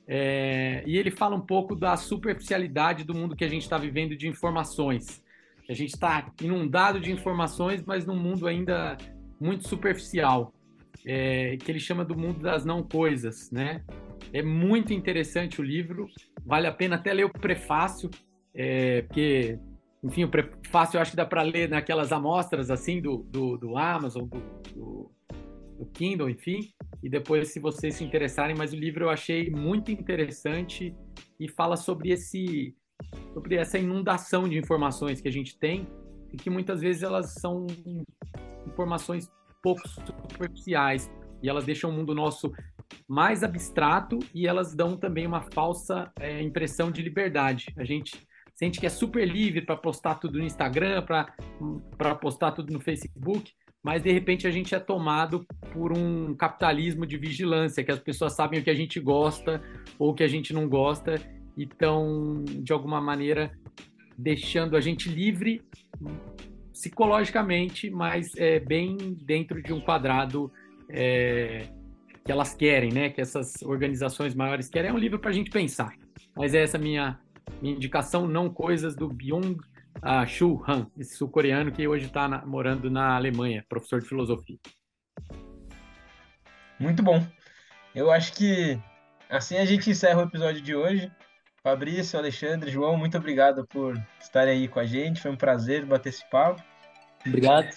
é, 0.07 0.81
e 0.85 0.97
ele 0.97 1.11
fala 1.11 1.35
um 1.35 1.41
pouco 1.41 1.75
da 1.75 1.97
superficialidade 1.97 3.03
do 3.03 3.13
mundo 3.13 3.35
que 3.35 3.43
a 3.43 3.49
gente 3.49 3.63
está 3.63 3.77
vivendo 3.77 4.15
de 4.15 4.27
informações. 4.27 5.21
A 5.69 5.73
gente 5.73 5.93
está 5.93 6.31
inundado 6.41 6.99
de 6.99 7.11
informações, 7.11 7.83
mas 7.85 8.05
num 8.05 8.17
mundo 8.17 8.47
ainda 8.47 8.97
muito 9.39 9.67
superficial, 9.67 10.53
é, 11.05 11.57
que 11.57 11.69
ele 11.71 11.79
chama 11.79 12.05
do 12.05 12.17
mundo 12.17 12.39
das 12.39 12.63
não 12.63 12.81
coisas, 12.81 13.51
né? 13.51 13.83
É 14.31 14.41
muito 14.41 14.93
interessante 14.93 15.59
o 15.59 15.63
livro, 15.63 16.07
vale 16.45 16.67
a 16.67 16.71
pena 16.71 16.95
até 16.95 17.13
ler 17.13 17.25
o 17.25 17.29
prefácio, 17.29 18.09
é, 18.53 19.01
porque 19.03 19.59
enfim, 20.03 20.25
o 20.25 20.29
prefácio 20.29 20.97
eu 20.97 21.01
acho 21.01 21.11
que 21.11 21.17
dá 21.17 21.25
para 21.25 21.41
ler 21.41 21.69
naquelas 21.69 22.11
amostras 22.11 22.69
assim 22.69 23.01
do, 23.01 23.19
do, 23.29 23.57
do 23.57 23.77
Amazon, 23.77 24.27
do, 24.27 24.39
do, 24.73 25.11
do, 25.79 25.85
Kindle, 25.93 26.29
enfim. 26.29 26.73
E 27.01 27.09
depois, 27.09 27.53
se 27.53 27.59
vocês 27.59 27.95
se 27.95 28.03
interessarem, 28.03 28.55
mas 28.55 28.73
o 28.73 28.75
livro 28.75 29.05
eu 29.05 29.09
achei 29.09 29.49
muito 29.49 29.91
interessante 29.91 30.93
e 31.39 31.49
fala 31.49 31.77
sobre 31.77 32.11
esse 32.11 32.75
sobre 33.33 33.55
essa 33.55 33.77
inundação 33.77 34.47
de 34.47 34.57
informações 34.57 35.19
que 35.19 35.27
a 35.27 35.31
gente 35.31 35.57
tem 35.57 35.87
e 36.31 36.37
que 36.37 36.49
muitas 36.49 36.81
vezes 36.81 37.03
elas 37.03 37.33
são 37.33 37.67
informações 38.65 39.29
pouco 39.61 39.87
superficiais 39.87 41.09
e 41.43 41.49
elas 41.49 41.65
deixam 41.65 41.89
o 41.89 41.93
mundo 41.93 42.15
nosso 42.15 42.51
mais 43.07 43.43
abstrato 43.43 44.17
e 44.33 44.47
elas 44.47 44.73
dão 44.73 44.95
também 44.95 45.27
uma 45.27 45.41
falsa 45.41 46.09
é, 46.17 46.41
impressão 46.41 46.89
de 46.89 47.01
liberdade. 47.01 47.67
A 47.77 47.83
gente 47.83 48.17
sente 48.55 48.79
que 48.79 48.85
é 48.85 48.89
super 48.89 49.27
livre 49.27 49.61
para 49.61 49.75
postar 49.75 50.15
tudo 50.15 50.39
no 50.39 50.45
Instagram, 50.45 51.03
para 51.97 52.15
postar 52.15 52.53
tudo 52.53 52.71
no 52.71 52.79
Facebook, 52.79 53.51
mas 53.83 54.01
de 54.01 54.11
repente 54.11 54.47
a 54.47 54.51
gente 54.51 54.73
é 54.73 54.79
tomado 54.79 55.45
por 55.73 55.91
um 55.91 56.33
capitalismo 56.33 57.05
de 57.05 57.17
vigilância, 57.17 57.83
que 57.83 57.91
as 57.91 57.99
pessoas 57.99 58.33
sabem 58.33 58.61
o 58.61 58.63
que 58.63 58.69
a 58.69 58.75
gente 58.75 58.99
gosta 58.99 59.61
ou 59.99 60.11
o 60.11 60.13
que 60.13 60.23
a 60.23 60.27
gente 60.27 60.53
não 60.53 60.69
gosta 60.69 61.15
e 61.57 61.63
estão, 61.63 62.45
de 62.47 62.71
alguma 62.71 63.01
maneira, 63.01 63.51
deixando 64.17 64.77
a 64.77 64.81
gente 64.81 65.09
livre 65.09 65.61
psicologicamente, 66.71 67.89
mas 67.89 68.33
é, 68.37 68.59
bem 68.59 68.97
dentro 69.21 69.61
de 69.61 69.73
um 69.73 69.81
quadrado 69.81 70.51
é, 70.89 71.67
que 72.23 72.31
elas 72.31 72.53
querem, 72.53 72.91
né? 72.91 73.09
Que 73.09 73.21
essas 73.21 73.61
organizações 73.61 74.33
maiores 74.33 74.69
querem. 74.69 74.89
É 74.89 74.93
um 74.93 74.97
livro 74.97 75.19
para 75.19 75.29
a 75.29 75.33
gente 75.33 75.49
pensar. 75.49 75.93
Mas 76.35 76.53
é 76.53 76.63
essa 76.63 76.77
minha, 76.77 77.19
minha 77.61 77.75
indicação, 77.75 78.27
não 78.27 78.49
coisas 78.49 78.95
do 78.95 79.07
Byung 79.07 79.57
uh, 80.01 80.27
Chul 80.27 80.63
Han, 80.67 80.87
esse 80.97 81.15
sul-coreano 81.15 81.71
que 81.71 81.87
hoje 81.87 82.05
está 82.05 82.27
morando 82.45 82.89
na 82.89 83.15
Alemanha, 83.15 83.65
professor 83.67 84.01
de 84.01 84.07
filosofia. 84.07 84.57
Muito 86.79 87.03
bom. 87.03 87.25
Eu 87.93 88.11
acho 88.11 88.33
que 88.33 88.79
assim 89.29 89.57
a 89.57 89.65
gente 89.65 89.89
encerra 89.89 90.21
o 90.21 90.27
episódio 90.27 90.61
de 90.61 90.75
hoje. 90.75 91.11
Fabrício, 91.61 92.19
Alexandre, 92.19 92.69
João, 92.69 92.97
muito 92.97 93.17
obrigado 93.17 93.65
por 93.67 93.97
estarem 94.19 94.53
aí 94.53 94.67
com 94.67 94.79
a 94.79 94.85
gente. 94.85 95.21
Foi 95.21 95.31
um 95.31 95.37
prazer 95.37 95.85
bater 95.85 96.09
esse 96.09 96.29
papo. 96.29 96.61
Obrigado. 97.25 97.69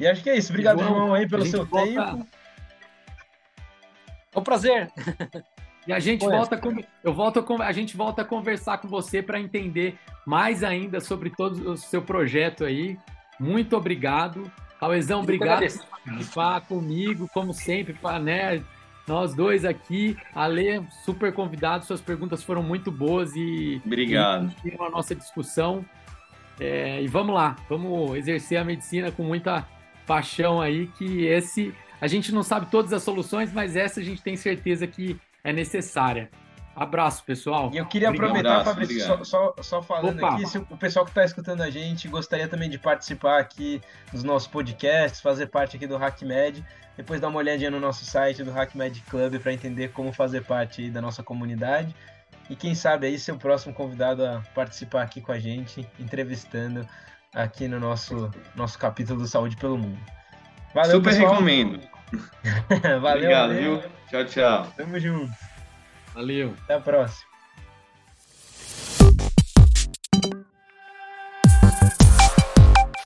E 0.00 0.06
acho 0.06 0.22
que 0.22 0.30
é 0.30 0.36
isso. 0.36 0.50
Obrigado, 0.50 0.80
João, 0.80 0.94
João 0.94 1.14
aí, 1.14 1.28
pelo 1.28 1.44
seu 1.44 1.64
volta... 1.64 1.86
tempo. 1.86 2.26
É 4.34 4.38
um 4.38 4.42
prazer. 4.42 4.90
E 5.86 5.92
a 5.92 5.98
gente 5.98 6.24
volta 6.24 6.58
com, 6.58 6.76
eu 7.02 7.12
volto 7.12 7.42
com, 7.42 7.60
a 7.60 7.72
gente 7.72 7.96
volta 7.96 8.20
a 8.20 8.24
conversar 8.24 8.78
com 8.78 8.86
você 8.86 9.22
para 9.22 9.40
entender 9.40 9.98
mais 10.26 10.62
ainda 10.62 11.00
sobre 11.00 11.30
todo 11.30 11.72
o 11.72 11.76
seu 11.76 12.02
projeto 12.02 12.64
aí. 12.64 12.98
Muito 13.40 13.76
obrigado. 13.76 14.50
Cauezão, 14.78 15.20
obrigado 15.20 15.66
por 15.66 15.88
participar 15.88 16.60
comigo, 16.60 17.28
como 17.32 17.52
sempre, 17.54 17.96
né? 18.22 18.62
Nós 19.08 19.34
dois 19.34 19.64
aqui, 19.64 20.16
Ale, 20.34 20.86
super 21.04 21.32
convidado, 21.32 21.84
suas 21.84 22.00
perguntas 22.00 22.44
foram 22.44 22.62
muito 22.62 22.92
boas 22.92 23.34
e 23.34 23.80
obrigado. 23.84 24.54
E 24.64 24.74
a 24.78 24.90
nossa 24.90 25.14
discussão. 25.14 25.84
É, 26.60 27.02
e 27.02 27.08
vamos 27.08 27.34
lá, 27.34 27.56
vamos 27.68 28.16
exercer 28.16 28.58
a 28.58 28.64
medicina 28.64 29.10
com 29.10 29.22
muita 29.22 29.66
paixão 30.10 30.60
aí, 30.60 30.88
que 30.88 31.24
esse 31.24 31.72
a 32.00 32.08
gente 32.08 32.32
não 32.32 32.42
sabe 32.42 32.66
todas 32.68 32.92
as 32.92 33.04
soluções, 33.04 33.52
mas 33.52 33.76
essa 33.76 34.00
a 34.00 34.02
gente 34.02 34.20
tem 34.20 34.36
certeza 34.36 34.84
que 34.84 35.16
é 35.44 35.52
necessária. 35.52 36.28
Abraço, 36.74 37.22
pessoal. 37.22 37.70
E 37.72 37.76
eu 37.76 37.86
queria 37.86 38.08
obrigado. 38.08 38.30
aproveitar, 38.30 38.64
Fabrício, 38.64 39.00
só, 39.00 39.22
só, 39.22 39.54
só, 39.62 39.82
falando 39.82 40.18
Opa. 40.18 40.34
aqui, 40.34 40.46
se 40.46 40.58
o 40.58 40.76
pessoal 40.76 41.04
que 41.04 41.12
está 41.12 41.24
escutando 41.24 41.60
a 41.60 41.70
gente 41.70 42.08
gostaria 42.08 42.48
também 42.48 42.68
de 42.68 42.78
participar 42.78 43.38
aqui 43.38 43.80
dos 44.10 44.24
nossos 44.24 44.48
podcasts, 44.48 45.20
fazer 45.20 45.46
parte 45.46 45.76
aqui 45.76 45.86
do 45.86 45.96
HackMed, 45.96 46.64
depois 46.96 47.20
dá 47.20 47.28
uma 47.28 47.38
olhadinha 47.38 47.70
no 47.70 47.78
nosso 47.78 48.04
site 48.04 48.42
do 48.42 48.50
HackMed 48.50 49.02
Club 49.02 49.38
para 49.38 49.52
entender 49.52 49.92
como 49.92 50.12
fazer 50.12 50.42
parte 50.42 50.90
da 50.90 51.00
nossa 51.00 51.22
comunidade. 51.22 51.94
E 52.48 52.56
quem 52.56 52.74
sabe 52.74 53.06
aí 53.06 53.16
ser 53.16 53.30
o 53.30 53.38
próximo 53.38 53.72
convidado 53.72 54.24
a 54.24 54.42
participar 54.54 55.02
aqui 55.02 55.20
com 55.20 55.30
a 55.30 55.38
gente, 55.38 55.86
entrevistando 56.00 56.84
aqui 57.34 57.68
no 57.68 57.78
nosso, 57.80 58.30
nosso 58.54 58.78
capítulo 58.78 59.20
do 59.20 59.26
Saúde 59.26 59.56
pelo 59.56 59.78
Mundo. 59.78 59.98
Valeu, 60.74 60.92
Super 60.92 61.10
pessoal. 61.10 61.30
recomendo. 61.32 61.80
valeu, 63.00 63.14
Obrigado, 63.16 63.48
valeu. 63.48 63.80
viu? 63.80 63.90
Tchau, 64.08 64.24
tchau. 64.24 64.72
Tamo 64.76 64.98
junto. 64.98 65.32
Valeu. 66.14 66.54
Até 66.64 66.74
a 66.74 66.80
próxima. 66.80 67.29